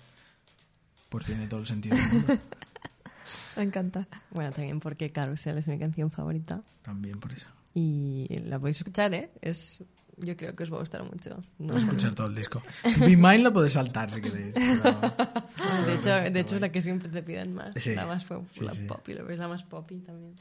pues 1.09 1.25
tiene 1.25 1.47
todo 1.47 1.59
el 1.59 1.65
sentido 1.67 1.97
del 1.97 2.09
mundo. 2.09 2.33
Me 3.57 3.63
encanta. 3.63 4.07
Bueno, 4.31 4.51
también 4.51 4.79
porque 4.79 5.11
Carrusel 5.11 5.57
es 5.57 5.67
mi 5.67 5.77
canción 5.77 6.09
favorita. 6.11 6.63
También 6.81 7.19
por 7.19 7.33
eso. 7.33 7.47
Y 7.73 8.27
la 8.45 8.59
podéis 8.59 8.77
escuchar, 8.77 9.13
¿eh? 9.13 9.31
Es... 9.41 9.83
Yo 10.23 10.37
creo 10.37 10.55
que 10.55 10.63
os 10.63 10.71
va 10.71 10.77
a 10.77 10.79
gustar 10.81 11.03
mucho. 11.03 11.41
No, 11.57 11.75
escuchar 11.75 12.13
todo 12.13 12.27
el 12.27 12.35
disco. 12.35 12.61
Be 12.99 13.15
Mine 13.15 13.39
la 13.39 13.51
puedes 13.51 13.73
saltar 13.73 14.11
si 14.11 14.21
queréis. 14.21 14.53
pero- 14.53 14.99
de 15.85 15.93
hecho, 15.95 16.09
de 16.31 16.39
hecho 16.39 16.55
es 16.55 16.61
la 16.61 16.71
que 16.71 16.81
siempre 16.81 17.09
te 17.09 17.23
piden 17.23 17.53
más. 17.55 17.71
Sí, 17.75 17.95
La 17.95 18.05
más 18.05 18.23
fue 18.25 18.39
sí, 18.51 18.63
la 18.63 18.71
sí. 18.71 18.83
poppy, 18.83 19.13
lo 19.15 19.25
ves 19.25 19.39
la 19.39 19.47
más 19.47 19.63
poppy 19.63 19.97
también. 19.99 20.35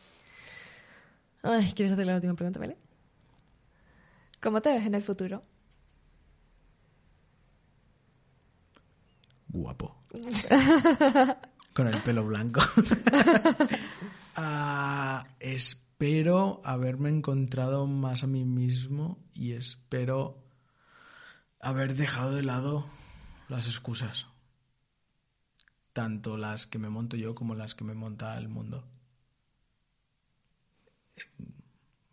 Ay, 1.43 1.73
¿quieres 1.75 1.93
hacer 1.93 2.05
la 2.07 2.15
última 2.17 2.35
pregunta, 2.35 2.61
Vale? 2.61 2.77
¿Cómo 4.43 4.61
te 4.61 4.71
ves 4.73 4.87
en 4.87 4.95
el 4.95 5.03
futuro? 5.03 5.43
Guapo. 9.49 9.97
Con 11.75 11.87
el 11.87 11.97
pelo 11.99 12.25
blanco. 12.25 12.61
Ah, 14.43 15.27
espero 16.01 16.63
haberme 16.65 17.11
encontrado 17.11 17.87
más 17.87 18.25
a 18.25 18.27
mí 18.27 18.47
mismo 18.47 19.19
y 19.35 19.53
espero 19.53 20.43
haber 21.61 21.95
dejado 21.95 22.35
de 22.35 22.43
lado 22.43 22.87
las 23.49 23.67
excusas. 23.67 24.27
Tanto 25.93 26.39
las 26.39 26.67
que 26.67 26.79
me 26.79 26.89
monto 26.89 27.19
yo 27.19 27.35
como 27.35 27.55
las 27.55 27.75
que 27.75 27.85
me 27.85 27.93
monta 27.93 28.39
el 28.39 28.49
mundo. 28.49 28.89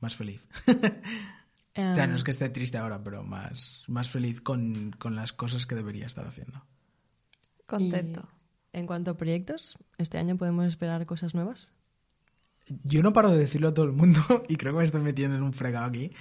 Más 0.02 0.16
feliz. 0.16 0.48
O 1.80 1.94
sea, 1.94 2.08
no 2.08 2.16
es 2.16 2.24
que 2.24 2.32
esté 2.32 2.50
triste 2.50 2.80
ahora, 2.80 3.04
pero 3.04 3.24
más, 3.24 3.84
más 3.86 4.10
feliz 4.10 4.42
con, 4.42 4.96
con 4.98 5.16
las 5.16 5.32
cosas 5.32 5.68
que 5.68 5.76
debería 5.76 6.08
estar 6.08 6.26
haciendo. 6.26 6.66
Contento. 7.68 8.28
Y 8.74 8.80
en 8.80 8.88
cuanto 8.88 9.12
a 9.12 9.18
proyectos, 9.18 9.78
¿este 10.00 10.18
año 10.18 10.38
podemos 10.38 10.66
esperar 10.66 11.06
cosas 11.06 11.36
nuevas? 11.36 11.77
Yo 12.84 13.02
no 13.02 13.14
paro 13.14 13.32
de 13.32 13.38
decirlo 13.38 13.70
a 13.70 13.74
todo 13.74 13.86
el 13.86 13.94
mundo 13.94 14.20
y 14.50 14.56
creo 14.56 14.74
que 14.74 14.80
me 14.80 14.84
estoy 14.84 15.02
metiendo 15.02 15.38
en 15.38 15.44
un 15.44 15.54
fregado 15.54 15.86
aquí, 15.86 16.12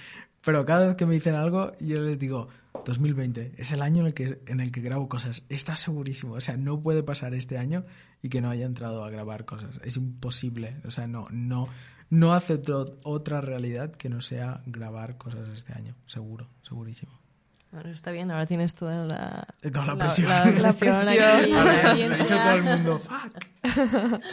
pero 0.43 0.65
cada 0.65 0.87
vez 0.87 0.95
que 0.95 1.05
me 1.05 1.13
dicen 1.13 1.35
algo 1.35 1.73
yo 1.79 1.99
les 2.01 2.19
digo, 2.19 2.47
2020 2.85 3.53
es 3.57 3.71
el 3.71 3.81
año 3.81 4.01
en 4.01 4.07
el 4.07 4.13
que, 4.13 4.41
en 4.45 4.59
el 4.59 4.71
que 4.71 4.81
grabo 4.81 5.09
cosas. 5.09 5.43
Está 5.49 5.75
segurísimo, 5.75 6.33
o 6.33 6.41
sea, 6.41 6.57
no 6.57 6.81
puede 6.81 7.03
pasar 7.03 7.33
este 7.33 7.57
año 7.57 7.85
y 8.21 8.29
que 8.29 8.41
no 8.41 8.49
haya 8.49 8.65
entrado 8.65 9.03
a 9.03 9.09
grabar 9.09 9.45
cosas. 9.45 9.79
Es 9.83 9.97
imposible, 9.97 10.77
o 10.85 10.91
sea, 10.91 11.07
no, 11.07 11.27
no, 11.31 11.67
no 12.09 12.33
acepto 12.33 12.97
otra 13.03 13.41
realidad 13.41 13.91
que 13.91 14.09
no 14.09 14.21
sea 14.21 14.61
grabar 14.65 15.17
cosas 15.17 15.49
este 15.49 15.73
año, 15.73 15.95
seguro, 16.05 16.49
segurísimo. 16.61 17.26
Bueno, 17.71 17.89
está 17.89 18.11
bien, 18.11 18.31
ahora 18.31 18.45
tienes 18.45 18.73
toda 18.75 19.05
la, 19.05 19.45
Toda 19.71 19.85
la 19.85 19.97
presión. 19.97 20.29
La, 20.29 20.45
La 20.45 20.73
presión 20.73 21.05
presión. 21.05 21.07
aquí, 21.09 21.51
A 21.53 21.63
ver, 21.63 21.83
la 21.83 21.95
se 21.95 22.07
lo 22.09 22.15
he 22.15 22.17
dicho 22.19 22.35
a 22.35 22.43
todo 22.43 22.53
el 22.55 22.63
mundo, 22.63 22.99
fuck. 22.99 23.43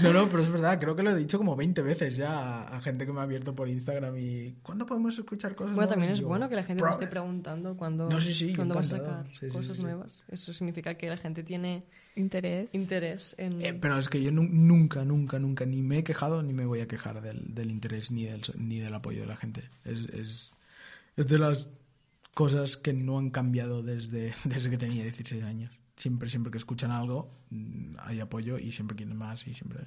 No, 0.00 0.12
no, 0.12 0.28
pero 0.28 0.42
es 0.42 0.50
verdad, 0.50 0.78
creo 0.78 0.94
que 0.94 1.02
lo 1.02 1.10
he 1.10 1.16
dicho 1.16 1.36
como 1.38 1.56
20 1.56 1.82
veces 1.82 2.16
ya 2.16 2.30
a, 2.62 2.76
a 2.76 2.80
gente 2.80 3.04
que 3.04 3.12
me 3.12 3.18
ha 3.18 3.24
abierto 3.24 3.52
por 3.54 3.68
Instagram 3.68 4.14
y 4.16 4.52
¿cuándo 4.62 4.86
podemos 4.86 5.18
escuchar 5.18 5.56
cosas 5.56 5.74
Bueno, 5.74 5.76
nuevas? 5.76 5.90
también 5.90 6.12
es 6.12 6.18
yo, 6.20 6.28
bueno 6.28 6.48
que 6.48 6.54
la 6.54 6.62
gente 6.62 6.84
te 6.84 6.90
esté 6.90 7.06
preguntando 7.08 7.76
cuándo, 7.76 8.08
No, 8.08 8.20
sí, 8.20 8.32
sí, 8.32 8.54
cuándo 8.54 8.76
vas 8.76 8.92
a 8.92 8.98
sacar 8.98 9.26
Sí, 9.32 9.38
sí, 9.40 9.48
cosas 9.48 9.72
sí, 9.72 9.76
sí. 9.78 9.82
nuevas. 9.82 10.24
Eso 10.28 10.52
significa 10.52 10.94
que 10.94 11.08
la 11.08 11.16
gente 11.16 11.42
tiene 11.42 11.82
Interés. 12.14 12.72
interés 12.74 13.34
en... 13.38 13.60
Eh, 13.60 13.74
pero 13.74 13.98
es 13.98 14.08
que 14.08 14.22
yo 14.22 14.30
nu- 14.30 14.48
nunca, 14.48 15.04
nunca, 15.04 15.40
nunca 15.40 15.66
ni 15.66 15.82
me 15.82 15.98
he 15.98 16.04
quejado 16.04 16.42
ni 16.44 16.52
me 16.52 16.64
voy 16.66 16.80
a 16.80 16.86
quejar 16.86 17.20
del, 17.20 17.52
del 17.52 17.72
interés 17.72 18.12
ni 18.12 18.26
del, 18.26 18.42
ni 18.56 18.78
del 18.78 18.94
apoyo 18.94 19.22
de 19.22 19.26
la 19.26 19.36
gente. 19.36 19.68
Es, 19.84 19.98
es, 20.10 20.52
es 21.16 21.26
de 21.26 21.38
las 21.38 21.68
cosas 22.34 22.76
que 22.76 22.92
no 22.92 23.18
han 23.18 23.30
cambiado 23.30 23.82
desde, 23.82 24.34
desde 24.44 24.70
que 24.70 24.78
tenía 24.78 25.02
16 25.04 25.42
años. 25.44 25.72
Siempre, 25.96 26.28
siempre 26.28 26.50
que 26.50 26.58
escuchan 26.58 26.90
algo, 26.90 27.30
mm, 27.50 27.96
hay 28.00 28.20
apoyo 28.20 28.58
y 28.58 28.72
siempre 28.72 28.96
quieren 28.96 29.16
más 29.16 29.46
y 29.46 29.54
siempre... 29.54 29.86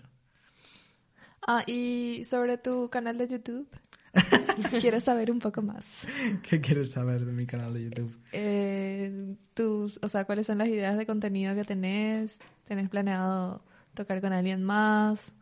Ah, 1.45 1.63
y 1.67 2.23
sobre 2.23 2.57
tu 2.57 2.89
canal 2.89 3.17
de 3.17 3.27
YouTube. 3.27 3.67
Quiero 4.81 4.99
saber 4.99 5.31
un 5.31 5.39
poco 5.39 5.61
más. 5.61 6.07
¿Qué 6.41 6.59
quieres 6.59 6.91
saber 6.91 7.25
de 7.25 7.31
mi 7.31 7.45
canal 7.45 7.73
de 7.73 7.83
YouTube? 7.83 8.17
Eh, 8.31 9.35
tus, 9.53 9.99
o 10.01 10.07
sea, 10.07 10.25
¿cuáles 10.25 10.47
son 10.47 10.57
las 10.57 10.67
ideas 10.67 10.97
de 10.97 11.05
contenido 11.05 11.53
que 11.55 11.63
tenés? 11.63 12.39
¿Tenés 12.65 12.89
planeado 12.89 13.61
tocar 13.93 14.19
con 14.19 14.33
alguien 14.33 14.63
más? 14.63 15.35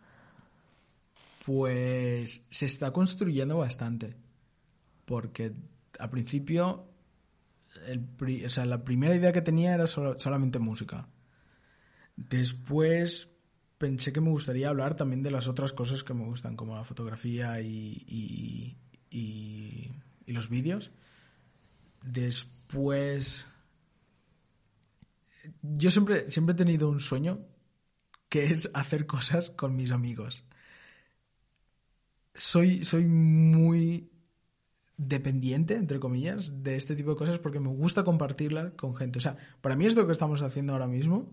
Pues 1.46 2.44
se 2.50 2.66
está 2.66 2.92
construyendo 2.92 3.58
bastante. 3.58 4.16
Porque 5.06 5.54
al 6.00 6.10
principio, 6.10 6.88
la 8.66 8.84
primera 8.84 9.16
idea 9.16 9.32
que 9.32 9.42
tenía 9.42 9.74
era 9.74 9.88
solamente 9.88 10.60
música. 10.60 11.08
Después 12.16 13.30
pensé 13.78 14.14
que 14.14 14.22
me 14.22 14.30
gustaría 14.30 14.70
hablar 14.70 14.96
también 14.96 15.22
de 15.24 15.32
las 15.32 15.48
otras 15.48 15.74
cosas 15.74 16.04
que 16.04 16.14
me 16.14 16.24
gustan, 16.26 16.56
como 16.56 16.76
la 16.76 16.84
fotografía 16.84 17.60
y- 17.62 18.78
y 19.10 20.34
los 20.34 20.50
vídeos. 20.50 20.92
Después... 22.04 23.46
Yo 25.62 25.92
siempre, 25.92 26.30
siempre 26.32 26.54
he 26.54 26.58
tenido 26.58 26.90
un 26.90 27.00
sueño 27.00 27.46
que 28.30 28.46
es 28.46 28.72
hacer 28.74 29.06
cosas 29.06 29.52
con 29.52 29.76
mis 29.76 29.92
amigos 29.92 30.44
soy, 32.36 32.84
soy 32.86 33.06
muy 33.06 34.12
dependiente, 34.98 35.76
entre 35.76 36.00
comillas, 36.00 36.64
de 36.64 36.76
este 36.76 36.96
tipo 36.96 37.12
de 37.12 37.18
cosas 37.18 37.40
porque 37.40 37.60
me 37.60 37.70
gusta 37.70 38.04
compartirlas 38.04 38.74
con 38.74 38.96
gente. 38.96 39.20
O 39.20 39.22
sea, 39.22 39.38
para 39.62 39.76
mí 39.76 39.86
esto 39.86 40.06
que 40.06 40.14
estamos 40.14 40.42
haciendo 40.42 40.74
ahora 40.74 40.88
mismo, 40.88 41.32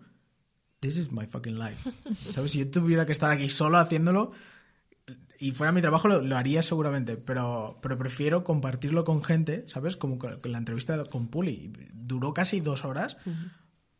this 0.80 0.96
is 0.96 1.12
my 1.12 1.26
fucking 1.26 1.58
life. 1.58 1.90
¿Sabes? 2.32 2.52
Si 2.52 2.58
yo 2.58 2.70
tuviera 2.70 3.06
que 3.06 3.12
estar 3.12 3.30
aquí 3.30 3.48
solo 3.48 3.78
haciéndolo 3.78 4.32
y 5.38 5.52
fuera 5.52 5.72
mi 5.72 5.80
trabajo, 5.80 6.08
lo, 6.08 6.22
lo 6.22 6.36
haría 6.36 6.62
seguramente, 6.62 7.16
pero, 7.16 7.78
pero 7.82 7.98
prefiero 7.98 8.44
compartirlo 8.44 9.04
con 9.04 9.22
gente, 9.22 9.64
¿sabes? 9.68 9.96
Como 9.96 10.18
con 10.18 10.40
con 10.40 10.52
la 10.52 10.58
entrevista 10.58 11.02
con 11.04 11.28
Puli. 11.28 11.72
Duró 11.92 12.34
casi 12.34 12.60
dos 12.60 12.84
horas. 12.84 13.16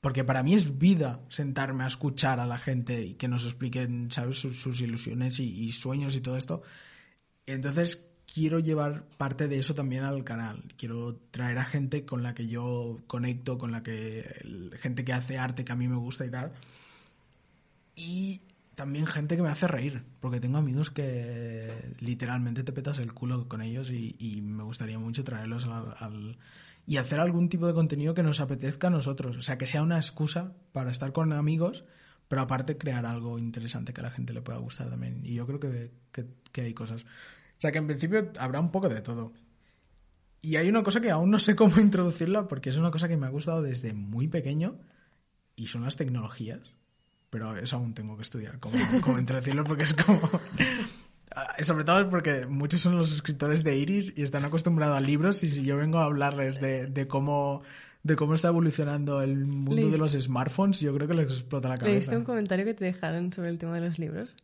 Porque 0.01 0.25
para 0.25 0.43
mí 0.43 0.53
es 0.53 0.79
vida 0.79 1.21
sentarme 1.29 1.85
a 1.85 1.87
escuchar 1.87 2.41
a 2.41 2.47
la 2.47 2.59
gente 2.59 3.05
y 3.05 3.15
que 3.15 3.29
nos 3.29 3.45
expliquen, 3.45 4.11
¿sabes?, 4.11 4.37
sus, 4.37 4.61
sus 4.61 4.81
ilusiones 4.81 5.39
y, 5.39 5.45
y 5.65 5.71
sueños 5.71 6.17
y 6.17 6.21
todo 6.21 6.37
esto. 6.37 6.63
Entonces 7.47 8.12
quiero 8.33 8.59
llevar 8.59 9.05
parte 9.19 9.49
de 9.49 9.59
eso 9.59 9.75
también 9.75 10.05
al 10.05 10.25
canal. 10.25 10.63
Quiero 10.77 11.17
traer 11.31 11.59
a 11.59 11.65
gente 11.65 12.05
con 12.05 12.23
la 12.23 12.35
que 12.35 12.47
yo 12.47 12.99
conecto, 13.07 13.59
con 13.59 13.73
la 13.73 13.83
que 13.83 14.25
gente 14.81 15.05
que 15.05 15.13
hace 15.13 15.39
arte 15.39 15.65
que 15.65 15.73
a 15.73 15.77
mí 15.77 15.89
me 15.89 15.97
gusta 15.97 16.25
y 16.25 16.31
tal. 16.31 16.53
Y 17.95 18.43
también 18.75 19.07
gente 19.07 19.37
que 19.37 19.43
me 19.43 19.51
hace 19.51 19.67
reír, 19.67 20.03
porque 20.21 20.41
tengo 20.41 20.59
amigos 20.59 20.91
que 20.91 21.95
literalmente 22.01 22.65
te 22.65 22.73
petas 22.73 22.99
el 22.99 23.13
culo 23.13 23.49
con 23.49 23.61
ellos 23.61 23.91
y, 23.91 24.41
me 24.43 24.63
gustaría 24.63 24.99
mucho 24.99 25.25
traerlos 25.25 25.67
al, 25.67 26.39
y 26.87 26.97
hacer 26.97 27.21
algún 27.21 27.49
tipo 27.51 27.67
de 27.67 27.75
contenido 27.75 28.15
que 28.15 28.23
nos 28.23 28.41
apetezca 28.41 28.87
a 28.87 28.91
nosotros. 28.91 29.37
O 29.37 29.43
sea, 29.43 29.59
que 29.59 29.67
sea 29.67 29.83
una 29.83 29.99
excusa 29.99 30.55
para 30.73 30.91
estar 30.91 31.13
con 31.13 31.33
amigos, 31.35 31.85
pero 32.29 32.43
aparte 32.43 32.79
crear 32.79 33.05
algo 33.05 33.39
interesante 33.39 33.93
que 33.93 34.01
a 34.01 34.05
la 34.05 34.11
gente 34.11 34.33
le 34.33 34.41
pueda 34.41 34.59
gustar 34.59 34.89
también. 34.89 35.21
Y 35.23 35.35
yo 35.35 35.47
creo 35.47 35.61
que, 35.61 35.91
que 36.51 36.61
hay 36.63 36.73
cosas. 36.73 37.05
O 37.63 37.65
sea, 37.65 37.71
que 37.71 37.79
en 37.79 37.87
principio 37.87 38.33
habrá 38.41 38.59
un 38.59 38.73
poco 38.73 38.89
de 38.89 39.01
todo. 39.03 39.33
Y 40.41 40.57
hay 40.57 40.69
una 40.69 40.83
cosa 40.83 41.01
que 41.01 41.13
aún 41.13 41.31
no 41.31 41.39
sé 41.39 41.55
cómo 41.57 41.79
introducirla 41.81 42.49
porque 42.49 42.71
es 42.71 42.77
una 42.77 42.91
cosa 42.91 43.07
que 43.07 43.17
me 43.17 43.27
ha 43.27 43.31
gustado 43.31 43.63
desde 43.63 43.93
muy 43.93 44.27
pequeño 44.27 44.81
y 45.55 45.69
son 45.69 45.85
las 45.85 45.95
tecnologías. 45.97 46.59
Pero 47.31 47.57
eso 47.57 47.77
aún 47.77 47.95
tengo 47.95 48.17
que 48.17 48.25
estudiar 48.25 48.59
cómo, 48.59 48.77
cómo 49.03 49.17
introducirlo 49.21 49.63
porque 49.63 49.85
es 49.85 49.95
como... 49.95 50.29
Ah, 51.35 51.55
Sobre 51.63 51.85
todo 51.85 52.11
porque 52.11 52.47
muchos 52.47 52.81
son 52.83 52.99
los 52.99 53.09
suscriptores 53.09 53.63
de 53.65 53.75
Iris 53.77 54.13
y 54.17 54.23
están 54.23 54.45
acostumbrados 54.45 54.99
a 54.99 55.01
libros 55.01 55.43
y 55.45 55.49
si 55.49 55.63
yo 55.63 55.79
vengo 55.79 55.99
a 55.99 56.05
hablarles 56.05 56.61
de, 56.61 56.89
de 56.89 57.07
cómo 57.09 57.63
de 58.03 58.17
cómo 58.17 58.35
está 58.35 58.49
evolucionando 58.49 59.23
el 59.23 59.47
mundo 59.47 59.77
Leí- 59.77 59.91
de 59.91 59.97
los 59.97 60.13
smartphones, 60.13 60.81
yo 60.81 60.93
creo 60.95 61.07
que 61.09 61.15
les 61.15 61.27
explota 61.33 61.69
la 61.71 61.79
cabeza. 61.79 61.93
¿Leíste 61.95 62.17
un 62.19 62.25
comentario 62.25 62.65
que 62.67 62.75
te 62.75 62.85
dejaron 62.85 63.33
sobre 63.33 63.49
el 63.49 63.57
tema 63.59 63.77
de 63.77 63.87
los 63.87 63.99
libros? 63.99 64.37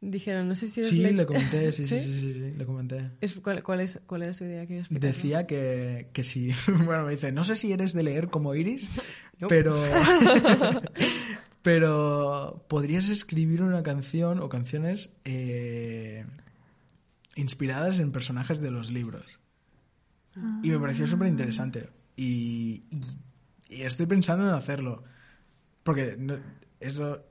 Dijeron, 0.00 0.46
no 0.46 0.54
sé 0.54 0.68
si 0.68 0.78
eres 0.80 0.92
Sí, 0.92 1.02
le 1.02 1.26
comenté, 1.26 1.72
sí, 1.72 1.84
sí, 1.84 1.98
¿Sí? 2.00 2.04
sí, 2.04 2.20
sí, 2.20 2.32
sí, 2.34 2.38
le 2.56 2.64
comenté. 2.64 3.10
Es- 3.20 3.34
¿cuál, 3.40 3.62
cuál 3.64 3.80
es, 3.80 4.00
¿Cuál 4.06 4.22
era 4.22 4.32
su 4.34 4.44
idea? 4.44 4.64
Decía 4.90 5.46
que, 5.46 6.08
que 6.12 6.22
sí. 6.22 6.50
Bueno, 6.84 7.04
me 7.04 7.12
dice, 7.12 7.32
no 7.32 7.42
sé 7.44 7.56
si 7.56 7.72
eres 7.72 7.92
de 7.94 8.02
leer 8.04 8.28
como 8.28 8.54
Iris, 8.54 8.88
pero. 9.48 9.74
pero 11.62 12.64
podrías 12.68 13.08
escribir 13.08 13.62
una 13.62 13.82
canción 13.82 14.40
o 14.40 14.48
canciones 14.48 15.10
eh, 15.24 16.24
inspiradas 17.34 17.98
en 17.98 18.12
personajes 18.12 18.60
de 18.60 18.70
los 18.70 18.90
libros. 18.90 19.24
Y 20.62 20.70
me 20.70 20.78
pareció 20.78 21.06
súper 21.08 21.26
interesante. 21.28 21.90
Y, 22.16 22.84
y- 22.90 23.00
y 23.78 23.82
estoy 23.82 24.06
pensando 24.06 24.44
en 24.48 24.54
hacerlo. 24.54 25.02
Porque 25.82 26.16
no- 26.18 26.38
eso. 26.80 27.24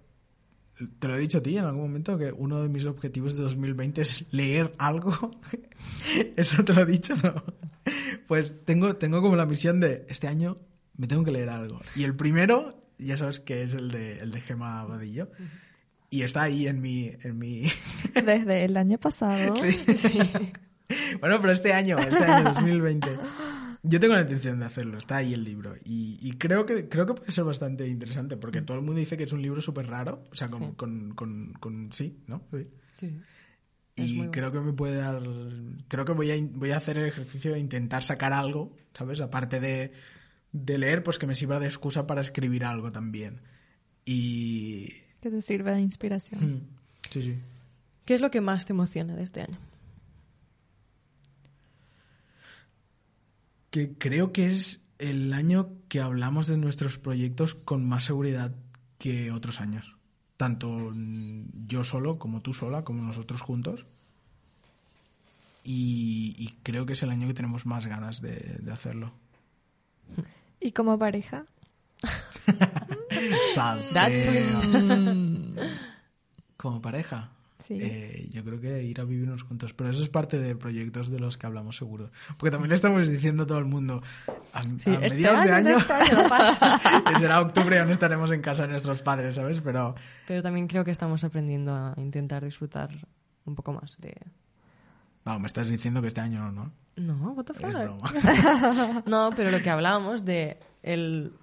Te 1.00 1.08
lo 1.08 1.16
he 1.16 1.20
dicho 1.20 1.40
a 1.40 1.42
ti 1.42 1.58
en 1.58 1.66
algún 1.66 1.84
momento 1.84 2.18
que 2.18 2.32
uno 2.32 2.62
de 2.62 2.70
mis 2.70 2.86
objetivos 2.86 3.36
de 3.36 3.44
2020 3.44 4.02
es 4.02 4.26
leer 4.32 4.74
algo. 4.78 5.32
¿Eso 6.36 6.64
te 6.64 6.74
lo 6.74 6.82
he 6.82 6.86
dicho 6.86 7.16
no? 7.16 7.44
Pues 8.28 8.66
tengo, 8.66 8.96
tengo 8.96 9.22
como 9.22 9.36
la 9.36 9.46
misión 9.46 9.80
de 9.80 10.06
este 10.10 10.28
año 10.28 10.58
me 10.98 11.08
tengo 11.08 11.24
que 11.24 11.32
leer 11.32 11.50
algo. 11.50 11.80
Y 11.96 12.04
el 12.04 12.16
primero, 12.16 12.76
ya 12.98 13.18
sabes 13.18 13.40
que 13.40 13.64
es 13.64 13.74
el 13.74 13.92
de, 13.92 14.20
el 14.20 14.32
de 14.32 14.42
Gema 14.42 14.84
Vadillo. 14.84 15.30
Y 16.10 16.24
está 16.24 16.44
ahí 16.44 16.68
en 16.68 16.82
mi, 16.82 17.12
en 17.22 17.38
mi, 17.38 17.68
Desde 18.14 18.66
el 18.66 18.78
año 18.78 18.98
pasado. 18.98 19.56
Bueno, 21.20 21.42
pero 21.42 21.52
este 21.52 21.74
año, 21.74 21.98
este 21.98 22.24
año 22.24 22.54
2020. 22.54 23.10
Yo 23.84 24.00
tengo 24.00 24.16
la 24.16 24.22
intención 24.22 24.60
de 24.60 24.66
hacerlo, 24.66 24.98
está 24.98 25.18
ahí 25.18 25.34
el 25.34 25.44
libro. 25.44 25.76
Y, 25.86 26.18
y 26.22 26.32
creo 26.34 26.66
que 26.66 26.90
creo 26.90 27.06
que 27.06 27.14
puede 27.14 27.32
ser 27.32 27.44
bastante 27.44 27.88
interesante, 27.88 28.36
porque 28.38 28.62
todo 28.62 28.78
el 28.78 28.84
mundo 28.84 29.00
dice 29.00 29.18
que 29.18 29.24
es 29.24 29.34
un 29.34 29.42
libro 29.42 29.62
súper 29.62 29.88
raro. 29.88 30.24
O 30.32 30.36
sea, 30.36 30.48
con, 30.50 30.62
Sí. 30.64 30.74
con, 30.76 31.14
con, 31.14 31.54
con- 31.54 31.90
sí, 31.94 32.18
¿no? 32.28 32.44
Sí. 32.52 32.68
Sí, 33.00 33.10
sí. 33.10 33.20
Es 33.96 34.08
Y 34.10 34.28
creo 34.30 34.52
que 34.52 34.60
me 34.60 34.74
puede 34.74 34.98
dar. 34.98 35.22
Creo 35.88 36.06
que 36.06 36.12
voy 36.14 36.32
a, 36.32 36.36
voy 36.52 36.72
a 36.72 36.78
hacer 36.78 36.98
el 37.00 37.06
ejercicio 37.08 37.54
de 37.54 37.60
intentar 37.60 38.04
sacar 38.04 38.32
algo, 38.34 38.76
¿sabes? 38.94 39.22
Aparte 39.22 39.60
de, 39.60 39.92
de 40.52 40.78
leer, 40.78 41.02
pues 41.04 41.18
que 41.18 41.26
me 41.28 41.34
sirva 41.36 41.60
de 41.60 41.66
excusa 41.66 42.06
para 42.06 42.22
escribir 42.22 42.64
algo 42.66 42.92
también. 42.92 43.42
Y. 44.06 44.88
Que 45.22 45.30
te 45.32 45.42
sirva 45.42 45.72
de 45.72 45.82
inspiración. 45.82 46.54
Mm, 46.54 46.62
Sí, 47.12 47.22
sí. 47.22 47.36
¿Qué 48.06 48.14
es 48.14 48.22
lo 48.22 48.30
que 48.32 48.42
más 48.42 48.66
te 48.66 48.74
emociona 48.74 49.16
de 49.16 49.24
este 49.24 49.42
año? 49.42 49.58
Que 53.78 53.94
creo 53.96 54.32
que 54.32 54.48
es 54.48 54.88
el 54.98 55.32
año 55.34 55.70
que 55.88 56.02
hablamos 56.02 56.48
de 56.48 56.58
nuestros 56.58 56.98
proyectos 56.98 57.54
con 57.54 57.88
más 57.88 58.06
seguridad 58.06 58.56
que 58.98 59.32
otros 59.32 59.62
años. 59.62 59.96
Tanto 60.36 60.92
yo 60.96 61.84
solo, 61.84 62.18
como 62.18 62.42
tú 62.42 62.56
sola, 62.56 62.84
como 62.84 63.04
nosotros 63.04 63.42
juntos. 63.42 63.86
Y, 65.64 66.34
y 66.40 66.58
creo 66.64 66.88
que 66.88 66.94
es 66.94 67.04
el 67.04 67.12
año 67.12 67.28
que 67.28 67.36
tenemos 67.36 67.68
más 67.68 67.86
ganas 67.86 68.20
de, 68.20 68.58
de 68.60 68.72
hacerlo. 68.72 69.14
¿Y 70.60 70.72
como 70.72 70.98
pareja? 70.98 71.46
Salseo. 73.54 74.56
Como 76.58 76.82
pareja. 76.82 77.30
Sí. 77.60 77.80
Eh, 77.82 78.28
yo 78.32 78.44
creo 78.44 78.60
que 78.60 78.84
ir 78.84 79.00
a 79.00 79.04
vivirnos 79.04 79.44
juntos. 79.44 79.74
Pero 79.74 79.90
eso 79.90 80.02
es 80.02 80.10
parte 80.10 80.40
de 80.40 80.56
proyectos 80.56 81.10
de 81.10 81.20
los 81.20 81.38
que 81.38 81.48
hablamos 81.48 81.78
seguro. 81.78 82.12
Porque 82.38 82.52
también 82.52 82.70
le 82.70 82.76
estamos 82.76 83.10
diciendo 83.10 83.44
a 83.44 83.48
todo 83.48 83.60
el 83.60 83.66
mundo, 83.66 84.02
a, 84.54 84.60
a 84.60 84.64
este 84.64 84.98
mediados 84.98 85.44
de 85.44 85.52
año, 85.52 85.78
este 85.78 86.16
pasa. 86.30 86.80
será 87.20 87.42
octubre 87.42 87.76
y 87.76 87.80
aún 87.80 87.92
estaremos 87.92 88.32
en 88.32 88.42
casa 88.42 88.64
de 88.64 88.70
nuestros 88.70 89.02
padres, 89.02 89.36
¿sabes? 89.36 89.62
Pero 89.62 89.96
Pero 90.28 90.42
también 90.42 90.68
creo 90.68 90.84
que 90.84 90.92
estamos 90.92 91.24
aprendiendo 91.24 91.76
a 91.76 91.94
intentar 91.98 92.44
disfrutar 92.44 92.90
un 93.46 93.56
poco 93.56 93.74
más 93.74 94.00
de... 94.00 94.16
no, 95.26 95.40
me 95.40 95.48
estás 95.48 95.70
diciendo 95.70 96.02
que 96.02 96.08
este 96.08 96.22
año 96.22 96.40
no, 96.40 96.52
¿no? 96.52 96.74
No, 96.98 97.32
what 97.34 97.46
the 97.46 97.54
fuck? 97.54 99.06
No, 99.08 99.30
pero 99.36 99.52
lo 99.52 99.62
que 99.62 99.70
hablábamos 99.70 100.26
de 100.26 100.60
el, 100.82 101.34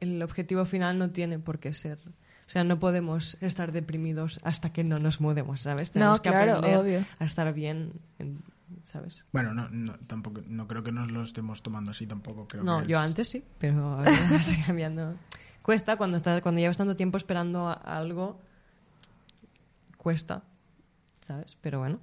el 0.00 0.22
objetivo 0.22 0.64
final 0.64 0.98
no 0.98 1.10
tiene 1.10 1.38
por 1.38 1.60
qué 1.60 1.72
ser 1.72 1.98
O 2.46 2.50
sea, 2.50 2.62
no 2.64 2.78
podemos 2.78 3.36
estar 3.40 3.72
deprimidos 3.72 4.38
hasta 4.44 4.72
que 4.72 4.84
no 4.84 4.98
nos 4.98 5.20
mudemos, 5.20 5.62
¿sabes? 5.62 5.88
No, 5.90 5.92
Tenemos 5.94 6.20
que 6.20 6.28
claro, 6.30 6.52
aprender 6.58 6.78
obvio. 6.78 7.04
a 7.18 7.24
estar 7.24 7.52
bien, 7.54 7.92
en- 8.18 8.38
¿sabes? 8.82 9.24
Bueno, 9.32 9.54
no, 9.54 9.68
no, 9.70 9.94
tampoco, 10.06 10.42
no 10.46 10.66
creo 10.68 10.82
que 10.82 10.92
nos 10.92 11.10
lo 11.10 11.22
estemos 11.22 11.62
tomando 11.62 11.90
así 11.92 12.06
tampoco. 12.06 12.46
Creo 12.46 12.62
no, 12.64 12.82
que 12.82 12.88
yo 12.88 12.98
es- 12.98 13.04
antes 13.04 13.28
sí, 13.28 13.42
pero 13.58 13.94
ahora 13.94 14.10
estoy 14.36 14.62
cambiando. 14.62 15.14
Cuesta 15.62 15.96
cuando 15.96 16.18
estás, 16.18 16.42
cuando 16.42 16.60
llevas 16.60 16.76
tanto 16.76 16.94
tiempo 16.96 17.16
esperando 17.16 17.66
a- 17.68 17.72
algo, 17.72 18.38
cuesta, 19.96 20.42
¿sabes? 21.22 21.56
Pero 21.60 21.78
bueno, 21.78 21.98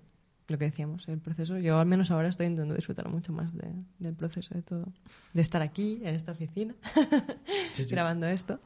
lo 0.47 0.57
que 0.57 0.65
decíamos, 0.65 1.07
el 1.07 1.19
proceso. 1.19 1.57
Yo 1.59 1.79
al 1.79 1.85
menos 1.85 2.11
ahora 2.11 2.29
estoy 2.29 2.47
intentando 2.47 2.75
disfrutar 2.75 3.07
mucho 3.09 3.31
más 3.31 3.55
de- 3.55 3.73
del 3.99 4.15
proceso 4.15 4.55
de 4.55 4.61
todo, 4.63 4.87
de 5.33 5.41
estar 5.41 5.61
aquí 5.61 5.99
en 6.03 6.15
esta 6.15 6.31
oficina 6.31 6.73
Sí, 7.75 7.85
sí. 7.85 7.91
grabando 7.91 8.25
esto. 8.27 8.59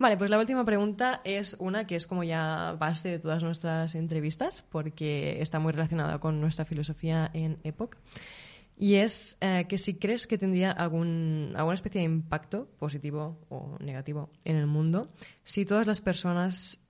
Vale, 0.00 0.16
pues 0.16 0.30
la 0.30 0.38
última 0.38 0.64
pregunta 0.64 1.20
es 1.24 1.56
una 1.58 1.86
que 1.86 1.94
es 1.94 2.06
como 2.06 2.24
ya 2.24 2.74
base 2.78 3.10
de 3.10 3.18
todas 3.18 3.42
nuestras 3.42 3.94
entrevistas, 3.94 4.64
porque 4.70 5.42
está 5.42 5.58
muy 5.58 5.72
relacionada 5.72 6.18
con 6.18 6.40
nuestra 6.40 6.64
filosofía 6.64 7.30
en 7.34 7.58
Epoch. 7.64 7.96
Y 8.78 8.94
es 8.94 9.36
eh, 9.42 9.66
que 9.68 9.76
si 9.76 9.98
crees 9.98 10.26
que 10.26 10.38
tendría 10.38 10.72
algún, 10.72 11.52
alguna 11.54 11.74
especie 11.74 12.00
de 12.00 12.06
impacto 12.06 12.66
positivo 12.78 13.36
o 13.50 13.76
negativo 13.78 14.30
en 14.46 14.56
el 14.56 14.66
mundo 14.66 15.10
si 15.44 15.66
todas 15.66 15.86
las 15.86 16.00
personas 16.00 16.82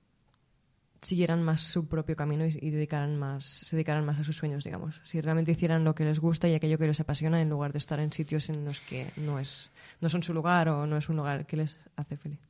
siguieran 1.03 1.43
más 1.43 1.63
su 1.63 1.89
propio 1.89 2.15
camino 2.15 2.47
y, 2.47 2.71
dedicaran 2.71 3.19
más, 3.19 3.45
se 3.45 3.75
dedicaran 3.75 4.05
más 4.05 4.21
a 4.21 4.25
sus 4.25 4.37
sueños, 4.37 4.63
digamos. 4.63 5.01
Si 5.03 5.21
realmente 5.21 5.51
hicieran 5.51 5.83
lo 5.83 5.97
que 5.97 6.05
les 6.05 6.21
gusta 6.21 6.47
y 6.47 6.55
aquello 6.55 6.79
que 6.79 6.87
les 6.87 7.01
apasiona 7.01 7.43
en 7.43 7.51
lugar 7.51 7.73
de 7.73 7.79
estar 7.79 7.99
en 7.99 8.13
sitios 8.13 8.51
en 8.51 8.65
los 8.65 8.81
que 8.83 9.11
no, 9.17 9.41
es, 9.41 9.73
no 10.01 10.09
son 10.09 10.23
su 10.23 10.33
lugar 10.33 10.69
o 10.69 10.87
no 10.87 10.97
es 10.97 11.09
un 11.09 11.17
lugar 11.17 11.45
que 11.45 11.57
les 11.57 11.77
hace 11.97 12.17
feliz. 12.17 12.50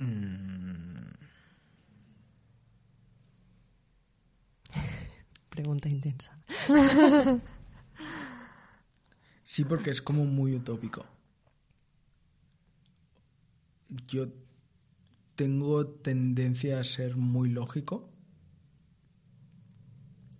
Mm, 0.00 1.14
Pregunta 5.48 5.88
intensa. 5.88 6.30
Sí, 9.42 9.64
porque 9.64 9.90
es 9.90 10.02
como 10.02 10.24
muy 10.26 10.54
utópico. 10.54 11.06
Yo 14.08 14.28
tengo 15.36 15.86
tendencia 15.86 16.80
a 16.80 16.84
ser 16.84 17.16
muy 17.16 17.48
lógico 17.48 18.10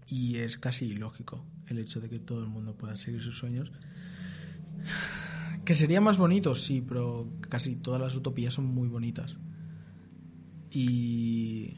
y 0.08 0.36
es 0.38 0.58
casi 0.58 0.86
ilógico 0.86 1.44
el 1.68 1.78
hecho 1.78 2.00
de 2.00 2.08
que 2.08 2.18
todo 2.18 2.40
el 2.42 2.48
mundo 2.48 2.76
pueda 2.76 2.96
seguir 2.96 3.22
sus 3.22 3.38
sueños. 3.38 3.72
Que 5.64 5.74
sería 5.74 6.00
más 6.00 6.18
bonito, 6.18 6.54
sí, 6.54 6.82
pero 6.86 7.28
casi 7.48 7.76
todas 7.76 8.00
las 8.00 8.14
utopías 8.14 8.54
son 8.54 8.66
muy 8.66 8.88
bonitas. 8.88 9.36
Y 10.70 11.76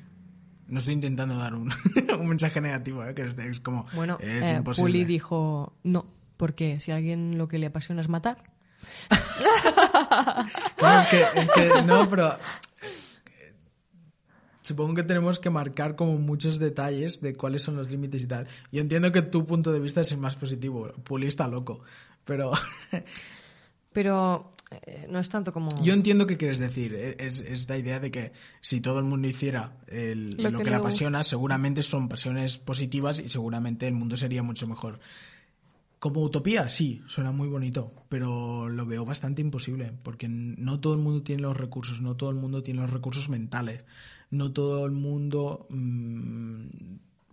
no 0.67 0.79
estoy 0.79 0.95
intentando 0.95 1.37
dar 1.37 1.55
un, 1.55 1.73
un 2.19 2.29
mensaje 2.29 2.61
negativo, 2.61 3.05
¿eh? 3.05 3.15
que 3.15 3.23
es, 3.23 3.39
es 3.39 3.61
como 3.61 3.87
Bueno, 3.95 4.19
es 4.21 4.51
eh, 4.51 4.55
imposible. 4.55 4.93
Puli 4.93 5.05
dijo 5.05 5.77
no, 5.85 6.07
porque 6.37 6.81
si 6.81 6.93
a 6.93 6.97
alguien 6.97 7.39
lo 7.39 7.49
que 7.49 7.59
le 7.59 7.67
apasiona 7.67 8.01
es 8.01 8.09
matar, 8.09 8.43
Claro, 10.77 11.01
es 11.01 11.09
que, 11.09 11.41
es 11.41 11.51
que 11.51 11.83
no, 11.83 12.09
pero 12.09 12.37
supongo 14.63 14.95
que 14.95 15.05
tenemos 15.05 15.39
que 15.39 15.51
marcar 15.51 15.97
como 15.97 16.19
muchos 16.19 16.59
detalles 16.59 17.21
de 17.21 17.35
cuáles 17.35 17.63
son 17.63 17.77
los 17.77 17.91
límites 17.91 18.25
y 18.25 18.27
tal. 18.27 18.47
Yo 18.73 18.81
entiendo 18.81 19.13
que 19.13 19.23
tu 19.23 19.47
punto 19.47 19.73
de 19.73 19.81
vista 19.81 20.01
es 20.01 20.13
el 20.13 20.19
más 20.19 20.37
positivo. 20.37 20.91
Puli 21.05 21.27
está 21.27 21.47
loco, 21.47 21.83
pero 22.25 22.53
pero 23.97 24.51
eh, 24.83 25.07
no 25.09 25.19
es 25.19 25.31
tanto 25.31 25.55
como... 25.55 25.71
yo 25.83 25.95
entiendo 25.95 26.27
qué 26.27 26.37
quieres 26.37 26.59
decir. 26.59 26.93
E, 26.93 27.17
Es, 27.19 27.41
es 27.41 27.67
la 27.67 27.79
idea 27.79 27.99
de 27.99 28.11
que 28.11 28.33
si 28.61 28.83
todo 28.83 28.99
el 28.99 29.07
mundo 29.07 29.27
hiciera 29.27 29.79
el- 29.87 30.37
Lo 30.37 30.51
lo, 30.51 30.59
que 30.59 30.65
que, 30.65 30.71
le 30.71 30.77
apasiona, 30.77 31.25
seguramente 31.25 31.83
son 31.83 32.07
pasiones 32.07 32.59
positivas 32.59 33.21
y 33.21 33.31
seguramente 33.31 33.87
el 33.87 33.95
mundo 33.95 34.19
sería 34.19 34.43
mucho 34.43 34.67
mejor. 34.67 35.01
Como 35.99 36.21
utopía, 36.21 36.69
sí, 36.69 37.01
suena 37.07 37.33
muy 37.33 37.49
bonito, 37.49 37.91
pero 38.11 38.69
lo 38.69 38.85
veo 38.85 39.07
bastante 39.07 39.41
imposible, 39.41 39.95
porque 40.03 40.29
no 40.29 40.79
todo 40.79 40.93
el 40.93 41.01
mundo 41.01 41.23
tiene 41.23 41.41
los 41.41 41.57
recursos, 41.57 42.03
no 42.03 42.17
todo 42.17 42.29
el 42.29 42.37
mundo 42.37 42.63
tiene 42.63 42.83
los 42.83 42.91
recursos 42.91 43.31
mentales, 43.31 43.87
no 44.31 44.53
todo 44.53 44.85
el 44.85 44.93
mundo 44.93 45.65
mm, 45.71 46.67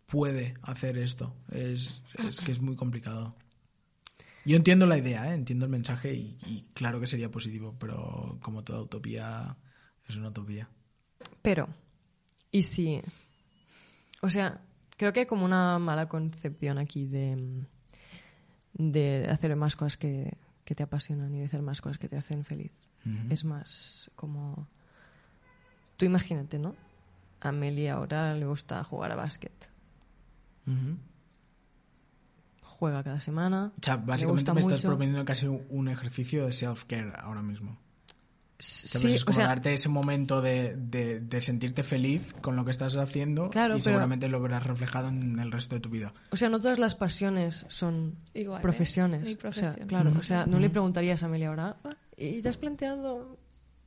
puede 0.05 0.53
hacer 0.61 0.97
esto. 0.97 1.36
Es, 1.51 2.01
es 2.26 2.39
que 2.39 2.53
es 2.53 2.61
muy 2.61 2.78
complicado. 2.78 3.36
Yo 4.46 4.58
entiendo 4.58 4.86
la 4.86 4.98
idea, 4.98 5.32
¿eh? 5.32 5.34
entiendo 5.34 5.66
el 5.66 5.72
mensaje 5.72 6.14
y, 6.14 6.38
y 6.46 6.66
claro 6.74 7.00
que 7.00 7.08
sería 7.08 7.32
positivo, 7.32 7.76
pero 7.80 8.38
como 8.41 8.64
toda 8.64 8.82
utopía, 8.82 9.56
es 10.08 10.16
una 10.16 10.30
utopía. 10.30 10.70
Pero, 11.41 11.68
¿y 12.52 12.64
si...? 12.64 13.02
O 14.22 14.30
sea, 14.30 14.62
creo 14.98 15.14
que 15.14 15.22
hay 15.22 15.26
como 15.26 15.46
una 15.46 15.80
mala 15.80 16.08
concepción 16.08 16.78
aquí 16.78 17.06
de, 17.06 17.66
de 18.74 19.28
hacer 19.28 19.56
más 19.56 19.76
cosas 19.76 19.98
que, 19.98 20.38
que 20.66 20.76
te 20.76 20.84
apasionan 20.84 21.34
y 21.34 21.39
de 21.39 21.46
hacer 21.46 21.62
más 21.62 21.82
cosas 21.82 21.98
que 21.98 22.10
te 22.10 22.18
hacen 22.18 22.46
feliz. 22.46 22.72
Es 23.30 23.44
más 23.44 24.10
como... 24.16 24.68
Tú 25.98 26.06
imagínate, 26.06 26.58
¿no? 26.58 26.74
A 27.41 27.52
Meli 27.52 27.89
ahora 27.89 28.34
le 28.34 28.46
gusta 28.46 28.82
jugar 28.86 29.12
a 29.12 29.16
básquet. 29.16 29.52
Juega 32.64 33.03
cada 33.03 33.22
semana. 33.22 33.72
O 33.80 33.84
sea, 33.84 33.97
básicamente 33.97 34.32
gusta 34.41 34.53
me 34.53 34.59
estás 34.61 34.74
mucho. 34.80 34.88
proponiendo 34.88 35.24
casi 35.26 35.45
un, 35.47 35.88
ejercicio 35.88 36.45
de 36.45 36.51
self-care 36.51 37.14
ahora 37.18 37.41
mismo. 37.41 37.78
¿Sabes? 38.59 39.01
Sí, 39.01 39.14
es 39.16 39.24
o 39.24 39.26
como 39.26 39.36
sea, 39.36 39.47
darte 39.47 39.74
ese 39.74 39.89
momento 39.89 40.41
de, 40.41 40.76
de- 40.78 41.20
de 41.20 41.41
sentirte 41.41 41.84
feliz 41.84 42.34
con 42.41 42.55
lo 42.55 42.64
que 42.64 42.72
estás 42.72 42.95
haciendo 42.95 43.49
Claro, 43.49 43.74
y 43.74 43.78
pero- 43.78 43.84
seguramente 43.84 44.30
lo 44.30 44.41
verás 44.41 44.66
reflejado 44.66 45.09
en 45.09 45.38
el 45.39 45.51
resto 45.51 45.76
de 45.76 45.82
tu 45.82 45.89
vida. 45.89 46.14
o 46.32 46.38
sea, 46.38 46.47
no 46.49 46.61
todas 46.61 46.80
las 46.80 46.95
pasiones 46.95 47.66
son 47.68 48.16
Iguales, 48.34 48.61
profesiones. 48.61 49.22
ni 49.28 49.38
O 49.47 49.51
sea, 49.51 49.74
claro, 49.88 50.11
o 50.18 50.24
sea, 50.24 50.45
no 50.45 50.59
le 50.59 50.70
preguntarías 50.70 51.22
a 51.24 51.28
Meli 51.28 51.43
ahora, 51.45 51.76
"Ah, 51.84 51.95
¿y 52.16 52.41
te 52.41 52.47
has 52.47 52.57
planteado, 52.57 53.38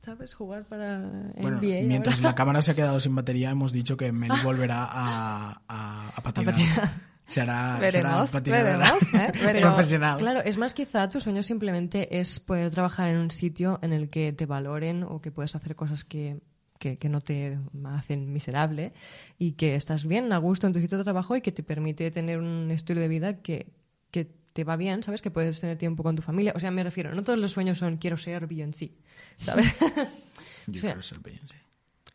sabes, 0.05 0.35
jugar 0.35 0.65
para 0.65 0.99
Bueno, 1.41 1.57
NBA 1.59 1.87
mientras 1.87 2.17
ahora?" 2.17 2.29
la 2.29 2.35
cámara 2.35 2.61
se 2.61 2.71
ha 2.73 2.75
quedado 2.75 2.99
sin 2.99 3.15
batería, 3.15 3.49
hemos 3.49 3.71
dicho 3.73 3.97
que 3.97 4.11
Meli 4.11 4.35
volverá 4.43 4.83
a, 4.83 5.61
a, 5.67 6.09
a 6.15 6.21
patinar. 6.21 6.53
patinar. 6.53 7.16
Será, 7.27 7.77
Veremos, 7.79 8.29
será 8.29 8.63
veremos, 8.63 9.13
¿eh? 9.13 9.31
Veremos. 9.33 9.73
profesional. 9.73 10.17
Claro, 10.17 10.41
es 10.43 10.57
más 10.57 10.73
quizá 10.73 11.09
tu 11.09 11.19
sueño 11.19 11.43
simplemente 11.43 12.19
es 12.19 12.39
poder 12.39 12.69
trabajar 12.69 13.09
en 13.09 13.17
un 13.17 13.31
sitio 13.31 13.79
en 13.81 13.91
el 13.91 14.09
que 14.09 14.31
te 14.31 14.45
valoren 14.45 15.03
o 15.03 15.19
que 15.21 15.31
puedas 15.31 15.53
hacer 15.55 15.75
cosas 15.75 16.05
que, 16.05 16.39
que, 16.79 16.97
que 16.97 17.09
no 17.09 17.19
te 17.19 17.57
hacen 17.85 18.31
miserable 18.31 18.93
y 19.37 19.53
que 19.53 19.75
estás 19.75 20.05
bien, 20.05 20.31
a 20.31 20.37
gusto 20.37 20.67
en 20.67 20.73
tu 20.73 20.79
sitio 20.79 20.97
de 20.97 21.03
trabajo 21.03 21.35
y 21.35 21.41
que 21.41 21.51
te 21.51 21.63
permite 21.63 22.09
tener 22.11 22.39
un 22.39 22.71
estilo 22.71 23.01
de 23.01 23.07
vida 23.09 23.41
que, 23.41 23.73
que 24.09 24.25
te 24.53 24.63
va 24.63 24.77
bien, 24.77 25.03
¿sabes? 25.03 25.21
Que 25.21 25.29
puedes 25.29 25.59
tener 25.59 25.77
tiempo 25.77 26.03
con 26.03 26.15
tu 26.15 26.21
familia. 26.21 26.53
O 26.55 26.59
sea, 26.59 26.71
me 26.71 26.81
refiero, 26.83 27.13
no 27.13 27.23
todos 27.23 27.37
los 27.39 27.51
sueños 27.51 27.77
son 27.77 27.97
quiero 27.97 28.15
ser 28.15 28.47
Beyoncé, 28.47 28.93
¿sabes? 29.35 29.75
Yo 30.67 30.77
o 30.77 30.79
sea, 30.79 30.91
quiero 30.91 31.01
ser 31.01 31.19
Beyoncé. 31.19 31.55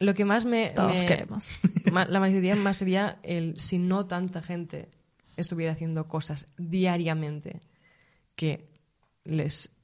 Lo 0.01 0.15
que 0.15 0.25
más 0.25 0.45
me... 0.47 0.71
Todos 0.71 0.93
me- 0.95 1.07
queremos. 1.07 1.61
La 2.09 2.19
mayoría 2.19 2.57
más 2.57 2.79
sería 2.79 3.19
el 3.23 3.61
si 3.61 3.79
no 3.79 4.07
tanta 4.07 4.41
gente 4.43 4.89
estuviera 5.37 5.73
haciendo 5.73 6.09
cosas 6.09 6.47
diariamente 6.59 7.63
que 8.37 8.69
les 9.25 9.75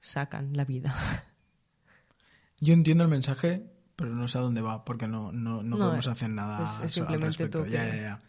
sacan 0.00 0.56
la 0.56 0.64
vida. 0.64 0.94
Yo 2.60 2.72
entiendo 2.72 3.04
el 3.04 3.10
mensaje, 3.10 3.66
pero 3.96 4.14
no 4.14 4.28
sé 4.28 4.38
a 4.38 4.40
dónde 4.42 4.60
va, 4.62 4.84
porque 4.84 5.06
no, 5.08 5.30
no, 5.32 5.62
no, 5.62 5.76
No, 5.76 5.78
podemos 5.78 6.06
hacer 6.06 6.30
nada 6.30 6.64
es- 6.84 6.98
es 6.98 6.98
al 7.06 7.20
respecto. 7.20 7.64
tú 7.64 7.70
Ya, 7.70 7.84
que- 7.84 7.96
ya, 7.96 7.96
ya. 7.96 8.22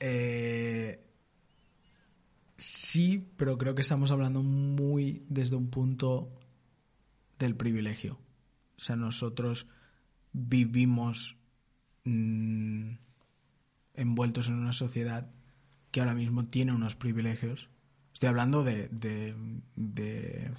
Eh, 0.00 1.04
sí, 2.56 3.28
pero 3.36 3.58
creo 3.58 3.74
que 3.74 3.82
estamos 3.82 4.10
hablando 4.10 4.42
muy 4.42 5.24
desde 5.28 5.56
un 5.56 5.70
punto 5.70 6.30
del 7.38 7.56
privilegio. 7.56 8.18
O 8.76 8.80
sea, 8.80 8.96
nosotros 8.96 9.66
vivimos 10.32 11.36
mm, 12.04 12.90
envueltos 13.94 14.48
en 14.48 14.54
una 14.54 14.72
sociedad 14.72 15.30
que 15.98 16.02
ahora 16.02 16.14
mismo 16.14 16.46
tiene 16.46 16.72
unos 16.72 16.94
privilegios. 16.94 17.68
Estoy 18.12 18.28
hablando 18.28 18.62
de, 18.62 18.86
de, 18.88 19.34
de, 19.74 20.52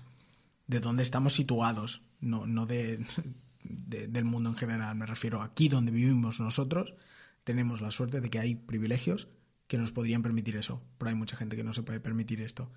de 0.67 0.79
dónde 0.81 1.01
estamos 1.01 1.33
situados, 1.33 2.01
no, 2.19 2.45
no 2.45 2.65
de- 2.65 3.05
del 3.63 4.25
mundo 4.25 4.49
en 4.49 4.57
general. 4.57 4.97
Me 4.97 5.05
refiero 5.05 5.41
aquí 5.41 5.69
donde 5.69 5.93
vivimos 5.93 6.41
nosotros, 6.41 6.93
tenemos 7.45 7.79
la 7.79 7.91
suerte 7.91 8.19
de 8.19 8.29
que 8.29 8.39
hay 8.39 8.55
privilegios 8.55 9.29
que 9.67 9.77
nos 9.77 9.91
podrían 9.93 10.23
permitir 10.23 10.57
eso, 10.57 10.81
pero 10.97 11.09
hay 11.09 11.15
mucha 11.15 11.37
gente 11.37 11.55
que 11.55 11.63
no 11.63 11.73
se 11.73 11.83
puede 11.83 12.01
permitir 12.01 12.41
esto. 12.41 12.69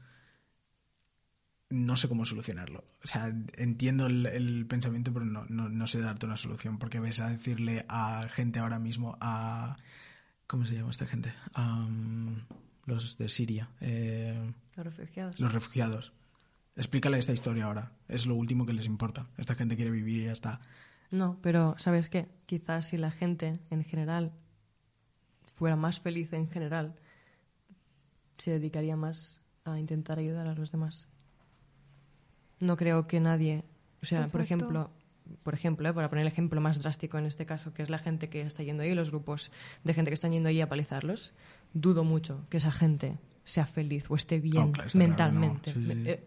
No 1.69 1.97
sé 1.97 2.07
cómo 2.07 2.25
solucionarlo. 2.25 2.85
O 3.03 3.09
sea, 3.09 3.35
entiendo 3.57 4.07
el, 4.07 4.27
el 4.27 4.67
pensamiento, 4.67 5.13
pero 5.13 5.25
no, 5.25 5.47
no, 5.49 5.69
no 5.69 5.87
sé 5.89 6.01
darte 6.01 6.27
una 6.27 6.37
solución, 6.37 6.79
porque 6.79 7.01
ves 7.01 7.19
a 7.19 7.29
decirle 7.29 7.87
a 7.89 8.29
gente 8.29 8.61
ahora 8.61 8.79
mismo, 8.79 9.19
a... 9.21 9.77
¿Cómo 10.53 10.67
se 10.67 10.75
llama 10.75 10.91
esta 10.91 11.07
gente? 11.07 11.33
Los 12.85 13.17
de 13.17 13.31
Siria. 13.31 13.71
eh, 13.81 14.53
Los 14.77 14.85
refugiados. 14.85 15.41
los 15.41 15.51
refugiados. 15.51 16.13
Explícale 16.77 17.19
esta 17.19 17.33
historia 17.33 17.65
ahora. 17.65 17.93
Es 18.07 18.27
lo 18.27 18.35
último 18.35 18.67
que 18.67 18.75
les 18.75 18.85
importa. 18.85 19.27
Esta 19.39 19.55
gente 19.55 19.77
quiere 19.77 19.91
vivir 19.91 20.21
y 20.21 20.25
ya 20.27 20.33
está. 20.33 20.61
No, 21.11 21.39
pero 21.41 21.75
¿sabes 21.79 22.11
qué? 22.11 22.29
Quizás 22.45 22.89
si 22.89 22.99
la 22.99 23.11
gente 23.11 23.61
en 23.71 23.83
general 23.83 24.33
fuera 25.47 25.75
más 25.75 26.01
feliz 26.01 26.31
en 26.35 26.51
general, 26.51 26.97
se 28.37 28.51
dedicaría 28.51 28.95
más 28.95 29.41
a 29.65 29.79
intentar 29.79 30.19
ayudar 30.19 30.49
a 30.49 30.55
los 30.55 30.71
demás. 30.71 31.09
No 32.61 32.77
creo 32.77 33.07
que 33.07 33.21
nadie, 33.21 33.65
o 34.03 34.05
sea, 34.05 34.27
por 34.27 34.43
ejemplo, 34.43 34.91
por 35.43 35.55
ejemplo, 35.55 35.89
¿eh? 35.89 35.93
para 35.93 36.09
poner 36.09 36.23
el 36.27 36.33
ejemplo 36.33 36.61
más 36.61 36.79
drástico 36.81 37.19
en 37.19 37.27
este 37.27 37.47
caso, 37.47 37.73
que 37.73 37.83
es 37.83 37.91
la 37.91 37.99
gente 37.99 38.29
que 38.29 38.43
está 38.43 38.63
yendo 38.63 38.83
ahí, 38.83 38.95
los 38.95 39.11
grupos 39.11 39.51
de 39.85 39.95
gente 39.95 40.11
que 40.11 40.15
están 40.15 40.33
yendo 40.33 40.49
ahí 40.49 40.61
a 40.61 40.69
palizarlos, 40.69 41.33
dudo 41.73 42.05
mucho 42.05 42.47
que 42.51 42.57
esa 42.59 42.73
gente 42.73 43.19
sea 43.45 43.67
feliz 43.67 44.05
o 44.09 44.15
esté 44.15 44.39
bien 44.39 44.69
Oh, 44.69 44.73
claro, 44.73 44.91
no. 44.93 44.99
mentalmente. 44.99 45.73
Sí, 45.73 45.85
sí, 45.85 45.93
sí. 46.05 46.11
Eh, 46.11 46.25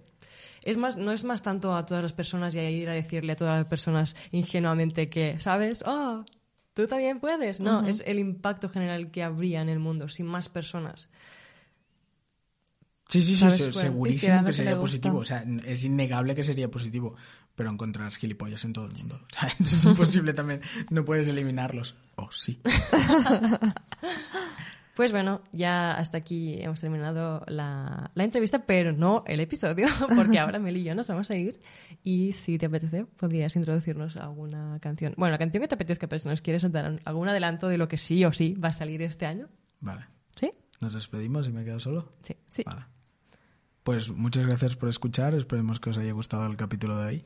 es 0.64 0.78
más, 0.78 0.98
no 0.98 1.12
es 1.12 1.24
más 1.24 1.44
tanto 1.44 1.76
a 1.76 1.86
todas 1.86 2.04
las 2.04 2.14
personas 2.14 2.56
y 2.56 2.60
a 2.60 2.70
ir 2.70 2.90
a 2.90 2.94
decirle 2.94 3.34
a 3.34 3.36
todas 3.36 3.58
las 3.58 3.66
personas 3.68 4.16
ingenuamente 4.32 5.10
que, 5.10 5.40
¿sabes? 5.40 5.84
Oh, 5.86 6.26
tú 6.74 6.88
también 6.88 7.20
puedes. 7.20 7.60
No, 7.60 7.86
es 7.86 8.04
el 8.06 8.20
impacto 8.20 8.68
general 8.68 9.12
que 9.12 9.24
habría 9.24 9.62
en 9.62 9.70
el 9.70 9.80
mundo 9.80 10.10
si 10.10 10.24
más 10.24 10.50
personas. 10.50 11.10
Sí, 13.08 13.22
sí, 13.22 13.36
sí, 13.36 13.72
segurísimo 13.72 14.40
que 14.40 14.46
que 14.48 14.54
sería 14.54 14.80
positivo. 14.80 15.20
O 15.20 15.26
sea, 15.26 15.46
es 15.66 15.84
innegable 15.84 16.36
que 16.36 16.44
sería 16.44 16.70
positivo. 16.70 17.16
Pero 17.56 17.70
encontrarás 17.70 18.18
gilipollas 18.18 18.66
en 18.66 18.74
todo 18.74 18.86
el 18.86 18.94
mundo. 18.94 19.22
O 19.32 19.40
sea, 19.40 19.50
es 19.60 19.86
imposible 19.86 20.34
también. 20.34 20.62
No 20.90 21.06
puedes 21.06 21.28
eliminarlos. 21.28 21.96
Oh, 22.18 22.30
sí. 22.32 22.60
Pues 24.96 25.12
bueno, 25.12 25.42
ya 25.52 25.92
hasta 25.92 26.18
aquí 26.18 26.56
hemos 26.62 26.80
terminado 26.80 27.44
la, 27.48 28.12
la 28.16 28.24
entrevista, 28.24 28.66
pero 28.66 28.94
no 28.94 29.26
el 29.28 29.42
episodio, 29.42 29.88
porque 30.16 30.40
ahora 30.40 30.58
Mel 30.58 30.78
y 30.78 30.84
yo 30.84 30.96
nos 30.96 31.10
vamos 31.10 31.30
a 31.32 31.36
ir. 31.36 31.60
Y 32.02 32.32
si 32.32 32.58
te 32.58 32.68
apetece, 32.68 33.06
podrías 33.06 33.54
introducirnos 33.58 34.16
alguna 34.16 34.80
canción. 34.80 35.14
Bueno, 35.18 35.34
la 35.34 35.38
canción 35.38 35.62
que 35.62 35.68
te 35.68 35.76
apetezca, 35.76 36.08
pero 36.08 36.22
si 36.22 36.30
nos 36.30 36.42
quieres 36.42 36.72
dar 36.72 36.98
algún 37.04 37.28
adelanto 37.28 37.68
de 37.68 37.78
lo 37.78 37.90
que 37.90 37.98
sí 37.98 38.24
o 38.24 38.32
sí 38.32 38.54
va 38.54 38.70
a 38.70 38.74
salir 38.74 39.02
este 39.02 39.26
año. 39.26 39.50
Vale. 39.82 40.06
¿Sí? 40.38 40.54
Nos 40.80 40.94
despedimos 40.94 41.46
y 41.50 41.52
me 41.52 41.66
quedo 41.66 41.80
solo. 41.82 42.14
Sí. 42.22 42.38
Sí. 42.50 42.64
Vale. 42.66 42.86
Pues 43.86 44.10
muchas 44.10 44.48
gracias 44.48 44.76
por 44.76 44.90
escuchar. 44.90 45.36
Esperemos 45.36 45.80
que 45.80 45.92
os 45.92 45.98
haya 46.00 46.12
gustado 46.12 46.48
el 46.48 46.58
capítulo 46.58 46.98
de 46.98 47.06
hoy. 47.06 47.26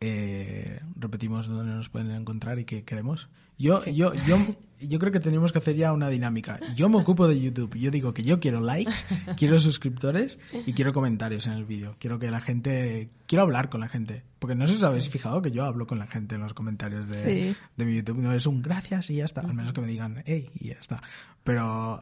Eh, 0.00 0.80
repetimos 0.96 1.46
dónde 1.46 1.74
nos 1.74 1.90
pueden 1.90 2.10
encontrar 2.12 2.58
y 2.58 2.64
qué 2.64 2.84
queremos. 2.84 3.28
Yo, 3.58 3.84
yo, 3.84 4.14
yo, 4.26 4.38
yo 4.80 4.98
creo 4.98 5.12
que 5.12 5.20
tenemos 5.20 5.52
que 5.52 5.58
hacer 5.58 5.76
ya 5.76 5.92
una 5.92 6.08
dinámica. 6.08 6.58
Yo 6.74 6.88
me 6.88 6.96
ocupo 6.96 7.28
de 7.28 7.38
YouTube. 7.38 7.76
Yo 7.76 7.90
digo 7.90 8.14
que 8.14 8.22
yo 8.22 8.40
quiero 8.40 8.62
likes, 8.62 8.94
quiero 9.36 9.58
suscriptores 9.58 10.38
y 10.64 10.72
quiero 10.72 10.94
comentarios 10.94 11.46
en 11.46 11.52
el 11.52 11.66
vídeo. 11.66 11.96
Quiero 11.98 12.18
que 12.18 12.30
la 12.30 12.40
gente, 12.40 13.10
quiero 13.26 13.42
hablar 13.42 13.68
con 13.68 13.82
la 13.82 13.88
gente. 13.90 14.24
Porque 14.38 14.54
no 14.54 14.66
sé 14.66 14.72
si 14.72 14.78
os 14.78 14.84
habéis 14.84 15.10
fijado 15.10 15.42
que 15.42 15.50
yo 15.50 15.64
hablo 15.64 15.86
con 15.86 15.98
la 15.98 16.06
gente 16.06 16.36
en 16.36 16.40
los 16.40 16.54
comentarios 16.54 17.08
de, 17.08 17.22
Sí. 17.52 17.56
de 17.76 17.84
mi 17.84 17.94
YouTube. 17.96 18.16
No 18.16 18.32
es 18.32 18.46
un 18.46 18.62
gracias 18.62 19.10
y 19.10 19.16
ya 19.16 19.26
está. 19.26 19.42
Al 19.42 19.52
menos 19.52 19.74
que 19.74 19.82
me 19.82 19.86
digan, 19.88 20.22
hey, 20.24 20.48
y 20.54 20.68
ya 20.68 20.76
está. 20.80 21.02
Pero 21.44 22.00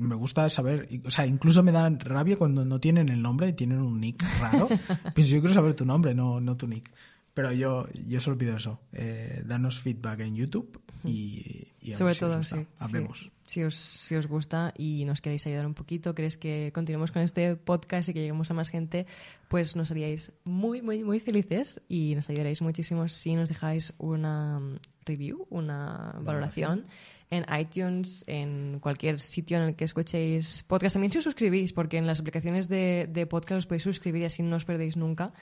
me 0.00 0.14
gusta 0.14 0.48
saber, 0.50 0.88
o 1.04 1.10
sea, 1.10 1.26
incluso 1.26 1.62
me 1.62 1.72
dan 1.72 2.00
rabia 2.00 2.36
cuando 2.36 2.64
no 2.64 2.80
tienen 2.80 3.08
el 3.08 3.22
nombre 3.22 3.48
y 3.48 3.52
tienen 3.52 3.80
un 3.80 4.00
nick 4.00 4.24
raro. 4.40 4.68
Pienso, 5.14 5.34
yo 5.34 5.40
quiero 5.40 5.54
saber 5.54 5.74
tu 5.74 5.84
nombre, 5.84 6.14
no, 6.14 6.40
no 6.40 6.56
tu 6.56 6.66
nick. 6.66 6.90
Pero 7.34 7.52
yo, 7.52 7.86
yo 8.06 8.20
solo 8.20 8.36
pido 8.36 8.56
eso, 8.56 8.80
eh, 8.92 9.42
danos 9.46 9.78
feedback 9.78 10.20
en 10.20 10.34
YouTube 10.34 10.80
y, 11.04 11.68
y 11.80 11.92
a 11.92 11.96
Sobre 11.96 12.08
ver 12.08 12.16
si 12.16 12.24
os 12.24 12.28
todo, 12.30 12.38
gusta. 12.38 12.56
sí. 12.56 12.66
Hablemos. 12.78 13.18
sí. 13.20 13.30
Si 13.46 13.64
os, 13.64 13.74
si 13.74 14.14
os 14.14 14.26
gusta 14.28 14.72
y 14.78 15.04
nos 15.06 15.20
queréis 15.20 15.44
ayudar 15.46 15.66
un 15.66 15.74
poquito, 15.74 16.14
queréis 16.14 16.36
que 16.36 16.70
continuemos 16.72 17.10
con 17.10 17.22
este 17.22 17.56
podcast 17.56 18.08
y 18.08 18.12
que 18.12 18.20
lleguemos 18.20 18.48
a 18.50 18.54
más 18.54 18.68
gente, 18.68 19.06
pues 19.48 19.74
nos 19.74 19.90
haríais 19.90 20.32
muy, 20.44 20.82
muy, 20.82 21.02
muy 21.02 21.18
felices 21.18 21.80
y 21.88 22.14
nos 22.14 22.28
ayudaréis 22.30 22.62
muchísimo 22.62 23.08
si 23.08 23.34
nos 23.34 23.48
dejáis 23.48 23.92
una 23.98 24.60
mm, 24.60 24.76
review, 25.04 25.46
una 25.50 26.14
valoración 26.22 26.86
en 27.30 27.44
iTunes, 27.58 28.22
en 28.28 28.78
cualquier 28.80 29.18
sitio 29.18 29.56
en 29.56 29.64
el 29.64 29.74
que 29.76 29.84
escuchéis 29.84 30.64
podcast. 30.68 30.94
También 30.94 31.10
si 31.10 31.18
os 31.18 31.24
suscribís, 31.24 31.72
porque 31.72 31.96
en 31.96 32.06
las 32.06 32.20
aplicaciones 32.20 32.68
de, 32.68 33.08
de 33.10 33.26
podcast 33.26 33.58
os 33.58 33.66
podéis 33.66 33.82
suscribir 33.84 34.22
y 34.22 34.26
así 34.26 34.42
no 34.44 34.54
os 34.56 34.64
perdéis 34.64 34.96
nunca 34.96 35.32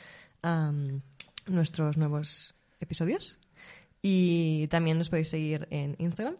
nuestros 1.50 1.96
nuevos 1.96 2.54
episodios. 2.80 3.38
Y 4.02 4.66
también 4.68 4.98
nos 4.98 5.10
podéis 5.10 5.28
seguir 5.28 5.66
en 5.70 5.96
Instagram, 5.98 6.36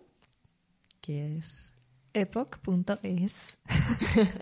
que 1.01 1.39
es... 1.39 1.75
Epoch.es. 2.15 3.57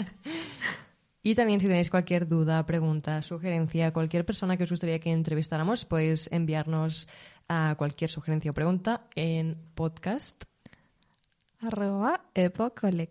Y 1.23 1.35
también 1.35 1.59
si 1.59 1.67
tenéis 1.67 1.91
cualquier 1.91 2.29
duda, 2.29 2.64
pregunta, 2.67 3.21
sugerencia, 3.21 3.93
cualquier 3.93 4.25
persona 4.25 4.57
que 4.57 4.62
os 4.62 4.71
gustaría 4.71 5.01
que 5.01 5.11
entrevistáramos, 5.11 5.85
podéis 5.85 6.29
enviarnos 6.31 7.09
a 7.49 7.75
cualquier 7.77 8.11
sugerencia 8.11 8.53
o 8.53 8.55
pregunta 8.55 9.09
en 9.17 9.57
podcast. 9.75 10.45
Arroba 11.59 12.27
epoch, 12.33 12.79
collec- 12.79 13.11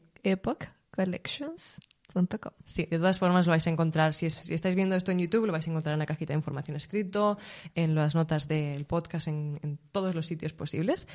epochcollections.com. 2.16 2.52
Sí, 2.64 2.88
de 2.90 2.98
todas 2.98 3.20
formas 3.20 3.46
lo 3.46 3.52
vais 3.52 3.66
a 3.68 3.70
encontrar. 3.70 4.14
Si, 4.14 4.26
es- 4.26 4.34
si 4.34 4.54
estáis 4.54 4.76
viendo 4.76 4.96
esto 4.96 5.12
en 5.12 5.20
YouTube, 5.20 5.46
lo 5.46 5.52
vais 5.52 5.68
a 5.68 5.70
encontrar 5.72 5.94
en 5.94 6.00
la 6.00 6.06
cajita 6.06 6.34
de 6.34 6.38
información 6.40 6.78
escrito, 6.78 7.38
en 7.76 7.96
las 7.96 8.16
notas 8.16 8.48
del 8.48 8.86
podcast, 8.86 9.28
en, 9.28 9.60
en 9.64 9.78
todos 9.92 10.16
los 10.16 10.26
sitios 10.28 10.54
posibles. 10.54 11.08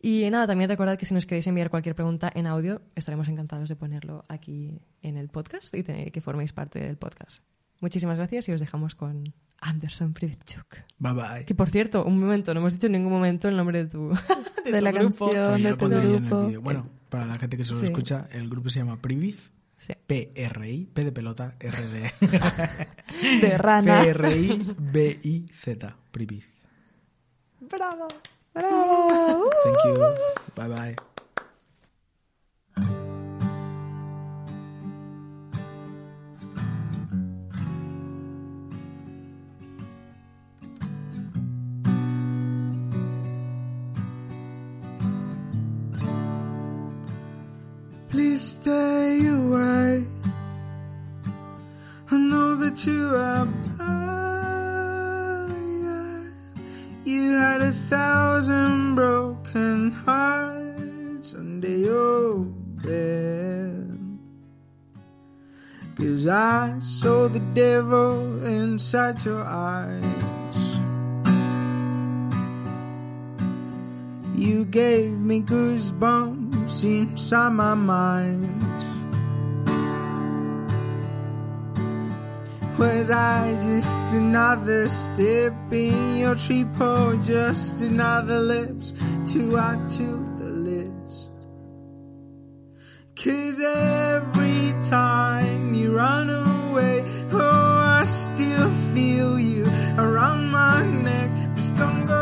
Y 0.00 0.28
nada, 0.30 0.48
también 0.48 0.68
recordad 0.68 0.98
que 0.98 1.06
si 1.06 1.14
nos 1.14 1.26
queréis 1.26 1.46
enviar 1.46 1.70
cualquier 1.70 1.94
pregunta 1.94 2.30
en 2.34 2.46
audio, 2.48 2.82
estaremos 2.96 3.28
encantados 3.28 3.68
de 3.68 3.76
ponerlo 3.76 4.24
aquí 4.28 4.80
en 5.02 5.16
el 5.16 5.28
podcast 5.28 5.72
y 5.74 5.82
tener- 5.84 6.10
que 6.10 6.20
forméis 6.20 6.52
parte 6.52 6.80
del 6.80 6.96
podcast. 6.96 7.40
Muchísimas 7.80 8.16
gracias 8.18 8.48
y 8.48 8.52
os 8.52 8.60
dejamos 8.60 8.94
con 8.94 9.24
Anderson 9.60 10.12
Privchuk. 10.12 10.66
Bye 10.98 11.12
bye. 11.14 11.44
Que 11.46 11.54
por 11.54 11.68
cierto, 11.70 12.04
un 12.04 12.18
momento, 12.18 12.52
no 12.54 12.60
hemos 12.60 12.72
dicho 12.74 12.86
en 12.86 12.92
ningún 12.92 13.12
momento 13.12 13.48
el 13.48 13.56
nombre 13.56 13.84
de 13.84 13.90
tu, 13.90 14.08
De 14.64 14.72
tu 14.78 14.80
la 14.80 14.90
grupo. 14.92 15.28
canción. 15.30 15.62
De 15.62 15.74
tu 15.74 15.88
grupo. 15.88 16.60
Bueno, 16.60 16.88
para 17.08 17.26
la 17.26 17.38
gente 17.38 17.56
que 17.56 17.64
solo 17.64 17.80
Sí. 17.80 17.86
escucha, 17.86 18.28
el 18.32 18.48
grupo 18.48 18.68
se 18.68 18.80
llama 18.80 19.00
Priviz. 19.00 19.50
Sí. 19.86 19.94
P-R-I, 20.06 20.86
P 20.94 21.04
de 21.04 21.10
pelota, 21.10 21.56
R 21.58 21.86
de... 21.88 22.12
De 23.40 23.58
rana. 23.58 24.00
P-R-I-B-I-Z. 24.02 25.96
Priviz. 26.12 26.46
¡Bravo! 27.58 28.06
¡Bravo! 28.54 29.50
Thank 29.64 29.78
you. 29.86 29.94
Bye 30.54 30.68
bye. 30.68 31.11
Stay 48.36 49.26
away. 49.26 50.06
I 52.10 52.16
know 52.16 52.56
that 52.56 52.86
you 52.86 53.14
are 53.14 53.44
bad. 53.76 55.52
You 57.04 57.32
had 57.32 57.60
a 57.60 57.72
thousand 57.72 58.94
broken 58.94 59.92
hearts 59.92 61.34
under 61.34 61.68
your 61.68 62.38
bed. 62.84 63.98
Cause 65.96 66.26
I 66.26 66.78
saw 66.82 67.28
the 67.28 67.40
devil 67.54 68.46
inside 68.46 69.22
your 69.26 69.42
eyes. 69.42 70.78
You 74.34 74.64
gave 74.64 75.12
me 75.18 75.42
goosebumps 75.42 76.41
inside 76.84 77.50
my 77.50 77.74
mind. 77.74 78.62
Was 82.78 83.10
I 83.10 83.54
just 83.62 84.14
another 84.14 84.88
step 84.88 85.52
in 85.70 86.16
your 86.16 86.34
tree 86.34 86.66
or 86.80 87.16
just 87.16 87.82
another 87.82 88.40
lips 88.40 88.92
to 89.32 89.58
add 89.58 89.88
to 89.98 90.06
the 90.38 90.50
list? 90.68 91.30
Cause 93.14 93.60
every 93.60 94.74
time 94.88 95.74
you 95.74 95.94
run 95.94 96.30
away, 96.30 97.04
oh, 97.30 98.00
I 98.00 98.04
still 98.04 98.70
feel 98.94 99.38
you 99.38 99.64
around 99.98 100.50
my 100.50 100.84
neck. 100.86 101.30
Just 101.54 101.76
don't 101.76 102.06
go 102.06 102.21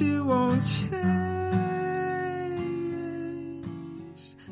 you 0.00 0.24
won't 0.24 0.64
change. 0.64 0.90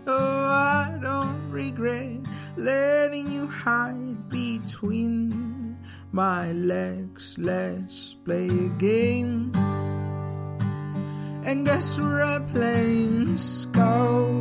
Oh, 0.07 0.45
I 0.45 0.99
don't 1.03 1.51
regret 1.51 2.21
letting 2.57 3.31
you 3.31 3.47
hide 3.47 4.29
between 4.29 5.79
my 6.13 6.53
legs. 6.53 7.37
Let's 7.39 8.15
play 8.15 8.49
a 8.49 8.69
game. 8.79 9.53
and 11.45 11.67
guess 11.67 11.99
where 11.99 12.23
airplanes 12.23 13.67
go. 13.67 14.41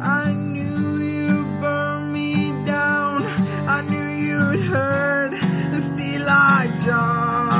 I 0.00 0.32
knew 0.32 0.98
you 0.98 1.44
burn 1.60 2.12
me 2.12 2.52
down. 2.64 3.24
I 3.66 3.82
knew 3.82 4.08
you'd 4.26 4.60
hurt, 4.60 5.34
still 5.80 6.28
I 6.28 6.76
jumped. 6.78 7.57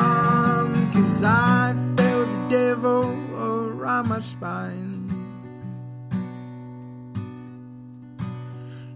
Cause 1.18 1.24
I 1.24 1.74
felt 1.96 2.28
the 2.28 2.48
devil 2.48 3.02
around 3.34 4.08
my 4.08 4.20
spine. 4.20 5.10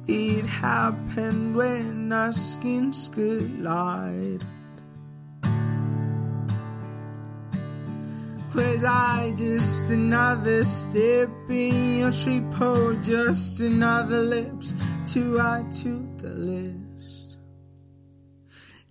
It 0.06 0.46
happened 0.46 1.56
when 1.56 2.12
our 2.12 2.32
skins 2.32 3.10
collided. 3.12 4.44
Was 8.54 8.84
I 8.84 9.34
just 9.36 9.90
another 9.90 10.62
step 10.62 11.28
in 11.48 11.98
your 11.98 12.12
trip 12.12 12.60
or 12.60 12.94
just 13.02 13.58
another 13.58 14.22
lips 14.22 14.74
to 15.14 15.40
add 15.40 15.72
to 15.82 16.08
the 16.18 16.28
list? 16.28 17.36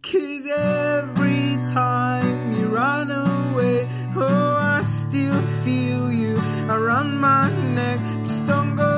Cause 0.03 0.45
every 0.47 1.55
time 1.71 2.41
run 2.72 3.11
away, 3.11 3.88
oh, 4.15 4.55
I 4.57 4.82
still 4.84 5.41
feel 5.63 6.11
you 6.11 6.38
around 6.69 7.17
my 7.17 7.49
neck. 7.76 7.99
Just 8.24 8.45
don't 8.45 8.76
go 8.78 8.91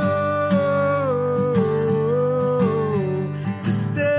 to 3.61 3.71
stay. 3.71 4.13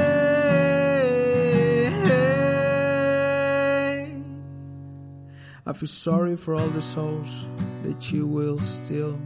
I 5.66 5.72
feel 5.72 5.88
sorry 5.88 6.36
for 6.36 6.54
all 6.56 6.68
the 6.68 6.82
souls 6.82 7.46
that 7.82 8.10
you 8.12 8.26
will 8.26 8.58
steal. 8.58 9.16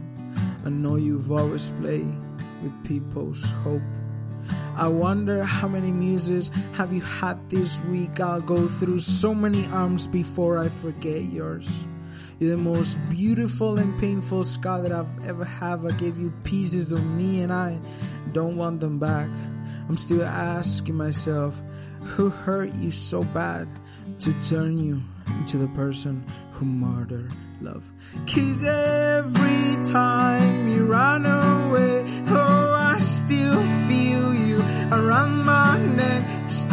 I 0.63 0.69
know 0.69 0.95
you've 0.95 1.31
always 1.31 1.71
played 1.81 2.13
with 2.61 2.83
people's 2.83 3.43
hope. 3.63 3.81
I 4.79 4.87
wonder 4.87 5.43
how 5.43 5.67
many 5.67 5.91
muses 5.91 6.51
have 6.71 6.93
you 6.93 7.01
had 7.01 7.49
this 7.49 7.81
week? 7.81 8.21
I'll 8.21 8.39
go 8.39 8.69
through 8.69 8.99
so 8.99 9.35
many 9.35 9.65
arms 9.65 10.07
before 10.07 10.57
I 10.57 10.69
forget 10.69 11.25
yours. 11.25 11.69
You're 12.39 12.51
the 12.51 12.57
most 12.57 12.97
beautiful 13.09 13.77
and 13.77 13.99
painful 13.99 14.45
scar 14.45 14.81
that 14.83 14.93
I've 14.93 15.27
ever 15.27 15.43
had. 15.43 15.85
I 15.85 15.91
gave 15.91 16.17
you 16.17 16.31
pieces 16.45 16.93
of 16.93 17.05
me 17.05 17.41
and 17.41 17.51
I 17.51 17.77
don't 18.31 18.55
want 18.55 18.79
them 18.79 18.99
back. 18.99 19.27
I'm 19.89 19.97
still 19.97 20.23
asking 20.23 20.95
myself, 20.95 21.61
who 21.99 22.29
hurt 22.29 22.73
you 22.75 22.91
so 22.91 23.21
bad 23.21 23.67
to 24.19 24.33
turn 24.43 24.79
you 24.79 25.01
into 25.27 25.57
the 25.57 25.67
person 25.75 26.23
who 26.53 26.65
murdered 26.65 27.33
love? 27.59 27.83
Cause 28.27 28.63
every 28.63 29.91
time 29.91 30.69
you 30.69 30.85
run 30.85 31.25
away, 31.25 32.05
oh, 32.29 32.75
I 32.79 32.97
still 32.99 33.61
feel 33.87 34.08
around 34.91 35.43
my 35.45 35.77
neck. 35.79 36.23
Just 36.47 36.69